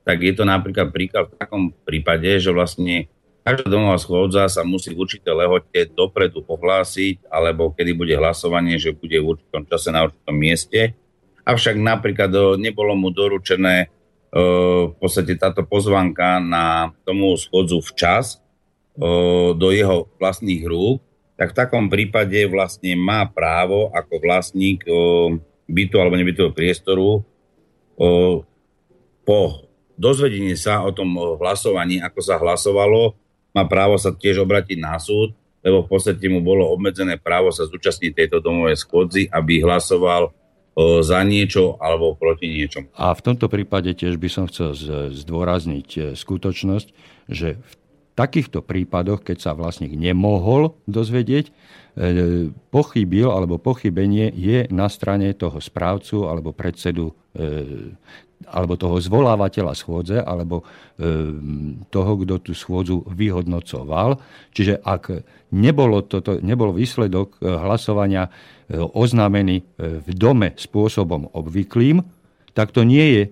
tak 0.07 0.23
je 0.23 0.33
to 0.33 0.47
napríklad 0.47 0.95
príklad 0.95 1.29
v 1.29 1.37
takom 1.37 1.63
prípade, 1.85 2.39
že 2.39 2.55
vlastne 2.55 3.11
Každá 3.49 3.65
domová 3.65 3.97
schôdza 3.97 4.45
sa 4.53 4.61
musí 4.61 4.93
v 4.93 5.09
určitej 5.09 5.33
lehote 5.33 5.89
dopredu 5.97 6.45
ohlásiť, 6.45 7.33
alebo 7.33 7.73
kedy 7.73 7.97
bude 7.97 8.13
hlasovanie, 8.13 8.77
že 8.77 8.93
bude 8.93 9.17
v 9.17 9.25
určitom 9.25 9.65
čase 9.65 9.89
na 9.89 10.05
určitom 10.05 10.37
mieste. 10.37 10.93
Avšak 11.49 11.81
napríklad 11.81 12.29
nebolo 12.61 12.93
mu 12.93 13.09
doručené 13.09 13.89
v 14.29 14.95
podstate 15.01 15.37
táto 15.41 15.65
pozvanka 15.65 16.37
na 16.37 16.93
tomu 17.09 17.33
schôdzu 17.41 17.81
včas 17.81 18.45
do 19.57 19.69
jeho 19.73 20.11
vlastných 20.21 20.65
rúk, 20.69 21.01
tak 21.39 21.55
v 21.55 21.59
takom 21.65 21.87
prípade 21.87 22.51
vlastne 22.51 22.99
má 22.99 23.25
právo 23.25 23.89
ako 23.95 24.15
vlastník 24.21 24.83
bytu 25.69 25.95
alebo 25.97 26.19
nebytového 26.19 26.53
priestoru 26.53 27.23
po 29.23 29.39
dozvedení 29.99 30.55
sa 30.57 30.87
o 30.87 30.91
tom 30.95 31.15
hlasovaní, 31.39 32.01
ako 32.01 32.21
sa 32.23 32.41
hlasovalo, 32.41 33.13
má 33.53 33.67
právo 33.67 33.99
sa 33.99 34.15
tiež 34.15 34.45
obratiť 34.45 34.79
na 34.79 34.97
súd, 34.97 35.35
lebo 35.61 35.83
v 35.85 35.91
podstate 35.91 36.23
mu 36.31 36.39
bolo 36.41 36.71
obmedzené 36.71 37.19
právo 37.19 37.51
sa 37.51 37.67
zúčastniť 37.67 38.15
tejto 38.15 38.39
domovej 38.39 38.79
schôdzi, 38.79 39.27
aby 39.29 39.61
hlasoval 39.61 40.31
za 40.79 41.21
niečo 41.27 41.75
alebo 41.83 42.15
proti 42.15 42.47
niečom. 42.47 42.87
A 42.95 43.11
v 43.11 43.25
tomto 43.25 43.51
prípade 43.51 43.91
tiež 43.99 44.15
by 44.15 44.29
som 44.31 44.45
chcel 44.47 44.79
zdôrazniť 45.11 45.89
e, 45.99 46.01
skutočnosť, 46.15 46.89
že 47.27 47.59
v 47.59 47.73
takýchto 48.15 48.63
prípadoch, 48.63 49.27
keď 49.27 49.39
sa 49.43 49.53
vlastník 49.59 49.99
nemohol 49.99 50.79
dozvedieť, 50.87 51.51
e, 51.51 51.53
pochybil 52.71 53.27
alebo 53.27 53.59
pochybenie 53.59 54.31
je 54.31 54.71
na 54.71 54.87
strane 54.87 55.35
toho 55.35 55.59
správcu 55.59 56.31
alebo 56.31 56.55
predsedu 56.55 57.11
e, 57.35 57.95
alebo 58.47 58.79
toho 58.79 59.03
zvolávateľa 59.03 59.75
schôdze, 59.75 60.23
alebo 60.23 60.63
e, 60.63 60.65
toho, 61.91 62.13
kto 62.23 62.35
tú 62.39 62.53
schôdzu 62.55 63.03
vyhodnocoval. 63.11 64.17
Čiže 64.55 64.81
ak 64.81 65.27
nebolo, 65.53 66.07
toto, 66.07 66.39
nebol 66.39 66.71
výsledok 66.71 67.43
e, 67.43 67.51
hlasovania 67.51 68.29
e, 68.29 68.79
oznámený 68.79 69.57
v 69.79 70.09
dome 70.15 70.55
spôsobom 70.55 71.35
obvyklým, 71.35 72.01
tak 72.57 72.75
to 72.75 72.83
nie 72.83 73.07
je 73.15 73.23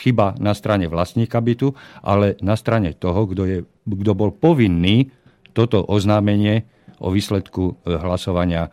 chyba 0.00 0.32
na 0.40 0.56
strane 0.56 0.88
vlastníka 0.88 1.44
bytu, 1.44 1.76
ale 2.00 2.40
na 2.40 2.56
strane 2.56 2.96
toho, 2.96 3.28
kto, 3.28 3.42
je, 3.44 3.58
kto 3.84 4.12
bol 4.16 4.32
povinný 4.32 5.12
toto 5.52 5.84
oznámenie 5.84 6.64
o 7.04 7.12
výsledku 7.12 7.84
hlasovania 7.84 8.72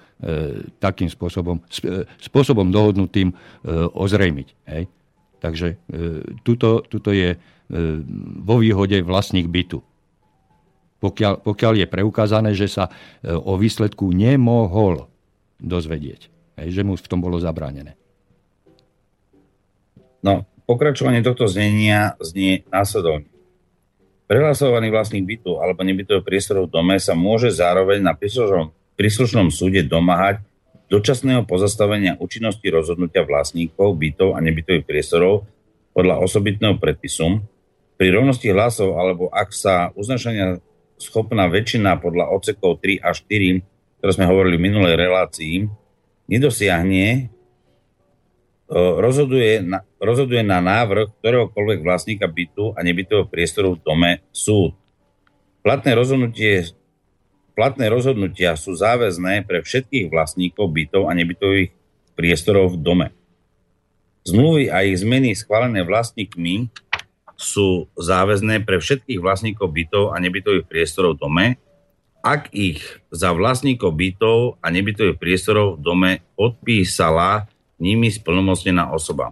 takým 0.79 1.11
spôsobom, 1.11 1.67
spôsobom 2.23 2.71
dohodnutým 2.71 3.35
ozrejmiť. 3.91 4.47
Hej. 4.71 4.87
Takže 5.39 5.67
e, 5.67 5.75
tuto, 6.41 6.81
tuto 6.85 7.11
je 7.11 7.35
e, 7.35 7.37
vo 8.41 8.55
výhode 8.59 8.99
vlastník 9.03 9.51
bytu. 9.51 9.83
Pokiaľ, 11.03 11.43
pokiaľ 11.43 11.73
je 11.83 11.87
preukázané, 11.91 12.51
že 12.55 12.71
sa 12.71 12.89
e, 12.89 12.91
o 13.29 13.59
výsledku 13.59 14.09
nemohol 14.15 15.11
dozvedieť. 15.59 16.31
Že 16.55 16.81
mu 16.87 16.93
v 16.95 17.09
tom 17.09 17.19
bolo 17.19 17.37
zabránené. 17.37 17.99
No, 20.23 20.47
pokračovanie 20.65 21.21
tohto 21.21 21.45
znenia 21.45 22.17
znie 22.17 22.65
následovne. 22.73 23.29
Prehlasovaný 24.25 24.89
vlastník 24.89 25.21
bytu 25.21 25.61
alebo 25.61 25.85
nebytového 25.85 26.25
priestoru 26.25 26.65
v 26.65 26.73
dome 26.73 26.97
sa 26.97 27.13
môže 27.13 27.53
zároveň 27.53 28.01
na 28.01 28.17
príslušnom, 28.17 28.73
príslušnom 28.97 29.53
súde 29.53 29.85
domáhať 29.85 30.41
dočasného 30.87 31.43
pozastavenia 31.49 32.17
účinnosti 32.21 32.65
rozhodnutia 32.69 33.25
vlastníkov 33.25 33.97
bytov 33.97 34.37
a 34.37 34.39
nebytových 34.41 34.85
priestorov 34.85 35.49
podľa 35.95 36.21
osobitného 36.21 36.77
predpisu. 36.77 37.41
Pri 37.95 38.11
rovnosti 38.11 38.45
hlasov 38.51 38.99
alebo 38.99 39.31
ak 39.31 39.55
sa 39.55 39.89
uznašania 39.95 40.59
schopná 40.99 41.47
väčšina 41.47 41.99
podľa 41.99 42.31
odsekov 42.31 42.83
3 42.83 42.99
a 42.99 43.15
4, 43.15 43.63
ktoré 43.99 44.11
sme 44.11 44.29
hovorili 44.29 44.59
v 44.59 44.65
minulej 44.67 44.95
relácii, 44.99 45.55
nedosiahne, 46.27 47.05
e, 47.09 47.21
rozhoduje 48.75 49.63
na, 49.63 49.81
rozhoduje 49.97 50.43
na 50.43 50.59
návrh 50.59 51.19
ktoréhokoľvek 51.19 51.79
vlastníka 51.81 52.27
bytu 52.27 52.75
a 52.75 52.83
nebytového 52.83 53.27
priestoru 53.27 53.79
v 53.79 53.83
dome 53.83 54.11
súd. 54.35 54.75
Platné 55.65 55.97
rozhodnutie 55.97 56.69
Platné 57.55 57.87
rozhodnutia 57.87 58.59
sú 58.59 58.75
záväzné 58.75 59.47
pre 59.47 59.63
všetkých 59.63 60.11
vlastníkov 60.11 60.75
bytov 60.75 61.07
a 61.07 61.15
nebytových 61.15 61.71
priestorov 62.19 62.75
v 62.75 62.83
dome. 62.83 63.07
Zmluvy 64.27 64.67
a 64.67 64.83
ich 64.83 64.99
zmeny 64.99 65.31
schválené 65.31 65.87
vlastníkmi 65.87 66.67
sú 67.39 67.87
záväzné 67.95 68.67
pre 68.67 68.83
všetkých 68.83 69.23
vlastníkov 69.23 69.71
bytov 69.71 70.11
a 70.11 70.19
nebytových 70.19 70.67
priestorov 70.67 71.15
v 71.15 71.21
dome, 71.23 71.45
ak 72.25 72.51
ich 72.51 72.83
za 73.13 73.31
vlastníkov 73.31 73.93
bytov 73.95 74.59
a 74.59 74.67
nebytových 74.67 75.15
priestorov 75.15 75.77
v 75.77 75.81
dome 75.85 76.11
odpísala 76.35 77.47
nimi 77.79 78.11
splnomocnená 78.11 78.91
osoba. 78.91 79.31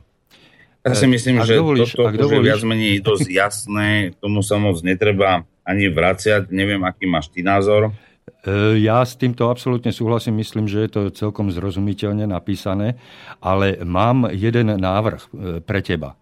Ja 0.83 0.95
si 0.95 1.07
myslím, 1.07 1.39
ak 1.39 1.47
že 1.47 1.59
dovolíš, 1.59 1.95
toto 1.95 2.12
už 2.12 2.19
dovolíš. 2.19 2.43
je 2.43 2.47
viac 2.47 2.62
menej 2.67 2.95
dosť 2.99 3.27
jasné, 3.31 3.89
tomu 4.19 4.43
sa 4.43 4.59
moc 4.59 4.79
netreba 4.83 5.47
ani 5.63 5.88
vraciať, 5.88 6.51
neviem, 6.51 6.83
aký 6.83 7.07
máš 7.07 7.31
ty 7.31 7.39
názor. 7.39 7.95
E, 8.43 8.79
ja 8.83 9.03
s 9.03 9.15
týmto 9.15 9.47
absolútne 9.47 9.91
súhlasím, 9.91 10.39
myslím, 10.39 10.67
že 10.67 10.83
je 10.88 10.89
to 10.91 11.01
celkom 11.12 11.51
zrozumiteľne 11.51 12.27
napísané, 12.27 12.99
ale 13.39 13.79
mám 13.83 14.27
jeden 14.31 14.67
návrh 14.79 15.21
e, 15.21 15.29
pre 15.63 15.79
teba. 15.79 16.15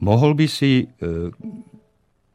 Mohol 0.00 0.44
by 0.44 0.46
si 0.48 0.84
e, 0.84 1.32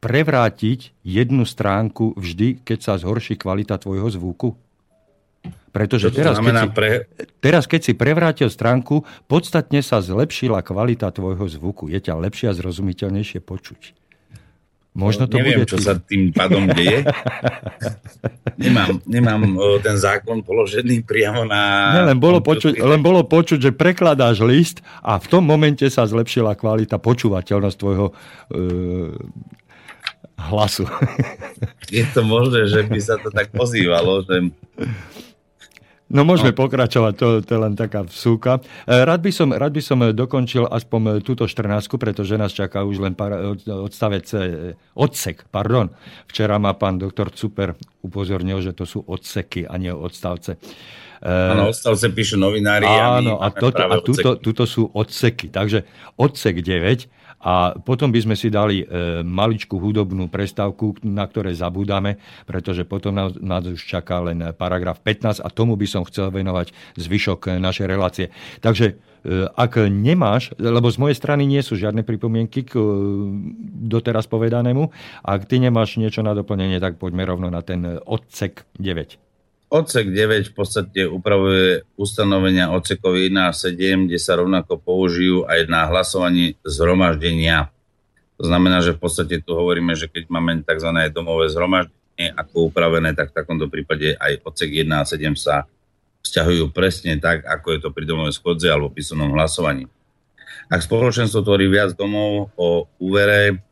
prevrátiť 0.02 1.04
jednu 1.06 1.46
stránku 1.46 2.18
vždy, 2.18 2.66
keď 2.66 2.78
sa 2.80 2.92
zhorší 2.98 3.38
kvalita 3.38 3.78
tvojho 3.78 4.10
zvuku? 4.10 4.50
Pretože 5.70 6.10
teraz 6.10 6.42
keď, 6.42 6.54
si, 6.66 6.68
pre... 6.74 6.90
teraz, 7.38 7.64
keď 7.70 7.80
si 7.86 7.92
prevrátil 7.94 8.50
stránku, 8.50 9.06
podstatne 9.30 9.78
sa 9.86 10.02
zlepšila 10.02 10.66
kvalita 10.66 11.14
tvojho 11.14 11.46
zvuku. 11.46 11.86
Je 11.86 12.02
ťa 12.02 12.18
lepšie 12.18 12.50
a 12.50 12.54
zrozumiteľnejšie 12.58 13.38
počuť. 13.38 13.99
Možno 14.90 15.30
to 15.30 15.38
Neviem, 15.38 15.62
bude 15.62 15.70
čo 15.70 15.78
sa 15.78 15.94
tým 16.02 16.34
pádom 16.34 16.66
deje. 16.66 17.06
nemám, 18.58 18.98
nemám 19.06 19.42
ten 19.86 19.94
zákon 19.94 20.42
položený 20.42 21.06
priamo 21.06 21.46
na... 21.46 21.94
Nie, 21.94 22.02
len 22.10 22.18
bolo, 22.18 22.42
počuť, 22.42 22.74
len 22.74 22.98
bolo 22.98 23.22
počuť, 23.22 23.70
že 23.70 23.70
prekladáš 23.70 24.42
list 24.42 24.82
a 24.98 25.22
v 25.22 25.26
tom 25.30 25.46
momente 25.46 25.86
sa 25.86 26.02
zlepšila 26.10 26.58
kvalita 26.58 26.98
počúvateľnosť 26.98 27.76
tvojho 27.78 28.06
e, 28.10 28.14
hlasu. 30.50 30.90
Je 31.94 32.04
to 32.10 32.26
možné, 32.26 32.66
že 32.66 32.82
by 32.82 32.98
sa 32.98 33.14
to 33.22 33.30
tak 33.30 33.54
pozývalo, 33.60 34.26
že 34.26 34.50
No 36.10 36.26
môžeme 36.26 36.50
no. 36.50 36.58
pokračovať, 36.58 37.12
to, 37.14 37.26
to 37.46 37.50
je 37.54 37.60
len 37.62 37.78
taká 37.78 38.02
vsúka. 38.02 38.58
E, 38.82 39.06
rád 39.06 39.22
by 39.22 39.30
som, 39.30 39.48
rád 39.54 39.70
by 39.70 39.82
som 39.82 39.98
dokončil 40.10 40.66
aspoň 40.66 41.22
túto 41.22 41.46
14, 41.46 41.86
pretože 41.94 42.34
nás 42.34 42.50
čaká 42.50 42.82
už 42.82 42.98
len 42.98 43.14
pár, 43.14 43.54
odstavec, 43.62 44.26
e, 44.34 44.74
odsek. 44.98 45.46
Pardon. 45.54 45.86
Včera 46.26 46.58
ma 46.58 46.74
pán 46.74 46.98
doktor 46.98 47.30
Super 47.30 47.78
upozornil, 48.02 48.58
že 48.58 48.74
to 48.74 48.82
sú 48.82 49.06
odseky 49.06 49.70
a 49.70 49.78
nie 49.78 49.94
odstavce. 49.94 50.58
E, 51.22 51.30
áno, 51.30 51.70
odstavce 51.70 52.10
píšu 52.10 52.34
novinári. 52.42 52.90
Áno, 52.90 53.38
a, 53.38 53.54
toto, 53.54 53.78
a 53.78 54.02
tuto, 54.02 54.34
tuto 54.34 54.66
sú 54.66 54.90
odseky. 54.90 55.46
Takže 55.46 55.86
odsek 56.18 56.58
9 56.58 57.19
A 57.40 57.72
potom 57.80 58.12
by 58.12 58.20
sme 58.20 58.36
si 58.36 58.52
dali 58.52 58.84
e, 58.84 59.24
maličkú 59.24 59.80
hudobnú 59.80 60.28
prestávku, 60.28 61.00
na 61.00 61.24
ktoré 61.24 61.56
zabúdame, 61.56 62.20
pretože 62.44 62.84
potom 62.84 63.16
nás, 63.16 63.64
už 63.64 63.80
čaká 63.80 64.20
len 64.20 64.52
paragraf 64.52 65.00
15 65.00 65.40
a 65.40 65.48
tomu 65.48 65.80
by 65.80 65.88
som 65.88 66.04
chcel 66.04 66.28
venovať 66.28 66.76
zvyšok 67.00 67.56
našej 67.56 67.86
relácie. 67.88 68.26
Takže 68.60 68.92
e, 68.92 68.94
ak 69.56 69.88
nemáš, 69.88 70.52
lebo 70.60 70.92
z 70.92 71.00
mojej 71.00 71.16
strany 71.16 71.48
nie 71.48 71.64
sú 71.64 71.80
žiadne 71.80 72.04
pripomienky 72.04 72.68
k 72.68 72.76
e, 72.76 72.84
doteraz 73.88 74.28
povedanému, 74.28 74.92
ak 75.24 75.48
ty 75.48 75.56
nemáš 75.56 75.96
niečo 75.96 76.20
na 76.20 76.36
doplnenie, 76.36 76.76
tak 76.76 77.00
poďme 77.00 77.24
rovno 77.24 77.48
na 77.48 77.64
ten 77.64 78.04
odsek 78.04 78.68
9. 78.76 79.29
Odsek 79.70 80.10
9 80.10 80.50
v 80.50 80.54
podstate 80.58 81.06
upravuje 81.06 81.86
ustanovenia 81.94 82.74
odsekov 82.74 83.14
1 83.14 83.30
a 83.38 83.54
7, 83.54 84.10
kde 84.10 84.18
sa 84.18 84.34
rovnako 84.34 84.82
použijú 84.82 85.46
aj 85.46 85.70
na 85.70 85.86
hlasovanie 85.86 86.58
zhromaždenia. 86.66 87.70
To 88.42 88.50
znamená, 88.50 88.82
že 88.82 88.98
v 88.98 89.06
podstate 89.06 89.38
tu 89.38 89.54
hovoríme, 89.54 89.94
že 89.94 90.10
keď 90.10 90.26
máme 90.26 90.66
tzv. 90.66 90.90
domové 91.14 91.46
zhromaždenie 91.54 92.34
ako 92.34 92.74
upravené, 92.74 93.14
tak 93.14 93.30
v 93.30 93.36
takomto 93.38 93.70
prípade 93.70 94.18
aj 94.18 94.42
odsek 94.42 94.74
1 94.74 94.90
a 94.90 95.06
7 95.06 95.38
sa 95.38 95.70
vzťahujú 96.26 96.74
presne 96.74 97.22
tak, 97.22 97.46
ako 97.46 97.70
je 97.70 97.78
to 97.78 97.94
pri 97.94 98.10
domovej 98.10 98.42
schodze 98.42 98.66
alebo 98.66 98.90
písomnom 98.90 99.30
hlasovaní. 99.38 99.86
Ak 100.66 100.82
spoločenstvo 100.82 101.46
tvorí 101.46 101.70
viac 101.70 101.94
domov 101.94 102.50
o 102.58 102.90
úvere, 102.98 103.62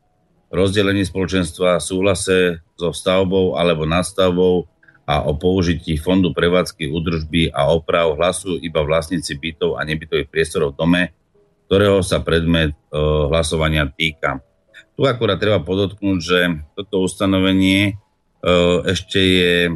rozdelení 0.47 1.03
spoločenstva, 1.03 1.83
súhlase 1.83 2.63
so 2.79 2.95
stavbou 2.95 3.59
alebo 3.59 3.83
nadstavbou, 3.83 4.78
a 5.09 5.25
o 5.25 5.33
použití 5.33 5.97
fondu 5.97 6.37
prevádzky, 6.37 6.93
údržby 6.93 7.49
a 7.49 7.73
oprav 7.73 8.13
hlasujú 8.13 8.61
iba 8.61 8.85
vlastníci 8.85 9.41
bytov 9.41 9.81
a 9.81 9.89
nebytových 9.89 10.29
priestorov 10.29 10.77
v 10.77 10.79
dome, 10.85 11.03
ktorého 11.65 12.05
sa 12.05 12.21
predmet 12.21 12.77
e, 12.77 12.79
hlasovania 13.33 13.89
týka. 13.89 14.45
Tu 15.01 15.09
akurát 15.09 15.41
treba 15.41 15.65
podotknúť, 15.65 16.19
že 16.21 16.61
toto 16.77 17.01
ustanovenie 17.09 17.97
e, 17.97 18.53
ešte 18.85 19.17
je 19.17 19.55
e, 19.73 19.75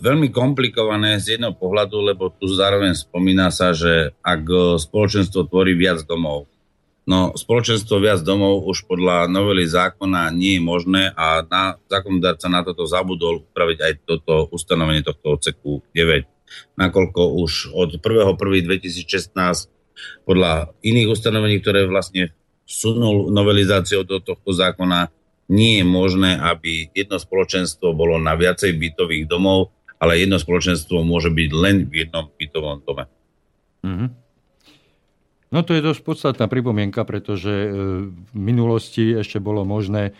veľmi 0.00 0.32
komplikované 0.32 1.20
z 1.20 1.36
jedného 1.36 1.52
pohľadu, 1.60 2.00
lebo 2.08 2.32
tu 2.32 2.48
zároveň 2.48 2.96
spomína 2.96 3.52
sa, 3.52 3.76
že 3.76 4.16
ak 4.24 4.80
spoločenstvo 4.80 5.44
tvorí 5.44 5.76
viac 5.76 6.08
domov, 6.08 6.48
No, 7.06 7.30
spoločenstvo 7.38 8.02
viac 8.02 8.26
domov 8.26 8.66
už 8.66 8.90
podľa 8.90 9.30
novely 9.30 9.62
zákona 9.62 10.34
nie 10.34 10.58
je 10.58 10.62
možné 10.66 11.02
a 11.14 11.46
na, 11.46 11.78
zákonodárca 11.86 12.50
na 12.50 12.66
toto 12.66 12.82
zabudol 12.82 13.46
upraviť 13.46 13.78
aj 13.78 13.92
toto 14.02 14.50
ustanovenie 14.50 15.06
tohto 15.06 15.38
odseku 15.38 15.86
9. 15.94 16.26
Nakoľko 16.74 17.46
už 17.46 17.70
od 17.78 18.02
1.1.2016 18.02 19.70
podľa 20.26 20.74
iných 20.82 21.08
ustanovení, 21.14 21.62
ktoré 21.62 21.86
vlastne 21.86 22.34
sunul 22.66 23.30
novelizáciou 23.30 24.02
do 24.02 24.18
tohto 24.18 24.50
zákona, 24.50 25.06
nie 25.46 25.78
je 25.78 25.84
možné, 25.86 26.34
aby 26.42 26.90
jedno 26.90 27.22
spoločenstvo 27.22 27.94
bolo 27.94 28.18
na 28.18 28.34
viacej 28.34 28.74
bytových 28.74 29.30
domov, 29.30 29.70
ale 30.02 30.18
jedno 30.18 30.42
spoločenstvo 30.42 31.06
môže 31.06 31.30
byť 31.30 31.50
len 31.54 31.86
v 31.86 32.02
jednom 32.02 32.26
bytovom 32.34 32.82
dome. 32.82 33.06
Mm-hmm. 33.86 34.25
No 35.54 35.62
to 35.62 35.78
je 35.78 35.84
dosť 35.84 36.02
podstatná 36.02 36.50
pripomienka, 36.50 37.06
pretože 37.06 37.50
e, 37.50 37.68
v 38.10 38.32
minulosti 38.34 39.14
ešte 39.14 39.38
bolo 39.38 39.62
možné 39.62 40.10
e, 40.10 40.12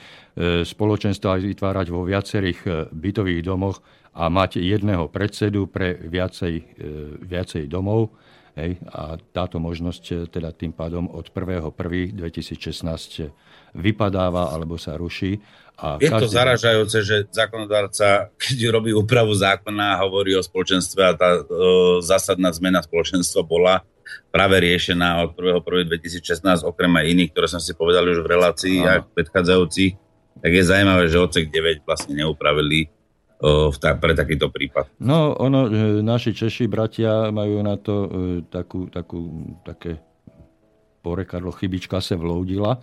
spoločenstva 0.62 1.42
vytvárať 1.42 1.86
vo 1.90 2.06
viacerých 2.06 2.58
e, 2.62 2.86
bytových 2.94 3.42
domoch 3.42 3.82
a 4.14 4.30
mať 4.30 4.62
jedného 4.62 5.10
predsedu 5.10 5.66
pre 5.68 5.92
viacej, 5.92 6.80
viacej 7.20 7.68
domov. 7.68 8.16
Hej, 8.56 8.80
a 8.88 9.20
táto 9.20 9.60
možnosť 9.60 10.32
teda 10.32 10.56
tým 10.56 10.72
pádom 10.72 11.12
od 11.12 11.28
1.1.2016 11.28 13.28
vypadáva 13.76 14.56
alebo 14.56 14.80
sa 14.80 14.96
ruší. 14.96 15.36
A 15.76 16.00
je 16.00 16.08
každý... 16.08 16.24
to 16.24 16.32
zaražajúce, 16.32 16.98
že 17.04 17.16
zákonodárca, 17.28 18.32
keď 18.40 18.72
robí 18.72 18.96
úpravu 18.96 19.36
zákona, 19.36 20.00
hovorí 20.00 20.32
o 20.32 20.40
spoločenstve 20.40 21.00
a 21.04 21.12
tá 21.12 21.44
o, 21.44 22.00
zásadná 22.00 22.48
zmena 22.56 22.80
spoločenstva 22.80 23.44
bola, 23.44 23.84
práve 24.30 24.56
riešená 24.62 25.24
od 25.24 25.34
1.1.2016, 25.34 26.66
okrem 26.66 26.92
aj 26.96 27.04
iných, 27.10 27.30
ktoré 27.32 27.46
som 27.50 27.60
si 27.62 27.72
povedal 27.72 28.06
už 28.06 28.22
v 28.22 28.30
relácii 28.30 28.76
a 28.84 29.02
predchádzajúcich, 29.02 29.92
tak 30.40 30.50
je 30.52 30.62
zaujímavé, 30.62 31.08
že 31.08 31.18
odsek 31.18 31.48
9 31.48 31.88
vlastne 31.88 32.14
neupravili 32.14 32.92
o, 33.40 33.72
v 33.72 33.76
ta, 33.80 33.96
pre 33.96 34.12
takýto 34.12 34.52
prípad. 34.52 34.92
No, 35.00 35.32
ono, 35.36 35.68
e, 35.68 36.04
naši 36.04 36.36
Češi 36.36 36.68
bratia 36.68 37.32
majú 37.32 37.64
na 37.64 37.76
to 37.80 37.94
e, 38.04 38.08
takú, 38.48 38.88
takú, 38.92 39.52
také 39.64 40.00
porekadlo 41.00 41.54
chybička 41.54 42.02
sa 42.02 42.18
vloudila, 42.18 42.82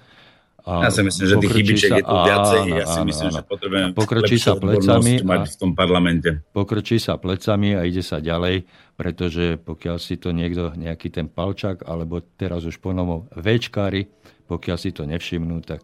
a 0.63 0.87
ja 0.87 0.91
si 0.95 1.03
myslím, 1.03 1.25
že 1.27 1.35
tých 1.43 1.53
chybičiek 1.59 1.91
sa, 1.91 1.97
je 1.99 2.03
tu 2.07 2.15
viacej. 2.15 2.61
Ja 2.71 2.85
si 2.87 2.99
áno, 3.03 3.07
myslím, 3.11 3.27
áno. 3.27 3.35
že 3.35 3.41
potrebujeme 3.43 3.89
pokrčí 3.91 4.35
sa 4.39 4.53
plecami 4.55 5.13
mať 5.19 5.41
v 5.51 5.55
tom 5.59 5.71
parlamente. 5.75 6.29
Pokrčí 6.55 7.03
sa 7.03 7.19
plecami 7.19 7.75
a 7.75 7.83
ide 7.83 7.99
sa 7.99 8.23
ďalej, 8.23 8.63
pretože 8.95 9.59
pokiaľ 9.59 9.97
si 9.99 10.15
to 10.15 10.31
niekto, 10.31 10.71
nejaký 10.79 11.11
ten 11.11 11.27
palčak, 11.27 11.83
alebo 11.83 12.23
teraz 12.39 12.63
už 12.63 12.79
ponovo 12.79 13.27
večkári, 13.35 14.07
pokiaľ 14.47 14.77
si 14.79 14.95
to 14.95 15.03
nevšimnú, 15.03 15.59
tak 15.67 15.83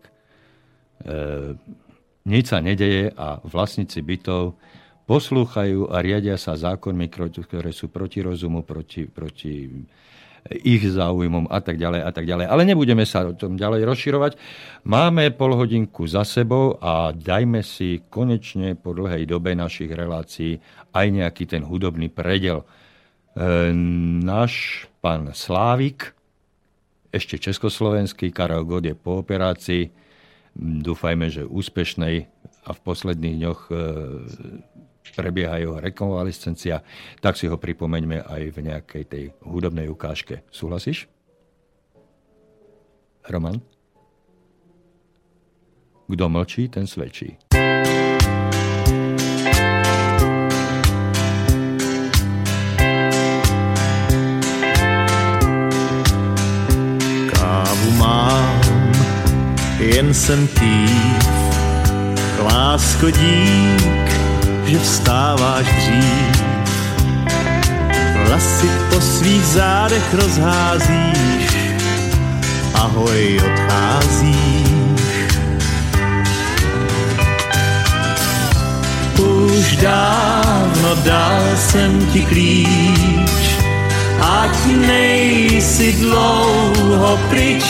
e, 1.03 1.59
nič 2.23 2.45
sa 2.47 2.63
nedeje 2.63 3.11
a 3.19 3.43
vlastníci 3.43 3.99
bytov 3.99 4.55
poslúchajú 5.09 5.91
a 5.91 5.99
riadia 5.99 6.37
sa 6.37 6.55
zákonmi, 6.55 7.11
ktoré 7.11 7.75
sú 7.75 7.91
proti 7.91 8.23
rozumu, 8.23 8.61
proti, 8.61 9.09
proti 9.09 9.67
ich 10.57 10.81
záujmom 10.81 11.45
a 11.49 11.59
tak 11.61 11.77
ďalej 11.77 12.01
a 12.01 12.11
tak 12.11 12.25
ďalej. 12.25 12.45
Ale 12.49 12.65
nebudeme 12.65 13.05
sa 13.05 13.29
o 13.29 13.37
tom 13.37 13.53
ďalej 13.53 13.85
rozširovať. 13.85 14.31
Máme 14.89 15.29
pol 15.37 15.53
hodinku 15.53 16.09
za 16.09 16.25
sebou 16.25 16.81
a 16.81 17.13
dajme 17.13 17.61
si 17.61 18.01
konečne 18.09 18.73
po 18.73 18.97
dlhej 18.97 19.29
dobe 19.29 19.53
našich 19.53 19.93
relácií 19.93 20.57
aj 20.93 21.07
nejaký 21.09 21.45
ten 21.45 21.61
hudobný 21.61 22.09
predel. 22.09 22.65
E, 22.65 22.65
náš 24.25 24.85
pán 24.99 25.29
Slávik, 25.37 26.17
ešte 27.09 27.37
československý, 27.41 28.29
Karel 28.33 28.65
God 28.65 28.85
je 28.85 28.95
po 28.97 29.21
operácii, 29.21 29.89
dúfajme, 30.59 31.29
že 31.29 31.45
úspešnej 31.45 32.25
a 32.65 32.69
v 32.73 32.79
posledných 32.85 33.35
dňoch 33.37 33.61
e, 33.69 33.73
prebieha 35.15 35.57
jeho 35.57 35.79
rekonvalescencia, 35.79 36.81
tak 37.21 37.37
si 37.37 37.47
ho 37.47 37.57
pripomeňme 37.57 38.25
aj 38.25 38.41
v 38.53 38.57
nejakej 38.69 39.03
tej 39.05 39.23
hudobnej 39.45 39.89
ukážke. 39.89 40.43
Súhlasíš? 40.49 41.07
Roman? 43.29 43.61
Kto 46.09 46.25
mlčí, 46.25 46.65
ten 46.73 46.89
svedčí. 46.89 47.37
Kávu 57.29 57.91
mám, 58.01 58.61
jen 59.77 60.13
jsem 60.13 60.47
pív, 60.47 61.21
lásko 62.41 63.09
dík, 63.09 64.18
že 64.69 64.79
vstáváš 64.79 65.65
dřív. 65.65 66.43
Vlasy 68.27 68.69
po 68.89 69.01
svých 69.01 69.45
zádech 69.45 70.13
rozházíš, 70.13 71.49
ahoj 72.73 73.41
odcházíš. 73.45 74.99
Už 79.17 79.75
dávno 79.75 80.95
dal 81.03 81.41
jsem 81.57 82.05
ti 82.13 82.21
klíč, 82.21 83.41
ať 84.21 84.53
nejsi 84.85 85.93
dlouho 85.93 87.19
pryč, 87.29 87.65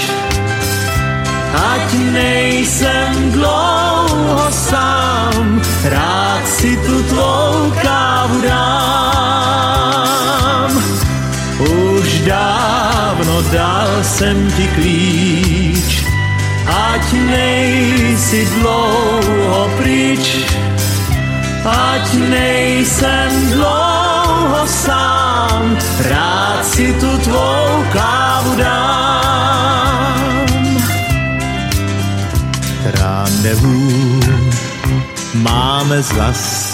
ať 1.54 1.94
nejsem 2.14 3.32
dlouho 3.32 4.52
sám, 4.52 5.62
rád 5.84 6.48
si 6.48 6.78
tu 6.86 7.04
tvou 7.04 7.74
kávu 7.82 8.42
dám. 8.42 8.70
Už 11.60 12.20
dávno 12.20 13.42
dal 13.52 14.04
jsem 14.04 14.52
ti 14.52 14.68
klíč, 14.76 16.06
ať 16.68 17.14
nejsi 17.14 18.46
dlouho 18.60 19.70
pryč, 19.78 20.46
ať 21.66 22.14
nejsem 22.30 23.50
dlouho 23.52 24.68
sám, 24.68 25.78
rád 26.10 26.66
si 26.66 26.94
tu 26.94 27.18
tvou 27.18 27.84
kávu 27.94 28.29
máme 35.90 36.02
zas. 36.02 36.74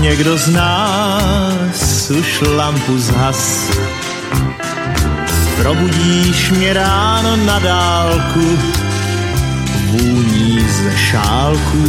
Někdo 0.00 0.38
z 0.38 0.48
nás 0.48 2.10
už 2.10 2.40
lampu 2.56 2.98
zhas. 2.98 3.70
probudíš 5.56 6.50
mě 6.50 6.72
ráno 6.72 7.36
na 7.36 7.58
dálku, 7.58 8.58
vůní 9.86 10.66
ze 10.68 10.96
šálků. 10.96 11.84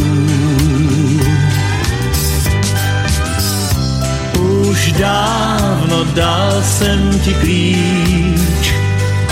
Už 4.38 4.92
dávno 4.92 6.04
dal 6.04 6.62
jsem 6.62 7.20
ti 7.24 7.34
klíč, 7.34 8.74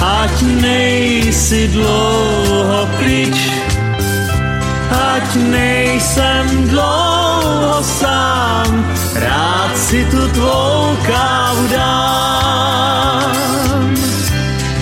ať 0.01 0.43
nejsi 0.43 1.69
dlouho 1.69 2.89
pryč, 2.99 3.51
ať 4.91 5.35
nejsem 5.35 6.69
dlouho 6.69 7.83
sám, 7.83 8.85
rád 9.15 9.73
si 9.79 10.05
tu 10.11 10.29
tvou 10.35 10.97
kávu 11.07 11.65
dám. 11.71 13.31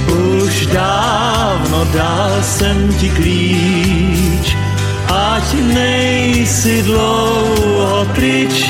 Už 0.08 0.66
dávno 0.66 1.84
dal 1.92 2.42
jsem 2.42 2.92
ti 2.96 3.10
klíč, 3.10 4.56
ať 5.08 5.54
nejsi 5.74 6.82
dlouho 6.82 8.06
pryč, 8.14 8.64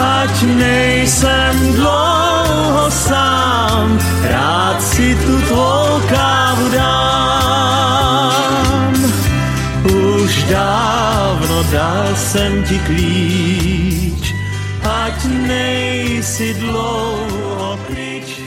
ať 0.00 0.42
nejsem 0.42 1.54
dlouho 1.76 2.90
sám, 2.90 3.98
rád 4.24 4.82
si 4.82 5.14
tu 5.14 5.40
tvou 5.48 6.00
kávu 6.08 6.29
dávno 11.72 12.10
dal 12.10 12.16
jsem 12.16 12.64
ti 12.64 12.78
klíč, 12.78 14.34
ať 14.82 15.24
nejsi 15.46 16.54
dlouho 16.54 17.78
pryč, 17.86 18.42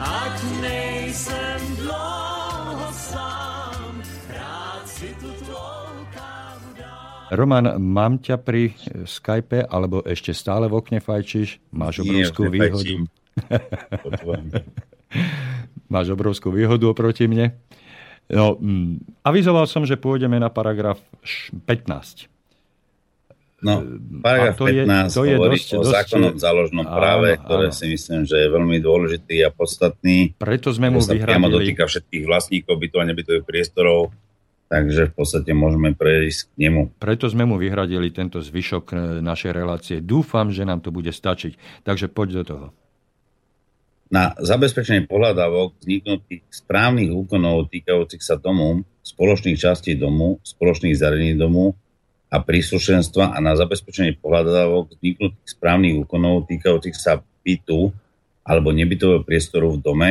ať 0.00 0.36
nejsem 0.60 1.60
dlouho 1.78 2.88
sám, 2.90 4.02
rád 4.34 4.82
si 4.86 5.14
tu 5.20 5.30
tvou. 5.46 5.82
Roman, 7.32 7.80
mám 7.80 8.20
ťa 8.20 8.36
pri 8.44 8.76
Skype, 9.08 9.64
alebo 9.64 10.04
ešte 10.04 10.36
stále 10.36 10.68
v 10.68 10.76
okne 10.76 11.00
fajčíš? 11.00 11.64
Máš 11.72 12.04
obrovskú 12.04 12.44
Nie, 12.44 12.52
výhodu. 12.60 13.08
Máš 15.92 16.06
obrovskú 16.12 16.52
výhodu 16.52 16.92
oproti 16.92 17.24
mne. 17.24 17.56
No, 18.28 18.54
mm, 18.54 19.22
avizoval 19.22 19.66
som, 19.66 19.82
že 19.82 19.96
pôjdeme 19.96 20.36
na 20.36 20.48
paragraf 20.48 21.00
š- 21.20 21.50
15. 21.64 22.28
No, 23.62 23.78
paragraf 24.18 24.54
A 24.54 24.58
to 24.58 24.66
je- 24.66 24.82
15 24.82 25.14
to 25.14 25.22
je 25.22 25.34
hovorí 25.38 25.54
dosť- 25.54 25.72
o 25.72 25.82
dosť- 25.86 25.94
zákonnom 25.94 26.34
záložnom 26.34 26.82
Áno, 26.82 26.96
práve, 26.98 27.28
ktoré 27.38 27.66
áno. 27.70 27.76
si 27.76 27.84
myslím, 27.86 28.26
že 28.26 28.36
je 28.36 28.48
veľmi 28.50 28.78
dôležitý 28.82 29.36
a 29.46 29.54
podstatný. 29.54 30.34
Preto 30.34 30.74
sme 30.74 30.90
mu 30.90 30.98
sa 30.98 31.14
priamo 31.14 31.46
vyhradili... 31.46 31.70
dotýka 31.70 31.84
všetkých 31.86 32.24
vlastníkov 32.26 32.74
bytov 32.74 32.98
a 32.98 33.06
nebytových 33.06 33.46
priestorov, 33.46 34.10
takže 34.66 35.02
v 35.06 35.14
podstate 35.14 35.50
môžeme 35.54 35.94
prejsť 35.94 36.40
k 36.42 36.54
nemu. 36.58 36.82
Preto 36.98 37.30
sme 37.30 37.46
mu 37.46 37.54
vyhradili 37.54 38.10
tento 38.10 38.42
zvyšok 38.42 38.84
e, 38.88 38.94
našej 39.22 39.52
relácie. 39.54 39.96
Dúfam, 40.02 40.50
že 40.50 40.66
nám 40.66 40.82
to 40.82 40.90
bude 40.90 41.14
stačiť. 41.14 41.84
Takže 41.86 42.10
poď 42.10 42.42
do 42.42 42.44
toho. 42.44 42.66
Na 44.12 44.36
zabezpečenie 44.36 45.08
pohľadávok 45.08 45.80
vzniknutých 45.80 46.44
správnych 46.52 47.08
úkonov 47.16 47.72
týkajúcich 47.72 48.20
sa 48.20 48.36
domu, 48.36 48.84
spoločných 49.00 49.56
častí 49.56 49.96
domu, 49.96 50.36
spoločných 50.44 50.92
zariadení 50.92 51.40
domu 51.40 51.72
a 52.28 52.36
príslušenstva 52.44 53.32
a 53.32 53.38
na 53.40 53.56
zabezpečenie 53.56 54.20
pohľadávok 54.20 55.00
vzniknutých 55.00 55.48
správnych 55.48 56.04
úkonov 56.04 56.44
týkajúcich 56.44 56.92
sa 56.92 57.24
bytu 57.40 57.88
alebo 58.44 58.68
nebytového 58.76 59.24
priestoru 59.24 59.80
v 59.80 59.80
dome, 59.80 60.10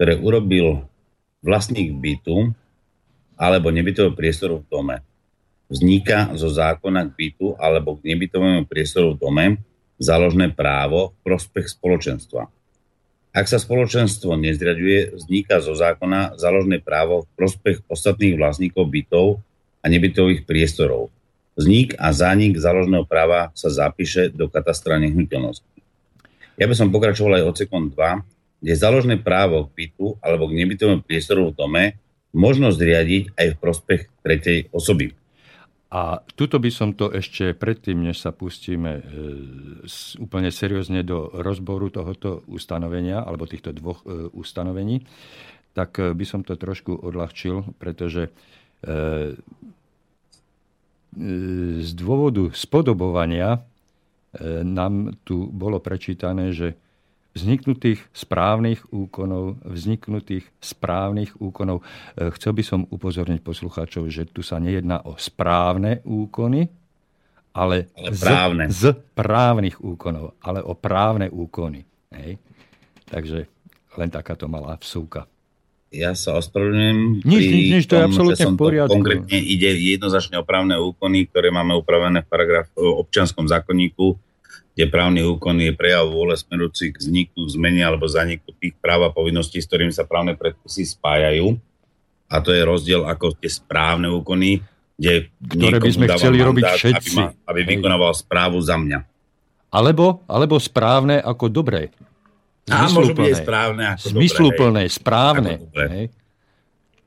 ktoré 0.00 0.16
urobil 0.16 0.88
vlastník 1.44 1.92
bytu 1.92 2.56
alebo 3.36 3.68
nebytového 3.68 4.16
priestoru 4.16 4.64
v 4.64 4.68
dome. 4.72 4.96
Vzniká 5.68 6.32
zo 6.40 6.48
zákona 6.48 7.04
k 7.04 7.10
bytu 7.20 7.60
alebo 7.60 8.00
k 8.00 8.16
nebytovému 8.16 8.64
priestoru 8.64 9.12
v 9.12 9.20
dome 9.20 9.44
záložné 10.00 10.56
právo 10.56 11.12
v 11.20 11.28
prospech 11.28 11.68
spoločenstva. 11.68 12.61
Ak 13.32 13.48
sa 13.48 13.56
spoločenstvo 13.56 14.36
nezriaduje, 14.36 15.16
vzniká 15.16 15.64
zo 15.64 15.72
zákona 15.72 16.36
záložné 16.36 16.84
právo 16.84 17.24
v 17.24 17.32
prospech 17.40 17.80
ostatných 17.88 18.36
vlastníkov 18.36 18.92
bytov 18.92 19.40
a 19.80 19.88
nebytových 19.88 20.44
priestorov. 20.44 21.08
Vznik 21.56 21.96
a 21.96 22.12
zánik 22.12 22.60
záložného 22.60 23.08
práva 23.08 23.48
sa 23.56 23.72
zapíše 23.72 24.28
do 24.28 24.52
katastra 24.52 25.00
nehnuteľnosti. 25.00 25.80
Ja 26.60 26.68
by 26.68 26.76
som 26.76 26.92
pokračoval 26.92 27.40
aj 27.40 27.48
odsekom 27.56 27.88
2, 27.96 28.60
kde 28.60 28.72
záložné 28.76 29.16
právo 29.16 29.64
k 29.64 29.88
bytu 29.88 30.20
alebo 30.20 30.52
k 30.52 30.56
nebytovému 30.60 31.00
priestoru 31.00 31.48
v 31.48 31.56
dome 31.56 31.84
možno 32.36 32.68
zriadiť 32.68 33.32
aj 33.32 33.46
v 33.48 33.56
prospech 33.56 34.00
tretej 34.20 34.68
osoby. 34.76 35.16
A 35.92 36.24
tuto 36.24 36.56
by 36.56 36.72
som 36.72 36.96
to 36.96 37.12
ešte 37.12 37.52
predtým, 37.52 38.00
než 38.00 38.24
sa 38.24 38.32
pustíme 38.32 38.92
e, 38.96 39.02
úplne 40.24 40.48
seriózne 40.48 41.04
do 41.04 41.28
rozboru 41.36 41.92
tohoto 41.92 42.40
ustanovenia, 42.48 43.20
alebo 43.20 43.44
týchto 43.44 43.76
dvoch 43.76 44.00
e, 44.08 44.32
ustanovení, 44.32 45.04
tak 45.76 46.00
e, 46.00 46.16
by 46.16 46.24
som 46.24 46.48
to 46.48 46.56
trošku 46.56 46.96
odľahčil, 46.96 47.76
pretože 47.76 48.32
z 51.78 51.90
dôvodu 51.94 52.50
spodobovania 52.50 53.62
nám 54.66 55.14
tu 55.22 55.46
bolo 55.54 55.78
prečítané, 55.78 56.50
že 56.50 56.81
vzniknutých 57.32 58.00
správnych 58.12 58.84
úkonov, 58.92 59.60
vzniknutých 59.64 60.44
správnych 60.60 61.32
úkonov. 61.40 61.80
E, 62.16 62.28
Chcel 62.36 62.52
by 62.52 62.62
som 62.64 62.80
upozorniť 62.88 63.40
poslucháčov, 63.40 64.08
že 64.12 64.28
tu 64.28 64.44
sa 64.44 64.60
nejedná 64.60 65.00
o 65.08 65.16
správne 65.16 66.04
úkony, 66.04 66.68
ale, 67.52 67.92
Ale 67.92 68.10
právne. 68.16 68.64
Z, 68.68 68.96
z 68.96 69.00
právnych 69.12 69.76
úkonov, 69.80 70.36
ale 70.40 70.64
o 70.64 70.72
právne 70.72 71.28
úkony. 71.28 71.84
Hej. 72.12 72.40
Takže 73.08 73.48
len 74.00 74.08
takáto 74.08 74.48
malá 74.48 74.76
vsúka. 74.80 75.28
Ja 75.92 76.16
sa 76.16 76.40
ospravedlňujem. 76.40 77.20
Nič, 77.20 77.42
nič, 77.52 77.66
nič, 77.68 77.84
to 77.84 78.00
je 78.00 78.04
absolútne 78.08 78.46
v 78.48 78.56
poriadku. 78.56 78.96
Konkrétne 78.96 79.36
ide 79.36 79.76
jednoznačne 79.76 80.40
o 80.40 80.44
právne 80.48 80.80
úkony, 80.80 81.28
ktoré 81.28 81.52
máme 81.52 81.76
upravené 81.76 82.24
v 82.24 82.28
paragraf 82.32 82.72
o 82.72 83.04
občianskom 83.04 83.44
zákonníku, 83.44 84.16
kde 84.72 84.84
právny 84.88 85.20
úkon 85.20 85.60
je 85.60 85.72
prejav 85.76 86.08
vôle 86.08 86.32
smerujúci 86.32 86.92
k 86.92 86.96
vzniku, 86.96 87.44
zmene 87.44 87.84
alebo 87.84 88.08
zaniku 88.08 88.56
tých 88.56 88.72
práv 88.80 89.04
a 89.04 89.10
povinností, 89.12 89.60
s 89.60 89.68
ktorými 89.68 89.92
sa 89.92 90.08
právne 90.08 90.32
predpisy 90.32 90.96
spájajú. 90.96 91.60
A 92.32 92.40
to 92.40 92.56
je 92.56 92.64
rozdiel 92.64 93.04
ako 93.04 93.36
tie 93.36 93.52
správne 93.52 94.08
úkony, 94.08 94.64
kde 94.96 95.28
Ktoré 95.44 95.76
by 95.76 95.92
sme 95.92 96.06
chceli 96.16 96.38
robiť 96.40 96.64
mandát, 96.64 96.80
všetci. 96.80 97.16
Aby, 97.16 97.20
ma, 97.20 97.28
aby 97.52 97.60
Hej. 97.60 97.68
vykonával 97.76 98.12
správu 98.16 98.58
za 98.64 98.76
mňa. 98.80 98.98
Alebo, 99.72 100.24
alebo 100.24 100.56
správne 100.56 101.20
ako 101.20 101.52
dobré. 101.52 101.92
A 102.72 102.88
môžu 102.88 103.12
byť 103.12 103.44
správne 103.44 103.84
ako 103.98 104.06
Zmysluplné, 104.16 104.82
správne. 104.88 105.52
Ako 105.60 105.64
dobre. 105.68 105.86
Hej. 105.92 106.06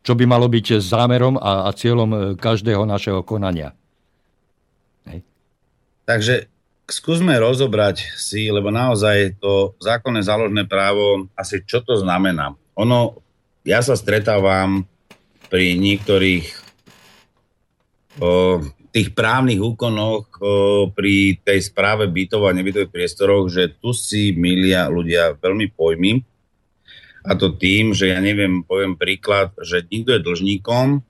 Čo 0.05 0.13
by 0.13 0.24
malo 0.30 0.45
byť 0.45 0.66
zámerom 0.86 1.41
a, 1.41 1.66
a 1.66 1.70
cieľom 1.74 2.09
e, 2.13 2.18
každého 2.38 2.86
našeho 2.86 3.26
konania. 3.26 3.74
Takže 6.05 6.45
skúsme 6.86 7.34
rozobrať 7.38 8.14
si, 8.14 8.50
lebo 8.54 8.70
naozaj 8.70 9.42
to 9.42 9.74
zákonné 9.82 10.22
záložné 10.22 10.70
právo, 10.70 11.30
asi 11.34 11.66
čo 11.66 11.82
to 11.82 11.98
znamená. 11.98 12.54
Ono, 12.78 13.22
ja 13.66 13.82
sa 13.82 13.98
stretávam 13.98 14.86
pri 15.50 15.78
niektorých 15.82 16.46
o, 18.22 18.62
tých 18.94 19.10
právnych 19.18 19.58
úkonoch 19.58 20.30
o, 20.38 20.88
pri 20.94 21.42
tej 21.42 21.60
správe 21.66 22.06
bytov 22.06 22.46
a 22.46 22.56
nebytových 22.56 22.94
priestoroch, 22.94 23.50
že 23.50 23.74
tu 23.82 23.90
si 23.92 24.38
milia 24.38 24.86
ľudia 24.86 25.38
veľmi 25.42 25.74
pojmy. 25.74 26.22
A 27.26 27.34
to 27.34 27.58
tým, 27.58 27.98
že 27.98 28.14
ja 28.14 28.22
neviem, 28.22 28.62
poviem 28.62 28.94
príklad, 28.94 29.50
že 29.58 29.82
niekto 29.90 30.14
je 30.14 30.22
dlžníkom 30.22 31.02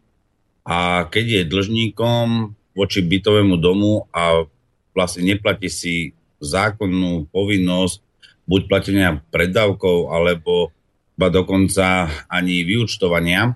a 0.64 1.06
keď 1.12 1.44
je 1.44 1.52
dlžníkom 1.52 2.56
voči 2.72 3.04
bytovému 3.04 3.60
domu 3.60 4.08
a 4.16 4.48
vlastne 4.96 5.28
neplatí 5.28 5.68
si 5.68 5.96
zákonnú 6.40 7.28
povinnosť 7.30 8.00
buď 8.48 8.62
platenia 8.72 9.10
preddavkov, 9.30 10.16
alebo 10.16 10.72
ba 11.20 11.28
dokonca 11.28 12.08
ani 12.32 12.64
vyučtovania, 12.64 13.56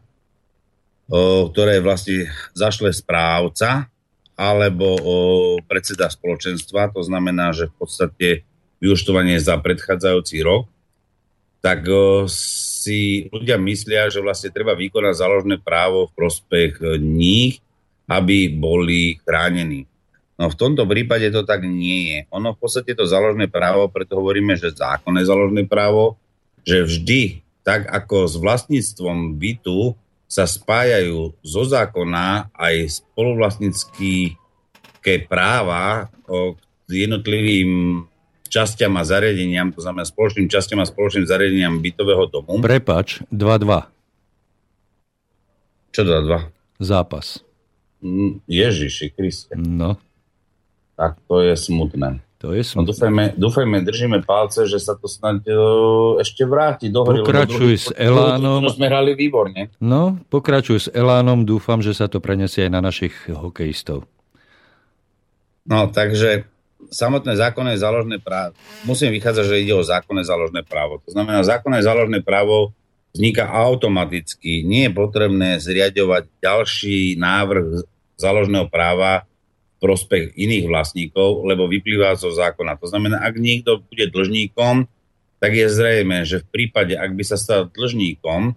ktoré 1.49 1.81
vlastne 1.81 2.29
zašle 2.53 2.93
správca 2.93 3.89
alebo 4.39 4.95
predseda 5.67 6.07
spoločenstva, 6.07 6.95
to 6.95 7.03
znamená, 7.03 7.51
že 7.51 7.67
v 7.67 7.75
podstate 7.75 8.27
vyučtovanie 8.79 9.35
za 9.35 9.59
predchádzajúci 9.59 10.39
rok, 10.47 10.71
tak 11.59 11.83
si 12.31 13.27
ľudia 13.27 13.59
myslia, 13.59 14.07
že 14.07 14.23
vlastne 14.23 14.47
treba 14.47 14.79
vykonať 14.79 15.19
záložné 15.19 15.55
právo 15.59 16.07
v 16.07 16.15
prospech 16.15 16.79
e, 16.79 16.95
nich, 17.03 17.59
aby 18.07 18.47
boli 18.47 19.19
chránení. 19.27 19.83
No 20.39 20.47
v 20.47 20.55
tomto 20.55 20.87
prípade 20.87 21.27
to 21.35 21.43
tak 21.43 21.67
nie 21.67 22.15
je. 22.15 22.19
Ono 22.31 22.55
v 22.55 22.59
podstate 22.63 22.95
to 22.95 23.03
záložné 23.03 23.51
právo, 23.51 23.91
preto 23.91 24.15
hovoríme, 24.15 24.55
že 24.55 24.71
zákonné 24.71 25.27
záložné 25.27 25.67
právo, 25.67 26.15
že 26.63 26.87
vždy, 26.87 27.43
tak 27.67 27.91
ako 27.91 28.23
s 28.23 28.39
vlastníctvom 28.39 29.35
bytu, 29.35 29.99
sa 30.29 30.45
spájajú 30.45 31.33
zo 31.41 31.63
zákona 31.65 32.53
aj 32.53 33.01
spoluvlastnícky 33.01 34.37
práva 35.25 36.05
k 36.85 36.89
jednotlivým 36.89 38.05
časťam 38.45 38.93
a 38.93 39.03
zariadeniam, 39.03 39.73
to 39.73 39.81
znamená 39.81 40.05
spoločným 40.05 40.45
časťam 40.45 40.85
a 40.85 40.85
spoločným 40.85 41.25
zariadeniam 41.25 41.81
bytového 41.81 42.29
domu. 42.29 42.61
Prepač, 42.61 43.25
2-2. 43.33 43.89
Čo 45.89 46.01
2-2? 46.05 46.53
Zápas. 46.77 47.41
Mm, 48.05 48.45
Ježiši 48.45 49.09
Kriste. 49.17 49.57
No. 49.57 49.97
Tak 50.99 51.15
to 51.31 51.39
je 51.39 51.55
smutné. 51.55 52.19
To 52.39 52.55
je 52.55 52.63
No, 52.75 52.87
dúfajme, 52.87 53.35
dúfajme, 53.35 53.83
držíme 53.83 54.23
palce, 54.23 54.63
že 54.63 54.79
sa 54.79 54.95
to 54.95 55.11
snad 55.11 55.43
uh, 55.43 56.19
ešte 56.23 56.47
vráti 56.47 56.87
do 56.87 57.03
hry. 57.03 57.19
Pokračuj 57.19 57.73
s 57.75 57.87
Elánom. 57.95 58.63
sme 58.71 58.87
hrali 58.87 59.11
výborne. 59.11 59.71
No, 59.83 60.19
pokračuj 60.31 60.77
s 60.79 60.87
Elánom, 60.91 61.43
dúfam, 61.43 61.83
že 61.83 61.91
sa 61.91 62.07
to 62.07 62.23
prenesie 62.23 62.67
aj 62.67 62.71
na 62.71 62.79
našich 62.79 63.11
hokejistov. 63.27 64.07
No, 65.67 65.91
takže 65.91 66.47
samotné 66.87 67.35
zákonné 67.35 67.75
záložné 67.75 68.23
právo, 68.23 68.55
musím 68.87 69.11
vychádzať, 69.11 69.43
že 69.43 69.59
ide 69.59 69.75
o 69.75 69.83
zákonné 69.83 70.23
záložné 70.23 70.63
právo. 70.63 71.03
To 71.03 71.11
znamená, 71.11 71.43
zákonné 71.43 71.83
záložné 71.83 72.23
právo 72.23 72.71
vzniká 73.11 73.51
automaticky. 73.51 74.63
Nie 74.63 74.87
je 74.87 74.95
potrebné 74.95 75.59
zriadovať 75.59 76.31
ďalší 76.39 77.19
návrh 77.19 77.83
záložného 78.15 78.71
práva, 78.71 79.27
prospech 79.79 80.35
iných 80.35 80.67
vlastníkov, 80.67 81.47
lebo 81.47 81.65
vyplýva 81.65 82.15
zo 82.19 82.29
zákona. 82.29 82.75
To 82.79 82.87
znamená, 82.91 83.23
ak 83.23 83.39
niekto 83.39 83.79
bude 83.79 84.11
dlžníkom, 84.11 84.85
tak 85.39 85.51
je 85.55 85.67
zrejme, 85.71 86.27
že 86.27 86.43
v 86.43 86.47
prípade, 86.51 86.99
ak 86.99 87.15
by 87.15 87.23
sa 87.23 87.39
stal 87.39 87.71
dlžníkom, 87.71 88.53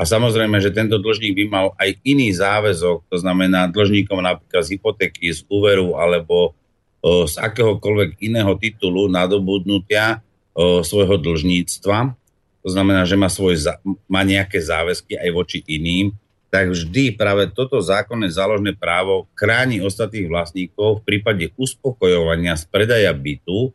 a 0.00 0.02
samozrejme, 0.08 0.56
že 0.64 0.72
tento 0.72 0.96
dlžník 0.96 1.36
by 1.36 1.44
mal 1.50 1.66
aj 1.76 1.92
iný 2.08 2.32
záväzok, 2.32 3.04
to 3.12 3.16
znamená 3.20 3.68
dlžníkom 3.68 4.24
napríklad 4.24 4.64
z 4.64 4.80
hypotéky, 4.80 5.28
z 5.28 5.44
úveru 5.52 5.92
alebo 6.00 6.56
o, 7.04 7.28
z 7.28 7.36
akéhokoľvek 7.36 8.16
iného 8.24 8.56
titulu 8.56 9.12
nadobudnutia 9.12 10.24
o, 10.56 10.80
svojho 10.80 11.20
dlžníctva, 11.20 12.16
to 12.60 12.68
znamená, 12.68 13.04
že 13.04 13.16
má, 13.20 13.28
svoj, 13.28 13.60
má 14.08 14.24
nejaké 14.24 14.60
záväzky 14.60 15.20
aj 15.20 15.30
voči 15.36 15.58
iným, 15.68 16.16
tak 16.50 16.74
vždy 16.74 17.14
práve 17.14 17.46
toto 17.54 17.78
zákonné 17.78 18.26
záložné 18.34 18.74
právo 18.74 19.30
chráni 19.38 19.78
ostatných 19.78 20.26
vlastníkov 20.26 21.00
v 21.00 21.06
prípade 21.06 21.54
uspokojovania 21.54 22.58
z 22.58 22.66
predaja 22.66 23.14
bytu, 23.14 23.70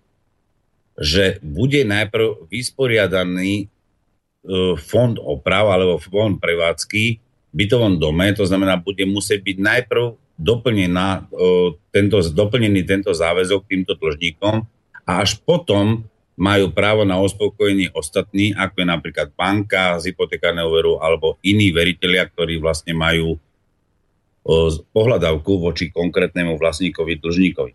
že 0.99 1.39
bude 1.39 1.87
najprv 1.87 2.51
vysporiadaný 2.51 3.53
e, 3.63 3.65
fond 4.75 5.15
oprav 5.15 5.71
alebo 5.71 6.03
fond 6.03 6.35
prevádzky 6.35 7.03
v 7.51 7.53
bytovom 7.55 7.95
dome, 7.95 8.27
to 8.35 8.43
znamená, 8.43 8.75
bude 8.75 9.07
musieť 9.07 9.39
byť 9.39 9.57
najprv 9.63 10.05
doplnená, 10.35 11.31
e, 11.31 11.79
tento, 11.95 12.19
doplnený 12.19 12.83
tento 12.83 13.15
záväzok 13.15 13.71
týmto 13.71 13.95
dlžníkom 13.95 14.67
a 15.07 15.11
až 15.23 15.39
potom 15.39 16.03
majú 16.35 16.71
právo 16.75 17.07
na 17.07 17.15
uspokojenie 17.15 17.95
ostatní, 17.95 18.51
ako 18.51 18.83
je 18.83 18.87
napríklad 18.87 19.27
banka 19.39 19.95
z 20.03 20.11
hypotekárneho 20.11 20.67
veru 20.67 20.99
alebo 20.99 21.39
iní 21.39 21.71
veriteľia, 21.71 22.27
ktorí 22.27 22.59
vlastne 22.59 22.91
majú 22.91 23.39
pohľadavku 24.93 25.57
voči 25.57 25.89
konkrétnemu 25.89 26.59
vlastníkovi, 26.59 27.17
dlžníkovi. 27.17 27.73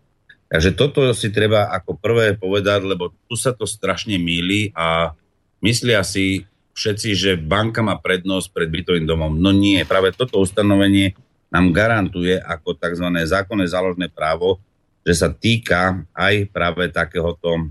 Takže 0.51 0.71
toto 0.75 1.03
si 1.15 1.31
treba 1.35 1.71
ako 1.73 1.99
prvé 1.99 2.39
povedať, 2.39 2.87
lebo 2.87 3.11
tu 3.27 3.35
sa 3.35 3.51
to 3.51 3.67
strašne 3.67 4.19
míli 4.19 4.71
a 4.77 5.15
myslia 5.63 6.03
si 6.07 6.47
všetci, 6.75 7.09
že 7.17 7.31
banka 7.41 7.83
má 7.83 7.99
prednosť 7.99 8.55
pred 8.55 8.69
bytovým 8.71 9.07
domom. 9.07 9.35
No 9.35 9.51
nie, 9.51 9.83
práve 9.83 10.15
toto 10.15 10.39
ustanovenie 10.39 11.19
nám 11.51 11.75
garantuje 11.75 12.39
ako 12.39 12.79
tzv. 12.79 13.07
zákonné 13.27 13.67
záložné 13.67 14.07
právo, 14.11 14.63
že 15.03 15.15
sa 15.19 15.29
týka 15.31 16.07
aj 16.15 16.51
práve 16.55 16.87
takéhoto 16.91 17.71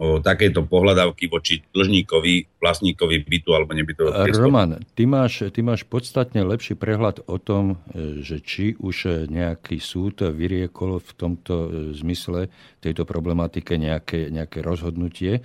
o 0.00 0.16
takéto 0.24 0.64
pohľadávky 0.64 1.28
voči 1.28 1.60
dlžníkovi, 1.76 2.56
vlastníkovi 2.56 3.20
bytu 3.20 3.52
alebo 3.52 3.76
nebytového 3.76 4.24
priestoru. 4.24 4.48
Roman, 4.48 4.70
ty 4.96 5.04
máš, 5.04 5.52
ty 5.52 5.60
máš 5.60 5.84
podstatne 5.84 6.40
lepší 6.40 6.72
prehľad 6.72 7.28
o 7.28 7.36
tom, 7.36 7.76
e, 7.92 8.24
že 8.24 8.40
či 8.40 8.80
už 8.80 9.28
nejaký 9.28 9.76
súd 9.76 10.24
vyriekol 10.24 11.04
v 11.04 11.10
tomto 11.20 11.54
zmysle 11.92 12.48
tejto 12.80 13.04
problematike 13.04 13.76
nejaké, 13.76 14.32
nejaké 14.32 14.64
rozhodnutie, 14.64 15.44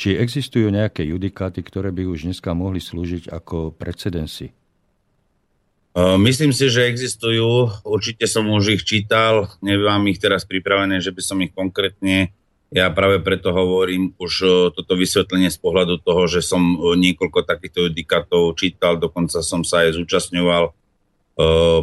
či 0.00 0.16
existujú 0.16 0.72
nejaké 0.72 1.04
judikáty, 1.04 1.60
ktoré 1.60 1.92
by 1.92 2.08
už 2.08 2.24
dneska 2.24 2.56
mohli 2.56 2.80
slúžiť 2.80 3.28
ako 3.28 3.76
precedensy? 3.76 4.56
Myslím 5.98 6.54
si, 6.54 6.70
že 6.70 6.86
existujú. 6.86 7.82
Určite 7.82 8.30
som 8.30 8.46
už 8.46 8.78
ich 8.78 8.82
čítal. 8.86 9.50
Nemám 9.58 10.06
ich 10.06 10.22
teraz 10.22 10.46
pripravené, 10.46 11.02
že 11.02 11.10
by 11.10 11.18
som 11.18 11.42
ich 11.42 11.50
konkrétne 11.50 12.30
ja 12.70 12.86
práve 12.94 13.18
preto 13.18 13.50
hovorím 13.50 14.14
už 14.14 14.32
e, 14.46 14.48
toto 14.70 14.94
vysvetlenie 14.94 15.50
z 15.50 15.58
pohľadu 15.58 15.98
toho, 16.06 16.30
že 16.30 16.38
som 16.38 16.62
e, 16.62 16.94
niekoľko 17.02 17.42
takýchto 17.42 17.90
judikátov 17.90 18.54
čítal, 18.54 18.94
dokonca 18.94 19.42
som 19.42 19.66
sa 19.66 19.82
aj 19.82 19.98
zúčastňoval 19.98 20.70
e, 20.70 20.72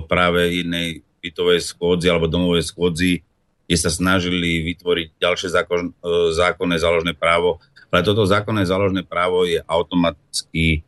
práve 0.07 0.63
jednej 0.63 1.03
bytovej 1.19 1.59
schôdzi 1.75 2.07
alebo 2.07 2.31
domovej 2.31 2.71
schôdzi, 2.71 3.19
kde 3.67 3.75
sa 3.75 3.91
snažili 3.91 4.63
vytvoriť 4.63 5.19
ďalšie 5.19 5.49
zákon, 5.51 5.91
zákonné 6.31 6.79
záložné 6.79 7.11
právo. 7.11 7.59
Ale 7.91 7.99
toto 7.99 8.23
zákonné 8.23 8.63
záložné 8.63 9.03
právo 9.03 9.43
je 9.43 9.59
automaticky 9.67 10.87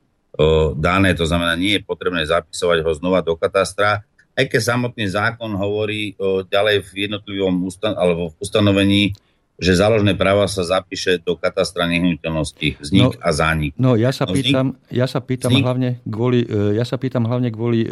dané, 0.79 1.11
to 1.11 1.27
znamená, 1.27 1.59
nie 1.59 1.75
je 1.75 1.83
potrebné 1.83 2.23
zapisovať 2.23 2.87
ho 2.87 2.91
znova 2.95 3.19
do 3.19 3.35
katastra, 3.35 4.07
aj 4.31 4.45
keď 4.47 4.61
samotný 4.63 5.11
zákon 5.11 5.51
hovorí 5.59 6.15
ďalej 6.47 6.87
v 6.87 6.89
jednotlivom 7.09 7.67
ustan- 7.67 7.99
alebo 7.99 8.31
v 8.31 8.39
ustanovení, 8.39 9.11
že 9.59 9.75
záložné 9.75 10.15
práva 10.15 10.47
sa 10.47 10.63
zapíše 10.63 11.19
do 11.19 11.35
katastra 11.35 11.83
nehnuteľnosti, 11.91 12.79
vznik 12.79 13.19
no, 13.19 13.19
a 13.19 13.29
zánik. 13.35 13.75
No 13.75 13.99
ja 13.99 14.15
sa 14.15 14.23
no, 14.23 14.31
pýtam, 14.31 14.79
ja 14.87 15.05
sa 15.05 15.19
pýtam 15.19 15.51
hlavne 15.51 15.99
kvôli, 16.07 16.47
e, 16.47 16.79
ja 16.79 16.87
sa 16.87 16.95
pýtam 16.95 17.27
hlavne 17.27 17.51
kvôli 17.51 17.83
e, 17.83 17.87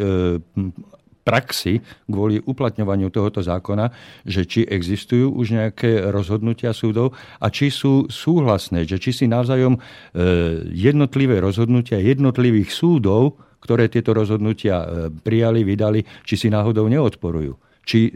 praxi, 1.28 1.84
kvôli 2.08 2.40
uplatňovaniu 2.40 3.12
tohoto 3.12 3.44
zákona, 3.44 3.92
že 4.24 4.48
či 4.48 4.64
existujú 4.64 5.28
už 5.28 5.60
nejaké 5.60 6.08
rozhodnutia 6.08 6.72
súdov 6.72 7.12
a 7.36 7.52
či 7.52 7.68
sú 7.68 8.08
súhlasné, 8.08 8.88
že 8.88 8.96
či 8.96 9.12
si 9.12 9.24
navzájom 9.28 9.76
e, 9.76 9.80
jednotlivé 10.72 11.36
rozhodnutia 11.44 12.00
jednotlivých 12.00 12.72
súdov, 12.72 13.36
ktoré 13.60 13.92
tieto 13.92 14.16
rozhodnutia 14.16 15.10
prijali, 15.26 15.66
vydali, 15.66 16.06
či 16.22 16.38
si 16.38 16.48
náhodou 16.48 16.86
neodporujú. 16.86 17.58
Či 17.82 18.14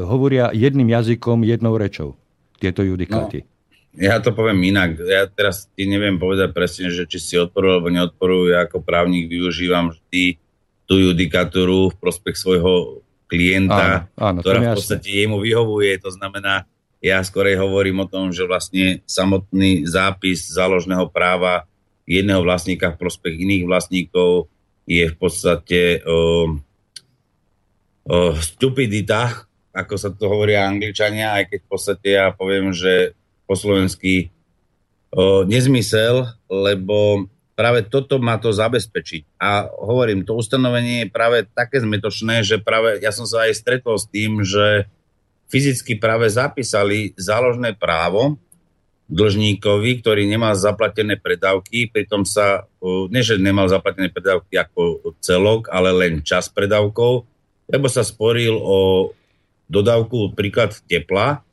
hovoria 0.00 0.48
jedným 0.56 0.88
jazykom, 0.88 1.44
jednou 1.44 1.76
rečou 1.76 2.16
tieto 2.58 2.82
judikáty? 2.82 3.46
No, 3.46 3.58
ja 3.98 4.20
to 4.22 4.30
poviem 4.30 4.60
inak. 4.68 5.00
Ja 5.00 5.26
teraz 5.26 5.66
ti 5.72 5.88
neviem 5.88 6.20
povedať 6.20 6.54
presne, 6.54 6.92
že 6.92 7.08
či 7.08 7.18
si 7.18 7.34
odporujú 7.34 7.80
alebo 7.80 7.90
neodporujú. 7.90 8.54
Ja 8.54 8.68
ako 8.68 8.84
právnik 8.84 9.26
využívam 9.26 9.90
vždy 9.94 10.38
tú 10.84 10.94
judikatúru 11.00 11.90
v 11.90 11.98
prospech 11.98 12.36
svojho 12.36 13.02
klienta, 13.28 14.08
áno, 14.16 14.38
áno, 14.38 14.38
ktorá 14.40 14.72
v 14.72 14.80
podstate 14.80 15.08
jemu 15.08 15.40
vyhovuje. 15.40 16.00
To 16.00 16.10
znamená, 16.12 16.64
ja 16.98 17.20
skorej 17.20 17.60
hovorím 17.60 18.04
o 18.04 18.10
tom, 18.10 18.32
že 18.32 18.48
vlastne 18.48 19.04
samotný 19.04 19.84
zápis 19.84 20.48
záložného 20.48 21.06
práva 21.12 21.68
jedného 22.08 22.40
vlastníka 22.40 22.94
v 22.94 23.00
prospech 23.04 23.34
iných 23.36 23.64
vlastníkov 23.68 24.48
je 24.88 25.04
v 25.04 25.16
podstate 25.20 26.00
uh, 26.00 26.48
uh, 28.08 28.34
stupidita, 28.40 29.47
ako 29.78 29.94
sa 29.94 30.10
to 30.10 30.26
hovoria 30.26 30.66
angličania, 30.66 31.38
aj 31.38 31.54
keď 31.54 31.60
v 31.62 31.70
podstate 31.70 32.08
ja 32.18 32.34
poviem, 32.34 32.74
že 32.74 33.14
po 33.46 33.54
slovensky 33.54 34.34
o, 35.14 35.46
nezmysel, 35.46 36.26
lebo 36.50 37.30
práve 37.54 37.86
toto 37.86 38.18
má 38.18 38.42
to 38.42 38.50
zabezpečiť. 38.50 39.38
A 39.38 39.70
hovorím, 39.70 40.26
to 40.26 40.34
ustanovenie 40.34 41.06
je 41.06 41.14
práve 41.14 41.46
také 41.54 41.78
zmetočné, 41.78 42.42
že 42.42 42.58
práve 42.58 42.98
ja 42.98 43.14
som 43.14 43.26
sa 43.26 43.46
aj 43.46 43.54
stretol 43.54 43.94
s 43.94 44.10
tým, 44.10 44.42
že 44.42 44.90
fyzicky 45.46 45.96
práve 45.96 46.26
zapísali 46.28 47.14
záložné 47.14 47.78
právo 47.78 48.36
dlžníkovi, 49.08 50.04
ktorý 50.04 50.28
nemal 50.28 50.52
zaplatené 50.52 51.16
predávky, 51.16 51.88
pritom 51.88 52.28
sa, 52.28 52.68
nie 53.08 53.24
že 53.24 53.40
nemal 53.40 53.64
zaplatené 53.64 54.12
predávky 54.12 54.60
ako 54.60 55.16
celok, 55.24 55.72
ale 55.72 55.96
len 55.96 56.20
čas 56.20 56.52
predávkov, 56.52 57.24
lebo 57.72 57.86
sa 57.88 58.04
sporil 58.04 58.52
o 58.52 59.08
dodávku 59.68 60.32
príklad 60.32 60.74
tepla, 60.88 61.44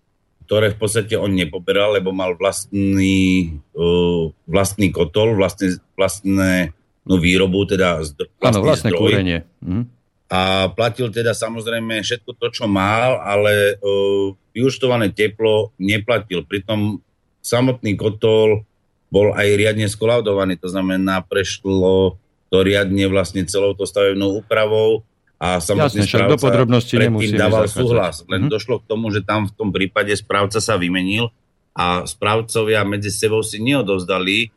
ktoré 0.47 0.71
v 0.71 0.77
podstate 0.79 1.13
on 1.19 1.33
nepoberal, 1.33 1.93
lebo 1.93 2.15
mal 2.15 2.37
vlastný, 2.37 3.51
uh, 3.75 4.31
vlastný 4.47 4.89
kotol, 4.93 5.35
vlastný, 5.35 5.77
vlastné 5.97 6.71
no, 7.03 7.17
výrobu, 7.17 7.65
teda 7.65 8.01
zdro, 8.05 8.29
vlastný 8.39 8.49
ano, 8.49 8.59
vlastné 8.65 8.89
zdroj. 8.93 8.99
kúrenie. 9.01 9.39
Mhm. 9.61 9.83
A 10.25 10.73
platil 10.73 11.13
teda 11.13 11.37
samozrejme 11.37 12.01
všetko 12.01 12.33
to, 12.33 12.47
čo 12.49 12.65
mal, 12.65 13.21
ale 13.21 13.77
uh, 13.77 14.33
vyučtované 14.57 15.13
teplo 15.13 15.69
neplatil. 15.77 16.41
Pritom 16.41 16.97
samotný 17.45 17.93
kotol 17.93 18.65
bol 19.13 19.37
aj 19.37 19.47
riadne 19.53 19.85
skolaudovaný, 19.85 20.57
to 20.57 20.65
znamená, 20.65 21.21
prešlo 21.21 22.17
to 22.49 22.57
riadne 22.65 23.05
vlastne 23.09 23.45
celou 23.45 23.77
to 23.77 23.85
stavebnou 23.85 24.41
úpravou 24.41 25.05
a 25.45 25.61
samotný 25.61 26.01
Jasne, 26.01 26.09
správca 26.09 26.33
do 26.33 26.37
podrobnosti 26.41 26.95
predtým 26.97 27.37
dával 27.37 27.69
zachádzať. 27.69 27.77
súhlas. 27.77 28.15
Len 28.25 28.45
mm-hmm. 28.45 28.53
došlo 28.53 28.75
k 28.81 28.85
tomu, 28.89 29.05
že 29.13 29.21
tam 29.21 29.45
v 29.45 29.53
tom 29.53 29.69
prípade 29.69 30.09
správca 30.17 30.57
sa 30.57 30.73
vymenil 30.81 31.29
a 31.77 32.01
správcovia 32.09 32.81
medzi 32.81 33.13
sebou 33.13 33.45
si 33.45 33.61
neodovzdali 33.61 34.49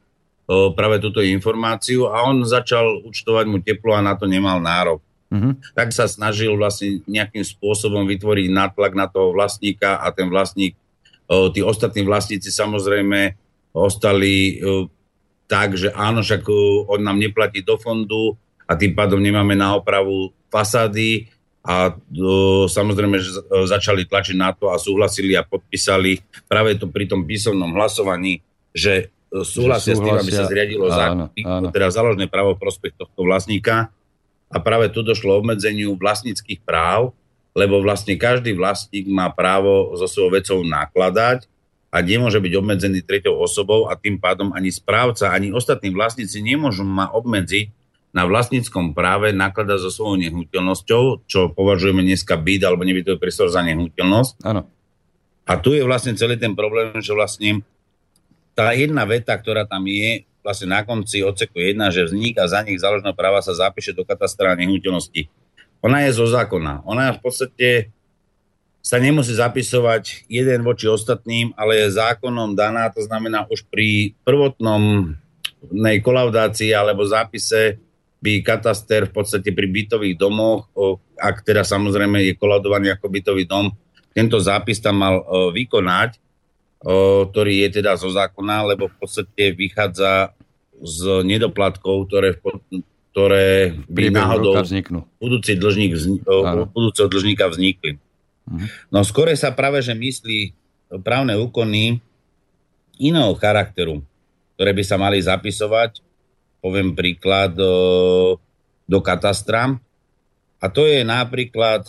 o, 0.49 0.72
práve 0.72 0.97
túto 1.05 1.20
informáciu 1.20 2.09
a 2.09 2.24
on 2.24 2.41
začal 2.49 3.05
účtovať 3.05 3.45
mu 3.51 3.61
teplo 3.61 3.93
a 3.93 4.01
na 4.01 4.16
to 4.16 4.24
nemal 4.24 4.57
nárok. 4.62 5.05
Mm-hmm. 5.28 5.76
Tak 5.76 5.93
sa 5.93 6.09
snažil 6.09 6.57
vlastne 6.57 7.05
nejakým 7.05 7.45
spôsobom 7.45 8.09
vytvoriť 8.09 8.49
nátlak 8.49 8.97
na 8.97 9.12
toho 9.12 9.36
vlastníka 9.36 10.01
a 10.01 10.09
ten 10.09 10.32
vlastník, 10.32 10.72
o, 11.28 11.53
tí 11.53 11.61
ostatní 11.61 12.01
vlastníci 12.01 12.49
samozrejme 12.49 13.36
ostali 13.76 14.57
o, 14.64 14.89
tak, 15.45 15.76
že 15.76 15.93
áno, 15.93 16.24
však 16.24 16.49
on 16.89 17.01
nám 17.01 17.20
neplatí 17.20 17.61
do 17.61 17.76
fondu 17.76 18.41
a 18.69 18.73
tým 18.77 18.93
pádom 18.93 19.16
nemáme 19.16 19.57
na 19.57 19.73
opravu 19.73 20.37
fasády 20.53 21.33
a 21.64 21.97
o, 21.97 22.69
samozrejme, 22.69 23.16
že 23.16 23.41
začali 23.64 24.05
tlačiť 24.05 24.37
na 24.37 24.53
to 24.53 24.69
a 24.69 24.77
súhlasili 24.77 25.33
a 25.35 25.43
podpísali 25.43 26.21
práve 26.45 26.77
to 26.77 26.87
pri 26.87 27.09
tom 27.09 27.25
písomnom 27.25 27.73
hlasovaní, 27.73 28.45
že 28.77 29.09
súhlasia, 29.33 29.93
že 29.93 29.97
súhlasia 29.97 29.97
s 29.97 30.01
tým, 30.05 30.16
aby 30.21 30.33
sa 30.33 30.45
zriadilo 30.49 30.87
zákon, 30.89 31.29
teda 31.73 31.89
záložné 31.93 32.29
právo 32.29 32.57
prospech 32.57 32.97
tohto 32.97 33.21
vlastníka. 33.25 33.93
A 34.49 34.57
práve 34.64 34.89
tu 34.89 35.05
došlo 35.05 35.37
obmedzeniu 35.37 35.93
vlastníckých 36.01 36.64
práv, 36.64 37.12
lebo 37.53 37.85
vlastne 37.85 38.16
každý 38.16 38.57
vlastník 38.57 39.05
má 39.05 39.29
právo 39.29 39.93
so 39.93 40.09
svojou 40.09 40.33
vecou 40.33 40.59
nakladať 40.64 41.45
a 41.93 42.01
nemôže 42.01 42.41
byť 42.41 42.53
obmedzený 42.57 43.05
treťou 43.05 43.37
osobou 43.37 43.93
a 43.93 43.97
tým 43.97 44.16
pádom 44.16 44.53
ani 44.57 44.73
správca, 44.73 45.33
ani 45.33 45.53
ostatní 45.53 45.93
vlastníci 45.93 46.41
nemôžu 46.41 46.81
ma 46.81 47.12
obmedziť 47.12 47.78
na 48.13 48.25
vlastníckom 48.25 48.97
práve 48.97 49.37
nakladať 49.37 49.79
so 49.85 49.91
svojou 49.93 50.17
nehnuteľnosťou, 50.25 51.29
čo 51.29 51.53
považujeme 51.53 52.01
dneska 52.01 52.41
byt 52.41 52.65
alebo 52.65 52.83
nebytový 52.85 53.21
priestor 53.21 53.53
za 53.53 53.61
nehnuteľnosť. 53.65 54.45
Áno. 54.49 54.65
A 55.49 55.53
tu 55.61 55.73
je 55.73 55.85
vlastne 55.85 56.17
celý 56.17 56.37
ten 56.37 56.53
problém, 56.53 56.93
že 57.01 57.17
vlastne 57.17 57.65
tá 58.53 58.73
jedna 58.77 59.05
veta, 59.09 59.33
ktorá 59.37 59.65
tam 59.65 59.85
je, 59.89 60.29
vlastne 60.45 60.73
na 60.73 60.81
konci 60.85 61.21
odseku 61.21 61.61
1, 61.61 61.77
že 61.93 62.09
vznik 62.09 62.41
a 62.41 62.49
zanik 62.49 62.81
záložného 62.81 63.17
práva 63.17 63.45
sa 63.45 63.53
zapíše 63.53 63.93
do 63.93 64.05
katastra 64.05 64.57
nehnuteľnosti. 64.57 65.29
Ona 65.85 66.09
je 66.09 66.11
zo 66.17 66.27
zákona. 66.27 66.83
Ona 66.89 67.15
v 67.15 67.21
podstate 67.23 67.69
sa 68.83 68.97
nemusí 68.97 69.37
zapisovať 69.37 70.27
jeden 70.33 70.65
voči 70.65 70.89
ostatným, 70.89 71.53
ale 71.55 71.85
je 71.85 71.97
zákonom 72.01 72.57
daná, 72.57 72.89
to 72.89 73.05
znamená 73.05 73.45
už 73.53 73.69
pri 73.69 74.17
prvotnom 74.25 75.13
kolaudácii 76.01 76.71
alebo 76.73 77.05
zápise 77.05 77.77
by 78.19 78.43
kataster 78.43 79.07
v 79.07 79.14
podstate 79.14 79.55
pri 79.55 79.71
bytových 79.71 80.19
domoch, 80.19 80.66
ak 81.14 81.47
teda 81.47 81.62
samozrejme 81.62 82.19
je 82.27 82.35
kolaudovaný 82.35 82.91
ako 82.95 83.07
bytový 83.07 83.47
dom, 83.47 83.71
tento 84.11 84.43
zápis 84.43 84.83
tam 84.83 84.99
mal 84.99 85.23
vykonať, 85.55 86.19
ktorý 87.31 87.55
je 87.66 87.69
teda 87.79 87.95
zo 87.95 88.11
zákona, 88.11 88.75
lebo 88.75 88.91
v 88.91 88.97
podstate 88.99 89.55
vychádza 89.55 90.35
z 90.79 91.27
nedoplatkov, 91.27 92.11
ktoré, 92.11 92.39
ktoré 93.14 93.79
by 93.87 94.14
náhodou 94.14 94.59
budúci 95.19 95.59
dlžník, 95.59 95.95
budúceho 96.75 97.07
dlžníka 97.11 97.47
vznikli. 97.51 97.99
Mhm. 98.51 98.66
No 98.95 99.03
skore 99.07 99.35
sa 99.39 99.55
práve, 99.55 99.83
že 99.83 99.95
myslí 99.95 100.55
právne 101.07 101.39
úkony 101.39 102.03
iného 102.99 103.31
charakteru, 103.39 104.03
ktoré 104.59 104.75
by 104.75 104.83
sa 104.83 104.97
mali 104.99 105.23
zapisovať, 105.23 106.03
poviem 106.59 106.95
príklad, 106.95 107.55
do, 107.55 107.75
do 108.89 108.99
katastra. 109.03 109.79
A 110.59 110.67
to 110.67 110.87
je 110.87 111.07
napríklad 111.07 111.87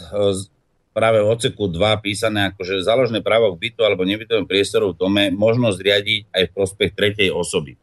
práve 0.94 1.24
v 1.24 1.32
odseku 1.32 1.72
2 1.72 2.06
písané 2.06 2.52
ako, 2.54 2.62
že 2.66 2.86
záložné 2.86 3.24
právo 3.24 3.56
k 3.56 3.70
bytu 3.70 3.82
alebo 3.88 4.06
nebytovom 4.06 4.46
priestoru 4.46 4.94
v 4.94 5.00
dome 5.00 5.24
možno 5.32 5.72
zriadiť 5.72 6.30
aj 6.34 6.44
v 6.50 6.54
prospech 6.54 6.92
tretej 6.94 7.30
osoby. 7.32 7.80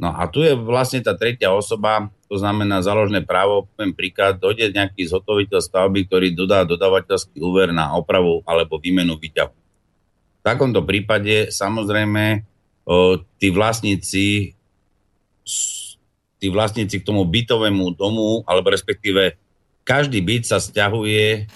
No 0.00 0.16
a 0.16 0.24
tu 0.32 0.40
je 0.40 0.56
vlastne 0.56 1.04
tá 1.04 1.12
tretia 1.12 1.52
osoba, 1.52 2.08
to 2.24 2.40
znamená 2.40 2.80
záložné 2.80 3.20
právo, 3.20 3.68
poviem 3.76 3.92
príklad, 3.92 4.40
dojde 4.40 4.72
nejaký 4.72 5.04
zhotoviteľ 5.04 5.60
stavby, 5.60 6.08
ktorý 6.08 6.32
dodá 6.32 6.64
dodávateľský 6.64 7.36
úver 7.44 7.76
na 7.76 7.92
opravu 7.92 8.40
alebo 8.48 8.80
výmenu 8.80 9.20
výťahu. 9.20 9.52
V 10.40 10.42
takomto 10.42 10.80
prípade 10.88 11.52
samozrejme 11.52 12.48
o, 12.88 13.20
tí 13.36 13.52
vlastníci 13.52 14.56
tí 16.40 16.48
vlastníci 16.48 17.04
k 17.04 17.06
tomu 17.06 17.28
bytovému 17.28 17.94
domu, 17.94 18.40
alebo 18.48 18.72
respektíve 18.72 19.36
každý 19.84 20.24
byt 20.24 20.48
sa 20.48 20.58
stiahuje 20.58 21.46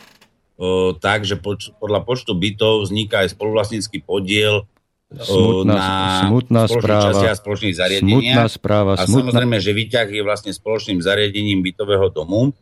o, 0.61 0.93
tak, 0.93 1.25
že 1.25 1.41
poč- 1.41 1.73
podľa 1.81 2.05
počtu 2.05 2.37
bytov 2.37 2.85
vzniká 2.85 3.25
aj 3.25 3.33
spoluvlastnícky 3.33 4.05
podiel 4.05 4.69
smutná, 5.15 5.75
na 5.75 5.89
smutná 6.27 6.63
správa, 6.69 7.21
a 7.25 7.35
spoločných 7.39 7.77
zariadeniach. 7.77 8.13
Smutná 8.13 8.45
správa, 8.51 8.93
a 8.99 9.09
smutná... 9.09 9.31
samozrejme, 9.31 9.57
že 9.63 9.73
výťah 9.73 10.09
je 10.11 10.23
vlastne 10.23 10.53
spoločným 10.53 11.01
zariadením 11.01 11.65
bytového 11.65 12.13
domu. 12.13 12.53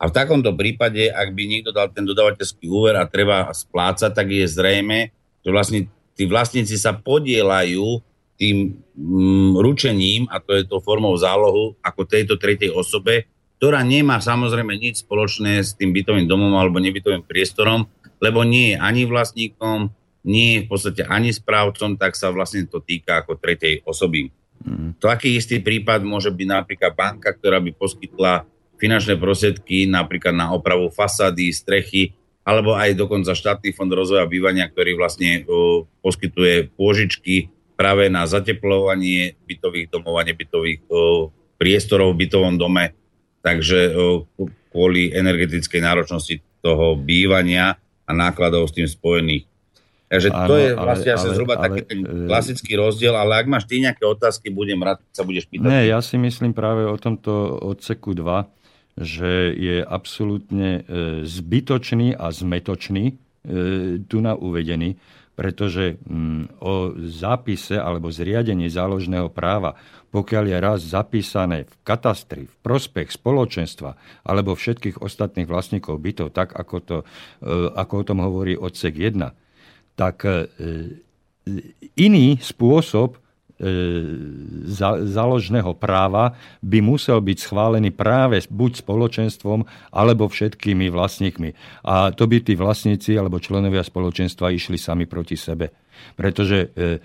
A 0.00 0.08
v 0.08 0.16
takomto 0.16 0.56
prípade, 0.56 1.12
ak 1.12 1.28
by 1.36 1.42
niekto 1.44 1.76
dal 1.76 1.92
ten 1.92 2.08
dodavateľský 2.08 2.64
úver 2.72 2.96
a 2.96 3.04
treba 3.04 3.52
splácať, 3.52 4.16
tak 4.16 4.32
je 4.32 4.48
zrejme, 4.48 5.12
že 5.44 5.50
vlastne 5.52 5.80
tí 6.16 6.24
vlastníci 6.24 6.80
sa 6.80 6.96
podielajú 6.96 8.00
tým 8.40 8.80
mm, 8.96 9.60
ručením, 9.60 10.24
a 10.32 10.40
to 10.40 10.56
je 10.56 10.64
to 10.64 10.80
formou 10.80 11.12
zálohu, 11.20 11.76
ako 11.84 12.08
tejto 12.08 12.40
tretej 12.40 12.72
osobe, 12.72 13.28
ktorá 13.60 13.84
nemá 13.84 14.16
samozrejme 14.16 14.72
nič 14.80 15.04
spoločné 15.04 15.60
s 15.60 15.76
tým 15.76 15.92
bytovým 15.92 16.24
domom 16.24 16.56
alebo 16.56 16.80
nebytovým 16.80 17.20
priestorom, 17.20 17.84
lebo 18.16 18.40
nie 18.40 18.72
je 18.72 18.76
ani 18.80 19.04
vlastníkom, 19.04 19.92
nie 20.24 20.56
je 20.56 20.60
v 20.64 20.66
podstate 20.72 21.02
ani 21.04 21.36
správcom, 21.36 22.00
tak 22.00 22.16
sa 22.16 22.32
vlastne 22.32 22.64
to 22.64 22.80
týka 22.80 23.20
ako 23.20 23.36
tretej 23.36 23.84
osoby. 23.84 24.32
Mm. 24.64 24.96
Taký 24.96 25.36
istý 25.36 25.60
prípad 25.60 26.00
môže 26.00 26.32
byť 26.32 26.48
napríklad 26.48 26.92
banka, 26.96 27.36
ktorá 27.36 27.60
by 27.60 27.76
poskytla 27.76 28.48
finančné 28.80 29.20
prostriedky 29.20 29.84
napríklad 29.84 30.32
na 30.32 30.56
opravu 30.56 30.88
fasády, 30.88 31.52
strechy, 31.52 32.16
alebo 32.40 32.72
aj 32.72 32.96
dokonca 32.96 33.36
štátny 33.36 33.76
fond 33.76 33.92
rozvoja 33.92 34.24
bývania, 34.24 34.64
ktorý 34.72 34.96
vlastne 34.96 35.44
o, 35.44 35.84
poskytuje 36.00 36.72
pôžičky 36.72 37.52
práve 37.80 38.12
na 38.12 38.28
zateplovanie 38.28 39.40
bytových 39.48 39.88
domov 39.88 40.20
a 40.20 40.28
nebytových 40.28 40.84
priestorov 41.56 42.12
v 42.12 42.28
bytovom 42.28 42.60
dome. 42.60 42.92
Takže 43.40 43.96
kvôli 44.68 45.08
energetickej 45.16 45.80
náročnosti 45.80 46.44
toho 46.60 46.92
bývania 46.92 47.80
a 48.04 48.10
nákladov 48.12 48.68
s 48.68 48.76
tým 48.76 48.84
spojených. 48.84 49.48
Takže 50.10 50.28
to 50.28 50.54
je 50.58 50.70
vlastne 50.74 51.10
ale, 51.14 51.18
asi 51.22 51.28
zhruba 51.32 51.54
ale, 51.54 51.64
taký 51.70 51.80
ten 51.86 52.00
klasický 52.26 52.72
rozdiel, 52.74 53.14
ale 53.14 53.40
ak 53.40 53.46
máš 53.46 53.64
ty 53.70 53.78
nejaké 53.78 54.02
otázky, 54.02 54.50
budem 54.50 54.82
rád, 54.82 54.98
sa 55.14 55.22
budeš 55.22 55.46
pýtať. 55.46 55.70
Nie, 55.70 55.86
ja 55.86 56.02
si 56.02 56.18
myslím 56.18 56.50
práve 56.50 56.82
o 56.82 56.98
tomto 56.98 57.62
odseku 57.62 58.12
2, 58.18 58.98
že 58.98 59.54
je 59.54 59.86
absolútne 59.86 60.82
e, 60.82 61.22
zbytočný 61.22 62.18
a 62.18 62.26
zmetočný 62.34 63.14
tu 64.04 64.16
na 64.20 64.36
uvedený, 64.36 65.00
pretože 65.32 65.96
mm, 65.96 66.60
o 66.60 66.92
zápise 67.08 67.80
alebo 67.80 68.12
zriadení 68.12 68.68
záložného 68.68 69.32
práva, 69.32 69.72
pokiaľ 70.12 70.44
je 70.44 70.58
raz 70.60 70.80
zapísané 70.84 71.64
v 71.64 71.74
katastri 71.80 72.44
v 72.44 72.54
prospech 72.60 73.08
spoločenstva 73.16 73.96
alebo 74.28 74.52
všetkých 74.52 75.00
ostatných 75.00 75.48
vlastníkov 75.48 75.96
bytov, 75.96 76.36
tak 76.36 76.52
ako, 76.52 76.76
to, 76.84 76.96
ako 77.72 77.94
o 77.96 78.04
tom 78.04 78.20
hovorí 78.20 78.52
odsek 78.58 79.00
1, 79.00 79.96
tak 79.96 80.28
e, 80.28 80.44
iný 81.96 82.36
spôsob 82.36 83.16
e, 83.60 83.68
záložného 85.04 85.76
práva 85.76 86.34
by 86.64 86.80
musel 86.80 87.20
byť 87.20 87.38
schválený 87.38 87.92
práve 87.92 88.40
buď 88.48 88.80
spoločenstvom 88.80 89.68
alebo 89.92 90.26
všetkými 90.26 90.88
vlastníkmi. 90.88 91.52
A 91.84 92.10
to 92.16 92.24
by 92.24 92.40
tí 92.40 92.56
vlastníci 92.56 93.14
alebo 93.20 93.36
členovia 93.36 93.84
spoločenstva 93.84 94.50
išli 94.50 94.80
sami 94.80 95.04
proti 95.04 95.36
sebe. 95.36 95.68
Pretože 96.16 96.72
e, 96.72 96.98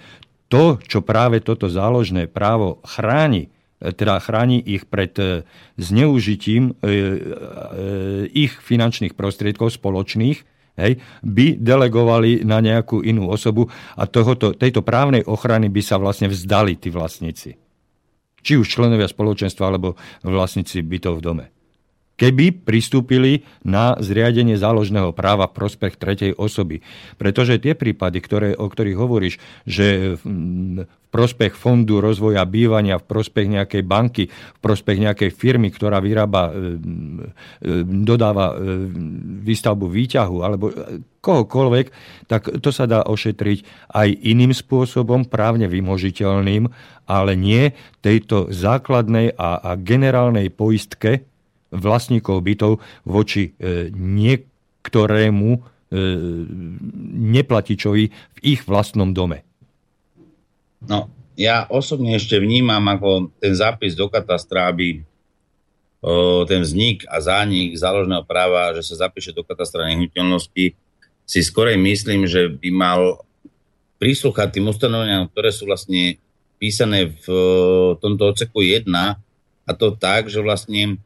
to, 0.47 0.79
čo 0.79 1.03
práve 1.03 1.43
toto 1.43 1.67
záložné 1.67 2.31
právo 2.31 2.79
chráni, 2.87 3.51
teda 3.75 4.23
chráni 4.23 4.63
ich 4.63 4.87
pred 4.87 5.11
zneužitím 5.75 6.79
ich 8.31 8.53
finančných 8.55 9.17
prostriedkov 9.17 9.75
spoločných, 9.75 10.54
hej, 10.75 10.99
by 11.23 11.59
delegovali 11.59 12.43
na 12.43 12.59
nejakú 12.59 13.01
inú 13.01 13.31
osobu 13.31 13.67
a 13.95 14.03
tohoto, 14.07 14.55
tejto 14.55 14.83
právnej 14.83 15.23
ochrany 15.25 15.71
by 15.71 15.81
sa 15.81 15.95
vlastne 15.99 16.27
vzdali 16.31 16.77
tí 16.79 16.91
vlastníci. 16.91 17.55
Či 18.45 18.61
už 18.61 18.67
členovia 18.69 19.09
spoločenstva, 19.09 19.73
alebo 19.73 19.97
vlastníci 20.21 20.85
bytov 20.85 21.17
v 21.17 21.25
dome. 21.25 21.45
keby 22.15 22.63
pristúpili 22.63 23.43
na 23.61 23.99
zriadenie 23.99 24.55
záložného 24.55 25.11
práva 25.11 25.51
prospech 25.51 25.99
tretej 25.99 26.31
osoby. 26.35 26.81
Pretože 27.19 27.59
tie 27.59 27.75
prípady, 27.75 28.23
ktoré, 28.23 28.49
o 28.55 28.65
ktorých 28.71 28.97
hovoríš, 28.97 29.35
že 29.67 30.15
v 30.15 30.23
prospech 31.15 31.55
fondu 31.55 32.03
rozvoja 32.03 32.43
bývania, 32.43 32.99
v 32.99 33.07
prospech 33.07 33.47
nejakej 33.47 33.83
banky, 33.87 34.27
v 34.27 34.59
prospech 34.59 34.99
nejakej 34.99 35.31
firmy, 35.31 35.71
ktorá 35.71 36.03
vyrába, 36.03 36.51
e, 36.51 36.75
e, 37.63 37.87
dodáva 38.03 38.51
e, 38.51 38.55
výstavbu 39.47 39.87
výťahu 39.87 40.37
alebo 40.43 40.75
kohokoľvek, 41.23 41.85
tak 42.27 42.59
to 42.59 42.69
sa 42.75 42.83
dá 42.83 43.07
ošetriť 43.07 43.87
aj 43.95 44.07
iným 44.27 44.51
spôsobom, 44.51 45.23
právne 45.23 45.71
vymožiteľným, 45.71 46.67
ale 47.07 47.39
nie 47.39 47.71
tejto 48.03 48.51
základnej 48.51 49.39
a, 49.39 49.79
generálnej 49.79 50.51
poistke, 50.51 51.23
vlastníkov 51.75 52.39
bytov 52.45 52.79
voči 53.03 53.51
niektorému 53.91 55.49
neplatičovi 57.35 58.03
v 58.07 58.37
ich 58.45 58.63
vlastnom 58.63 59.11
dome. 59.11 59.44
No, 60.85 61.09
ja 61.35 61.67
osobne 61.67 62.15
ešte 62.15 62.39
vnímam 62.39 62.81
ako 62.87 63.33
ten 63.41 63.53
zápis 63.57 63.97
do 63.97 64.07
o, 64.07 64.11
ten 66.47 66.61
vznik 66.61 67.03
a 67.09 67.19
zánik 67.19 67.75
záložného 67.75 68.23
práva, 68.23 68.71
že 68.77 68.85
sa 68.85 69.07
zapíše 69.07 69.35
do 69.35 69.43
katastra 69.43 69.89
nehnuteľnosti, 69.91 70.77
si 71.25 71.39
skorej 71.41 71.75
myslím, 71.81 72.29
že 72.29 72.47
by 72.53 72.69
mal 72.69 73.25
prísluchať 73.97 74.55
tým 74.55 74.69
ustanoveniam, 74.69 75.25
ktoré 75.27 75.49
sú 75.49 75.65
vlastne 75.65 76.21
písané 76.61 77.11
v 77.25 77.27
tomto 77.99 78.31
odseku 78.31 78.61
1, 78.61 78.85
a 79.65 79.71
to 79.73 79.97
tak, 79.97 80.29
že 80.29 80.45
vlastne 80.45 81.01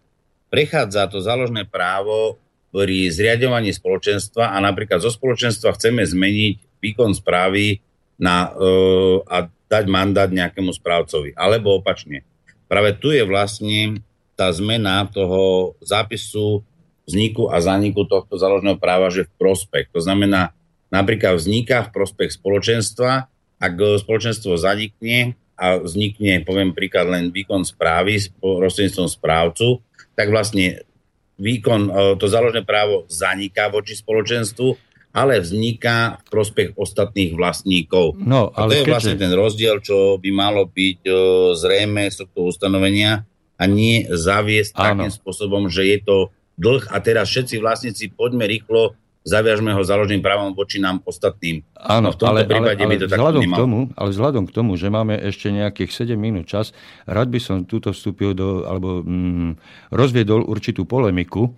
prechádza 0.51 1.07
to 1.07 1.23
záložné 1.23 1.63
právo 1.63 2.35
pri 2.69 3.09
zriadovaní 3.09 3.73
spoločenstva 3.73 4.53
a 4.53 4.57
napríklad 4.61 5.01
zo 5.01 5.09
spoločenstva 5.09 5.73
chceme 5.73 6.05
zmeniť 6.05 6.83
výkon 6.83 7.15
správy 7.17 7.81
na, 8.19 8.51
uh, 8.51 9.23
a 9.25 9.47
dať 9.71 9.85
mandát 9.87 10.27
nejakému 10.27 10.75
správcovi. 10.75 11.33
Alebo 11.39 11.79
opačne. 11.79 12.27
Práve 12.67 12.93
tu 12.99 13.09
je 13.15 13.23
vlastne 13.23 14.03
tá 14.35 14.51
zmena 14.51 15.07
toho 15.09 15.73
zápisu 15.81 16.61
vzniku 17.09 17.49
a 17.49 17.57
zaniku 17.57 18.05
tohto 18.05 18.37
záložného 18.37 18.77
práva, 18.77 19.09
že 19.09 19.25
v 19.25 19.33
prospech. 19.41 19.89
To 19.95 19.99
znamená, 20.03 20.53
napríklad 20.93 21.41
vzniká 21.41 21.89
v 21.89 21.93
prospech 21.95 22.37
spoločenstva, 22.37 23.25
ak 23.59 23.73
spoločenstvo 24.05 24.55
zanikne 24.55 25.33
a 25.59 25.81
vznikne, 25.81 26.45
poviem 26.47 26.71
príklad, 26.71 27.11
len 27.11 27.33
výkon 27.33 27.67
správy 27.67 28.15
s 28.15 28.31
prostredníctvom 28.39 29.09
správcu, 29.11 29.83
tak 30.15 30.31
vlastne 30.31 30.87
výkon, 31.35 31.81
e, 31.87 31.91
to 32.15 32.31
záložné 32.31 32.63
právo 32.63 33.03
zaniká 33.11 33.67
voči 33.67 33.99
spoločenstvu, 33.99 34.88
ale 35.09 35.41
vzniká 35.41 36.21
v 36.21 36.23
prospech 36.29 36.69
ostatných 36.77 37.33
vlastníkov. 37.33 38.21
No, 38.21 38.53
ale 38.53 38.53
a 38.53 38.63
to 38.69 38.73
je 38.73 38.83
keďže... 38.85 38.93
vlastne 38.93 39.15
ten 39.17 39.33
rozdiel, 39.33 39.75
čo 39.81 40.21
by 40.21 40.29
malo 40.29 40.69
byť 40.69 41.01
e, 41.05 41.11
zrejme 41.57 42.05
z 42.13 42.15
tohto 42.25 42.53
ustanovenia 42.53 43.25
a 43.57 43.63
nie 43.65 44.05
zaviesť 44.05 44.77
Áno. 44.77 45.03
takým 45.03 45.11
spôsobom, 45.11 45.67
že 45.67 45.89
je 45.89 45.97
to 46.05 46.17
dlh 46.61 46.85
a 46.93 46.97
teraz 47.01 47.31
všetci 47.31 47.57
vlastníci 47.57 48.13
poďme 48.13 48.45
rýchlo 48.45 48.93
zaviažme 49.27 49.75
ho 49.75 49.83
založeným 49.83 50.23
právom 50.23 50.55
voči 50.55 50.79
nám 50.79 51.03
ostatným. 51.03 51.61
Áno, 51.75 52.09
no 52.09 52.15
v 52.15 52.17
tomto 52.17 52.39
ale, 52.39 52.49
prípade 52.49 52.81
ale, 52.81 52.87
ale, 52.87 52.91
by 52.95 52.97
to 52.97 53.07
vzhľadom 53.11 53.43
k 53.43 53.53
tomu, 53.53 53.79
ale 53.93 54.07
vzhľadom 54.09 54.43
k 54.47 54.51
tomu, 54.55 54.71
že 54.79 54.87
máme 54.87 55.15
ešte 55.19 55.51
nejakých 55.51 55.91
7 55.91 56.15
minút 56.15 56.47
čas, 56.47 56.71
rád 57.05 57.27
by 57.29 57.39
som 57.43 57.67
túto 57.67 57.91
vstúpil 57.91 58.31
do, 58.33 58.63
alebo 58.65 59.03
mm, 59.03 59.59
rozviedol 59.91 60.47
určitú 60.47 60.87
polemiku 60.87 61.45
e, 61.45 61.51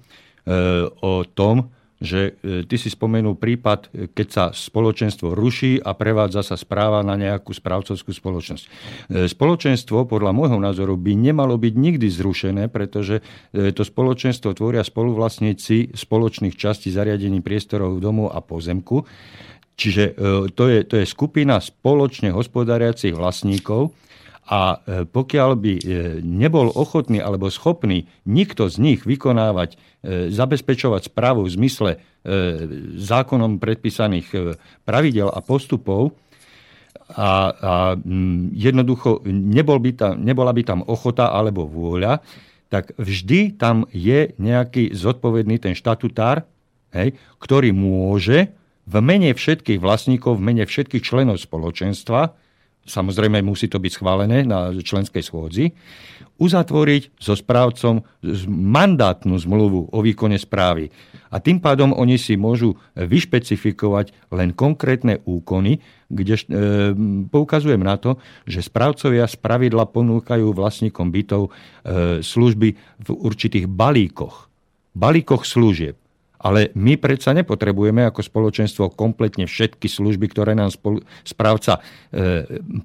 o 0.89 1.23
tom, 1.23 1.69
že 2.01 2.33
e, 2.41 2.65
ty 2.65 2.75
si 2.81 2.89
spomenul 2.89 3.37
prípad, 3.37 3.79
e, 3.93 4.09
keď 4.09 4.27
sa 4.27 4.45
spoločenstvo 4.49 5.37
ruší 5.37 5.77
a 5.77 5.93
prevádza 5.93 6.41
sa 6.41 6.57
správa 6.57 7.05
na 7.05 7.13
nejakú 7.13 7.53
správcovskú 7.53 8.09
spoločnosť. 8.09 8.63
E, 8.65 8.69
spoločenstvo 9.29 10.09
podľa 10.09 10.33
môjho 10.33 10.57
názoru 10.57 10.97
by 10.97 11.13
nemalo 11.13 11.61
byť 11.61 11.73
nikdy 11.77 12.09
zrušené, 12.09 12.73
pretože 12.73 13.21
to 13.53 13.85
spoločenstvo 13.85 14.57
tvoria 14.57 14.81
spoluvlastníci 14.81 15.93
spoločných 15.93 16.57
častí 16.57 16.89
zariadení 16.89 17.45
priestorov 17.45 18.01
domov 18.01 18.33
a 18.33 18.41
pozemku. 18.41 19.05
Čiže 19.77 20.17
to 20.57 20.63
je, 20.67 20.79
to 20.85 20.95
je 21.01 21.05
skupina 21.05 21.61
spoločne 21.61 22.33
hospodáriacich 22.33 23.13
vlastníkov, 23.13 23.93
a 24.47 24.81
pokiaľ 25.05 25.49
by 25.53 25.73
nebol 26.25 26.73
ochotný 26.73 27.21
alebo 27.21 27.53
schopný 27.53 28.09
nikto 28.25 28.67
z 28.67 28.81
nich 28.81 28.99
vykonávať 29.05 29.77
E, 30.01 30.33
zabezpečovať 30.33 31.13
správu 31.13 31.45
v 31.45 31.53
zmysle 31.61 31.91
e, 31.93 31.97
zákonom 32.97 33.61
predpísaných 33.61 34.27
e, 34.33 34.37
pravidel 34.81 35.29
a 35.29 35.45
postupov, 35.45 36.17
a, 37.13 37.53
a 37.53 37.73
jednoducho 38.57 39.21
nebol 39.29 39.77
by 39.77 39.91
tam, 39.93 40.13
nebola 40.25 40.57
by 40.57 40.63
tam 40.65 40.81
ochota 40.89 41.29
alebo 41.29 41.69
vôľa, 41.69 42.17
tak 42.73 42.97
vždy 42.97 43.61
tam 43.61 43.85
je 43.93 44.33
nejaký 44.41 44.89
zodpovedný 44.89 45.61
ten 45.61 45.77
štatutár, 45.77 46.49
hej, 46.97 47.13
ktorý 47.37 47.69
môže 47.69 48.49
v 48.89 48.95
mene 49.05 49.37
všetkých 49.37 49.77
vlastníkov, 49.77 50.41
v 50.41 50.45
mene 50.49 50.65
všetkých 50.65 51.05
členov 51.05 51.37
spoločenstva 51.37 52.33
samozrejme 52.85 53.45
musí 53.45 53.69
to 53.69 53.77
byť 53.77 53.91
schválené 53.93 54.43
na 54.43 54.73
členskej 54.73 55.21
schôdzi, 55.21 55.73
uzatvoriť 56.41 57.21
so 57.21 57.37
správcom 57.37 58.01
mandátnu 58.49 59.37
zmluvu 59.37 59.93
o 59.93 59.99
výkone 60.01 60.41
správy. 60.41 60.89
A 61.29 61.37
tým 61.37 61.61
pádom 61.61 61.93
oni 61.93 62.17
si 62.17 62.33
môžu 62.33 62.75
vyšpecifikovať 62.97 64.33
len 64.33 64.51
konkrétne 64.57 65.21
úkony, 65.23 65.79
kde 66.09 66.35
e, 66.35 66.43
poukazujem 67.29 67.79
na 67.79 67.95
to, 67.95 68.17
že 68.49 68.65
správcovia 68.65 69.29
z 69.29 69.37
pravidla 69.37 69.85
ponúkajú 69.87 70.51
vlastníkom 70.51 71.13
bytov 71.13 71.47
e, 71.47 71.49
služby 72.25 72.69
v 73.05 73.07
určitých 73.13 73.69
balíkoch. 73.69 74.49
Balíkoch 74.91 75.47
služieb. 75.47 75.95
Ale 76.41 76.73
my 76.73 76.97
predsa 76.97 77.37
nepotrebujeme 77.37 78.01
ako 78.09 78.25
spoločenstvo 78.25 78.97
kompletne 78.97 79.45
všetky 79.45 79.85
služby, 79.85 80.33
ktoré 80.33 80.57
nám 80.57 80.73
spolu, 80.73 81.05
správca 81.21 81.77
e, 81.77 81.81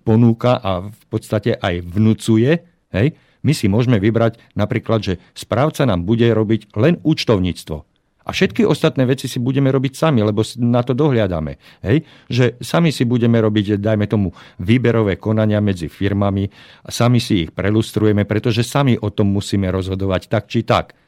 ponúka 0.05 0.61
a 0.61 0.85
v 0.93 1.05
podstate 1.09 1.57
aj 1.57 1.81
vnúcuje. 1.81 2.61
Hej? 2.93 3.17
My 3.41 3.53
si 3.57 3.73
môžeme 3.73 3.97
vybrať 3.97 4.37
napríklad, 4.53 5.01
že 5.01 5.15
správca 5.33 5.89
nám 5.89 6.05
bude 6.05 6.29
robiť 6.29 6.77
len 6.77 7.01
účtovníctvo. 7.01 7.97
A 8.27 8.35
všetky 8.35 8.67
ostatné 8.67 9.07
veci 9.07 9.31
si 9.31 9.39
budeme 9.39 9.71
robiť 9.71 9.93
sami, 9.95 10.19
lebo 10.19 10.43
na 10.59 10.83
to 10.83 10.99
dohliadame. 10.99 11.63
Hej? 11.79 12.03
Že 12.27 12.59
sami 12.59 12.91
si 12.91 13.07
budeme 13.07 13.39
robiť, 13.39 13.79
dajme 13.79 14.11
tomu, 14.11 14.35
výberové 14.59 15.15
konania 15.15 15.63
medzi 15.63 15.87
firmami 15.87 16.51
a 16.83 16.91
sami 16.91 17.23
si 17.23 17.47
ich 17.47 17.51
prelustrujeme, 17.55 18.27
pretože 18.27 18.67
sami 18.67 18.99
o 18.99 19.15
tom 19.15 19.31
musíme 19.31 19.71
rozhodovať 19.71 20.27
tak 20.27 20.51
či 20.51 20.67
tak. 20.67 20.99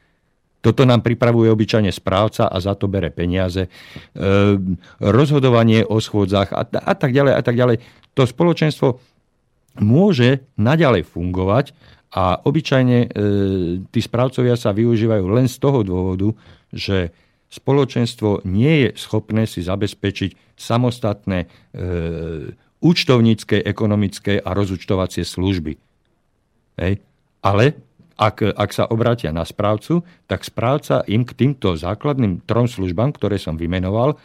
Toto 0.59 0.83
nám 0.83 0.99
pripravuje 0.99 1.47
obyčajne 1.47 1.87
správca 1.87 2.51
a 2.51 2.57
za 2.59 2.75
to 2.75 2.91
bere 2.91 3.07
peniaze. 3.15 3.67
E, 3.67 3.69
rozhodovanie 4.99 5.87
o 5.87 6.03
schôdzach 6.03 6.51
a, 6.51 6.67
a 6.67 6.93
tak 6.99 7.15
ďalej 7.15 7.33
a 7.35 7.41
tak 7.41 7.55
ďalej. 7.55 7.77
To 8.19 8.27
spoločenstvo 8.27 8.99
môže 9.79 10.43
naďalej 10.59 11.07
fungovať 11.07 11.71
a 12.11 12.43
obyčajne 12.43 12.97
e, 12.99 13.07
tí 13.87 13.99
správcovia 14.03 14.59
sa 14.59 14.75
využívajú 14.75 15.25
len 15.31 15.47
z 15.47 15.55
toho 15.63 15.79
dôvodu, 15.87 16.35
že 16.75 17.15
spoločenstvo 17.47 18.43
nie 18.43 18.87
je 18.87 18.89
schopné 18.99 19.47
si 19.47 19.63
zabezpečiť 19.63 20.59
samostatné 20.59 21.45
e, 21.45 21.47
účtovnícke, 22.83 23.63
ekonomické 23.63 24.43
a 24.43 24.51
rozúčtovacie 24.51 25.23
služby. 25.23 25.79
Hej. 26.79 26.99
Ale 27.39 27.88
ak, 28.19 28.43
ak 28.43 28.69
sa 28.75 28.83
obrátia 28.91 29.31
na 29.31 29.47
správcu, 29.47 30.03
tak 30.27 30.43
správca 30.43 31.07
im 31.07 31.23
k 31.23 31.31
týmto 31.31 31.79
základným 31.79 32.43
trom 32.43 32.67
službám, 32.67 33.15
ktoré 33.15 33.39
som 33.39 33.55
vymenoval, 33.55 34.19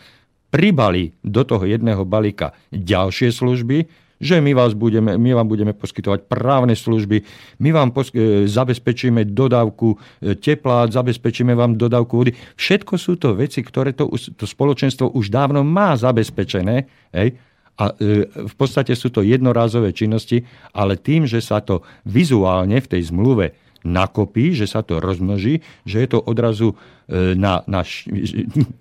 pribali 0.50 1.14
do 1.22 1.46
toho 1.46 1.62
jedného 1.62 2.02
balíka 2.02 2.54
ďalšie 2.74 3.30
služby, 3.30 3.86
že 4.22 4.38
my, 4.38 4.54
vás 4.54 4.74
budeme, 4.78 5.18
my 5.18 5.30
vám 5.34 5.48
budeme 5.50 5.74
poskytovať 5.74 6.30
právne 6.30 6.78
služby, 6.78 7.26
my 7.58 7.70
vám 7.74 7.90
posk- 7.90 8.14
e, 8.14 8.46
zabezpečíme 8.46 9.26
dodávku 9.26 9.98
e, 10.22 10.38
tepla, 10.38 10.86
zabezpečíme 10.86 11.52
vám 11.52 11.74
dodávku 11.74 12.22
vody. 12.22 12.32
Všetko 12.54 12.94
sú 12.94 13.18
to 13.18 13.34
veci, 13.34 13.60
ktoré 13.66 13.90
to, 13.92 14.06
to 14.38 14.46
spoločenstvo 14.46 15.12
už 15.18 15.28
dávno 15.34 15.66
má 15.66 15.98
zabezpečené. 15.98 16.86
Hej? 17.10 17.34
A 17.74 17.90
e, 17.98 18.30
v 18.30 18.54
podstate 18.54 18.94
sú 18.94 19.10
to 19.10 19.26
jednorázové 19.26 19.90
činnosti, 19.90 20.46
ale 20.70 20.94
tým, 20.94 21.26
že 21.26 21.42
sa 21.42 21.58
to 21.58 21.82
vizuálne 22.06 22.78
v 22.78 22.86
tej 22.86 23.10
zmluve 23.10 23.63
nakopí, 23.84 24.56
že 24.56 24.64
sa 24.64 24.80
to 24.80 24.98
rozmnoží, 24.98 25.60
že 25.84 26.02
je 26.02 26.08
to 26.08 26.18
odrazu 26.24 26.72
e, 27.06 27.36
na, 27.36 27.60
na 27.68 27.84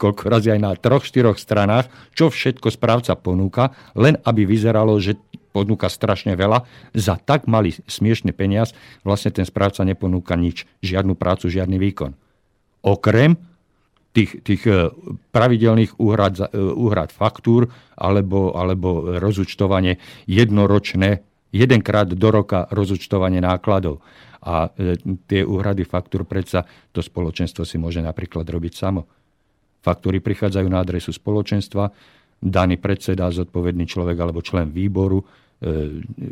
koľko 0.02 0.24
razy 0.32 0.56
aj 0.56 0.60
na 0.64 0.72
troch, 0.80 1.04
štyroch 1.04 1.36
stranách, 1.38 1.92
čo 2.16 2.32
všetko 2.32 2.72
správca 2.72 3.14
ponúka, 3.20 3.76
len 3.94 4.18
aby 4.24 4.48
vyzeralo, 4.48 4.96
že 4.98 5.20
ponúka 5.54 5.92
strašne 5.92 6.34
veľa. 6.34 6.66
Za 6.98 7.22
tak 7.22 7.46
malý 7.46 7.78
smiešný 7.86 8.34
peniaz 8.34 8.74
vlastne 9.06 9.30
ten 9.30 9.46
správca 9.46 9.86
neponúka 9.86 10.34
nič, 10.34 10.66
žiadnu 10.82 11.14
prácu, 11.14 11.52
žiadny 11.52 11.78
výkon. 11.78 12.18
okrem 12.84 13.38
tých, 14.14 14.46
tých 14.46 14.64
e, 14.70 14.94
pravidelných 15.34 15.98
úhrad, 15.98 16.38
e, 16.38 16.48
úhrad 16.58 17.10
faktúr 17.10 17.68
alebo, 17.98 18.54
alebo 18.54 19.18
rozúčtovanie 19.18 19.98
jednoročné, 20.30 21.26
jedenkrát 21.54 22.10
do 22.10 22.30
roka 22.30 22.70
rozúčtovanie 22.70 23.42
nákladov. 23.42 24.06
A 24.44 24.68
e, 24.76 25.00
tie 25.28 25.42
úhrady 25.48 25.88
faktúr 25.88 26.28
predsa 26.28 26.68
to 26.92 27.00
spoločenstvo 27.00 27.64
si 27.64 27.80
môže 27.80 28.04
napríklad 28.04 28.44
robiť 28.44 28.74
samo. 28.76 29.08
Faktúry 29.84 30.24
prichádzajú 30.24 30.68
na 30.68 30.80
adresu 30.80 31.12
spoločenstva, 31.12 31.92
daný 32.40 32.80
predseda, 32.80 33.32
zodpovedný 33.32 33.88
človek 33.88 34.16
alebo 34.20 34.44
člen 34.44 34.72
výboru 34.72 35.24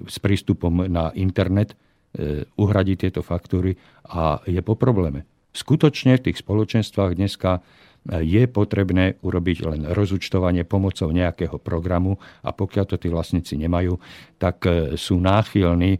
s 0.07 0.19
prístupom 0.19 0.91
na 0.91 1.07
internet 1.15 1.71
uhradí 2.59 2.99
tieto 2.99 3.23
faktúry 3.23 3.75
a 4.11 4.43
je 4.43 4.59
po 4.59 4.75
probléme. 4.75 5.23
Skutočne 5.51 6.15
v 6.15 6.31
tých 6.31 6.39
spoločenstvách 6.39 7.19
dneska 7.19 7.59
e, 7.59 7.61
je 8.23 8.43
potrebné 8.47 9.19
urobiť 9.19 9.57
len 9.67 9.81
rozúčtovanie 9.91 10.63
pomocou 10.63 11.11
nejakého 11.11 11.59
programu 11.59 12.23
a 12.39 12.55
pokiaľ 12.55 12.85
to 12.87 12.95
tí 12.95 13.11
vlastníci 13.11 13.59
nemajú, 13.59 13.99
tak 14.39 14.63
e, 14.63 14.95
sú 14.95 15.19
náchylní 15.19 15.99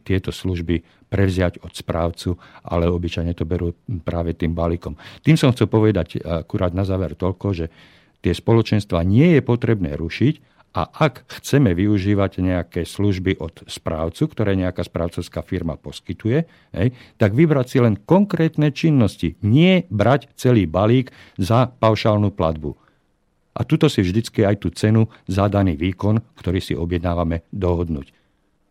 tieto 0.00 0.32
služby 0.32 0.80
prevziať 1.10 1.66
od 1.66 1.74
správcu, 1.74 2.38
ale 2.62 2.86
obyčajne 2.86 3.34
to 3.34 3.42
berú 3.42 3.74
práve 4.06 4.38
tým 4.38 4.54
balíkom. 4.54 4.94
Tým 5.26 5.34
som 5.34 5.50
chcel 5.50 5.66
povedať 5.66 6.22
akurát 6.22 6.70
na 6.70 6.86
záver 6.86 7.18
toľko, 7.18 7.46
že 7.50 7.66
tie 8.22 8.30
spoločenstva 8.30 9.02
nie 9.02 9.34
je 9.34 9.42
potrebné 9.42 9.98
rušiť, 9.98 10.50
a 10.70 10.86
ak 10.86 11.26
chceme 11.26 11.74
využívať 11.74 12.38
nejaké 12.38 12.86
služby 12.86 13.42
od 13.42 13.66
správcu, 13.66 14.22
ktoré 14.30 14.54
nejaká 14.54 14.86
správcovská 14.86 15.42
firma 15.42 15.74
poskytuje, 15.74 16.46
hej, 16.70 16.94
tak 17.18 17.34
vybrať 17.34 17.66
si 17.66 17.78
len 17.82 17.98
konkrétne 17.98 18.70
činnosti. 18.70 19.34
Nie 19.42 19.90
brať 19.90 20.30
celý 20.38 20.70
balík 20.70 21.10
za 21.42 21.74
paušálnu 21.74 22.30
platbu. 22.30 22.78
A 23.50 23.66
tuto 23.66 23.90
si 23.90 24.06
vždycky 24.06 24.46
aj 24.46 24.62
tú 24.62 24.70
cenu 24.70 25.10
za 25.26 25.50
daný 25.50 25.74
výkon, 25.74 26.22
ktorý 26.38 26.62
si 26.62 26.78
objednávame, 26.78 27.42
dohodnúť. 27.50 28.14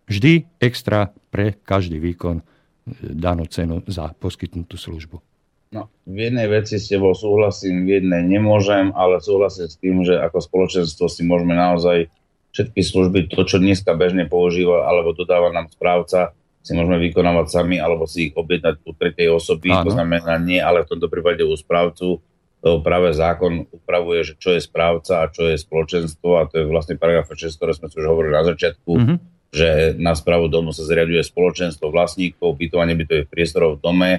Vždy 0.07 0.47
extra 0.63 1.11
pre 1.29 1.57
každý 1.61 2.01
výkon 2.01 2.41
e, 2.41 2.43
danú 3.13 3.45
cenu 3.49 3.81
za 3.85 4.13
poskytnutú 4.17 4.75
službu. 4.75 5.17
No, 5.69 5.85
v 6.09 6.29
jednej 6.29 6.49
veci 6.49 6.81
s 6.81 6.89
tebou 6.89 7.13
súhlasím, 7.13 7.85
v 7.85 8.01
jednej 8.01 8.25
nemôžem, 8.25 8.89
ale 8.97 9.21
súhlasím 9.21 9.69
s 9.69 9.77
tým, 9.77 10.01
že 10.01 10.17
ako 10.17 10.41
spoločenstvo 10.41 11.05
si 11.05 11.21
môžeme 11.21 11.53
naozaj 11.53 12.09
všetky 12.49 12.81
služby, 12.81 13.29
to, 13.29 13.45
čo 13.45 13.61
dneska 13.61 13.93
bežne 13.93 14.25
používa 14.25 14.89
alebo 14.89 15.13
dodáva 15.13 15.53
nám 15.53 15.69
správca, 15.69 16.33
si 16.65 16.73
môžeme 16.73 16.97
vykonávať 16.97 17.47
sami 17.53 17.77
alebo 17.77 18.09
si 18.09 18.29
ich 18.29 18.33
objednať 18.35 18.83
u 18.83 18.91
tretej 18.97 19.29
osoby. 19.31 19.71
Áno. 19.71 19.85
To 19.87 19.91
znamená 19.95 20.41
nie, 20.41 20.59
ale 20.59 20.83
v 20.83 20.97
tomto 20.97 21.07
prípade 21.07 21.45
u 21.45 21.55
správcu. 21.55 22.19
To 22.59 22.69
práve 22.83 23.15
zákon 23.15 23.63
upravuje, 23.71 24.27
že 24.27 24.33
čo 24.35 24.51
je 24.51 24.59
správca 24.59 25.23
a 25.23 25.31
čo 25.31 25.47
je 25.47 25.55
spoločenstvo 25.55 26.29
a 26.35 26.43
to 26.49 26.59
je 26.59 26.65
vlastne 26.67 26.99
paragraf 26.99 27.31
6, 27.31 27.55
ktoré 27.55 27.71
sme 27.71 27.87
si 27.87 27.95
už 27.95 28.05
hovorili 28.09 28.35
na 28.35 28.43
začiatku, 28.43 28.91
mm-hmm. 28.91 29.17
Že 29.49 29.97
na 29.97 30.13
správu 30.13 30.45
domu 30.45 30.69
sa 30.69 30.85
zriaduje 30.85 31.25
spoločenstvo 31.25 31.89
vlastníkov, 31.89 32.57
bytovanie 32.57 32.93
bytových 32.93 33.29
priestorov 33.29 33.77
v 33.77 33.81
dome, 33.81 34.11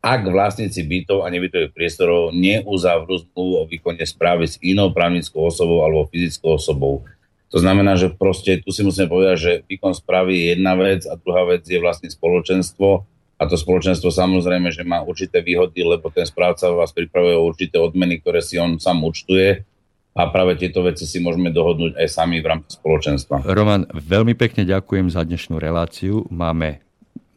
ak 0.00 0.32
vlastníci 0.32 0.80
bytov 0.80 1.28
a 1.28 1.28
nebytových 1.28 1.76
priestorov 1.76 2.32
neuzavrú 2.32 3.20
zmluvu 3.20 3.52
o 3.60 3.68
výkone 3.68 4.00
správy 4.00 4.48
s 4.48 4.56
inou 4.64 4.88
právnickou 4.96 5.44
osobou 5.44 5.84
alebo 5.84 6.08
fyzickou 6.08 6.56
osobou. 6.56 7.04
To 7.52 7.60
znamená, 7.60 8.00
že 8.00 8.08
proste 8.08 8.64
tu 8.64 8.72
si 8.72 8.80
musíme 8.80 9.10
povedať, 9.12 9.36
že 9.36 9.52
výkon 9.68 9.92
správy 9.92 10.32
je 10.40 10.44
jedna 10.56 10.72
vec 10.78 11.04
a 11.04 11.20
druhá 11.20 11.44
vec 11.44 11.68
je 11.68 11.76
vlastne 11.76 12.08
spoločenstvo. 12.08 13.04
A 13.40 13.42
to 13.44 13.56
spoločenstvo 13.60 14.08
samozrejme, 14.08 14.72
že 14.72 14.88
má 14.88 15.04
určité 15.04 15.44
výhody, 15.44 15.84
lebo 15.84 16.08
ten 16.08 16.24
správca 16.24 16.72
vás 16.72 16.96
pripravuje 16.96 17.36
o 17.36 17.44
určité 17.44 17.76
odmeny, 17.76 18.24
ktoré 18.24 18.40
si 18.40 18.56
on 18.56 18.80
sám 18.80 19.04
účtuje 19.04 19.68
a 20.10 20.26
práve 20.28 20.58
tieto 20.58 20.82
veci 20.82 21.06
si 21.06 21.22
môžeme 21.22 21.54
dohodnúť 21.54 21.94
aj 21.94 22.08
sami 22.10 22.42
v 22.42 22.50
rámci 22.50 22.74
spoločenstva. 22.76 23.46
Roman, 23.46 23.86
veľmi 23.94 24.34
pekne 24.34 24.66
ďakujem 24.66 25.06
za 25.10 25.22
dnešnú 25.22 25.62
reláciu. 25.62 26.26
Máme 26.28 26.82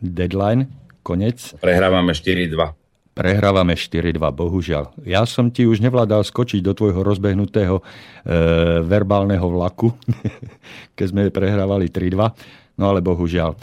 deadline 0.02 0.74
Konec. 1.06 1.54
Prehrávame 1.62 2.18
4-2. 2.18 2.84
Prehrávame 3.14 3.78
4-2, 3.78 4.18
bohužiaľ. 4.18 4.90
Ja 5.06 5.22
som 5.30 5.54
ti 5.54 5.70
už 5.70 5.86
nevládal 5.86 6.26
skočiť 6.26 6.66
do 6.66 6.74
tvojho 6.74 7.06
rozbehnutého 7.06 7.78
e, 7.78 7.84
verbálneho 8.82 9.46
vlaku, 9.46 9.94
keď 10.98 11.06
sme 11.06 11.22
prehrávali 11.30 11.94
3-2. 11.94 12.74
No 12.82 12.90
ale 12.90 13.06
bohužiaľ. 13.06 13.54
E, 13.54 13.58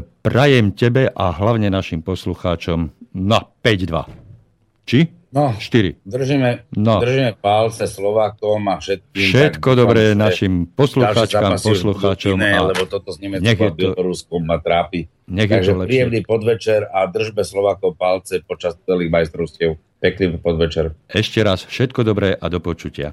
prajem 0.00 0.72
tebe 0.72 1.12
a 1.12 1.28
hlavne 1.28 1.68
našim 1.68 2.00
poslucháčom 2.00 2.88
na 3.12 3.44
5-2. 3.60 4.88
Či? 4.88 5.15
No, 5.36 5.52
4. 5.52 6.00
Držíme, 6.08 6.64
no. 6.80 6.96
držíme 6.96 7.36
palce 7.36 7.84
Slovákom 7.84 8.72
a 8.72 8.80
všetkým. 8.80 9.20
Všetko 9.20 9.68
dobré 9.76 10.16
našim 10.16 10.64
poslucháčkám, 10.64 11.60
poslucháčom. 11.60 12.40
Iné, 12.40 12.56
a 12.56 12.72
lebo 12.72 12.88
toto 12.88 13.12
s 13.12 13.20
Nemeckom 13.20 13.68
a 13.68 13.76
Bieloruskom 13.76 14.48
ma 14.48 14.56
trápi. 14.56 15.12
Nech 15.28 15.52
Takže 15.52 15.76
príjemný 15.84 16.24
podvečer 16.24 16.88
a 16.88 17.04
držbe 17.04 17.44
Slovákov 17.44 18.00
palce 18.00 18.40
počas 18.48 18.80
celých 18.88 19.12
majstrovstiev. 19.12 19.76
Pekný 20.00 20.40
podvečer. 20.40 20.96
Ešte 21.12 21.44
raz 21.44 21.68
všetko 21.68 22.00
dobré 22.00 22.32
a 22.32 22.46
do 22.48 22.56
počutia. 22.56 23.12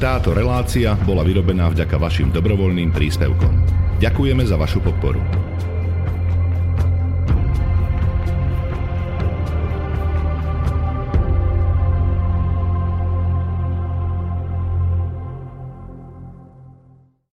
Táto 0.00 0.32
relácia 0.32 0.96
bola 1.04 1.20
vyrobená 1.20 1.68
vďaka 1.68 2.00
vašim 2.00 2.32
dobrovoľným 2.32 2.96
príspevkom. 2.96 3.52
Ďakujeme 4.00 4.48
za 4.48 4.56
vašu 4.56 4.80
podporu. 4.80 5.20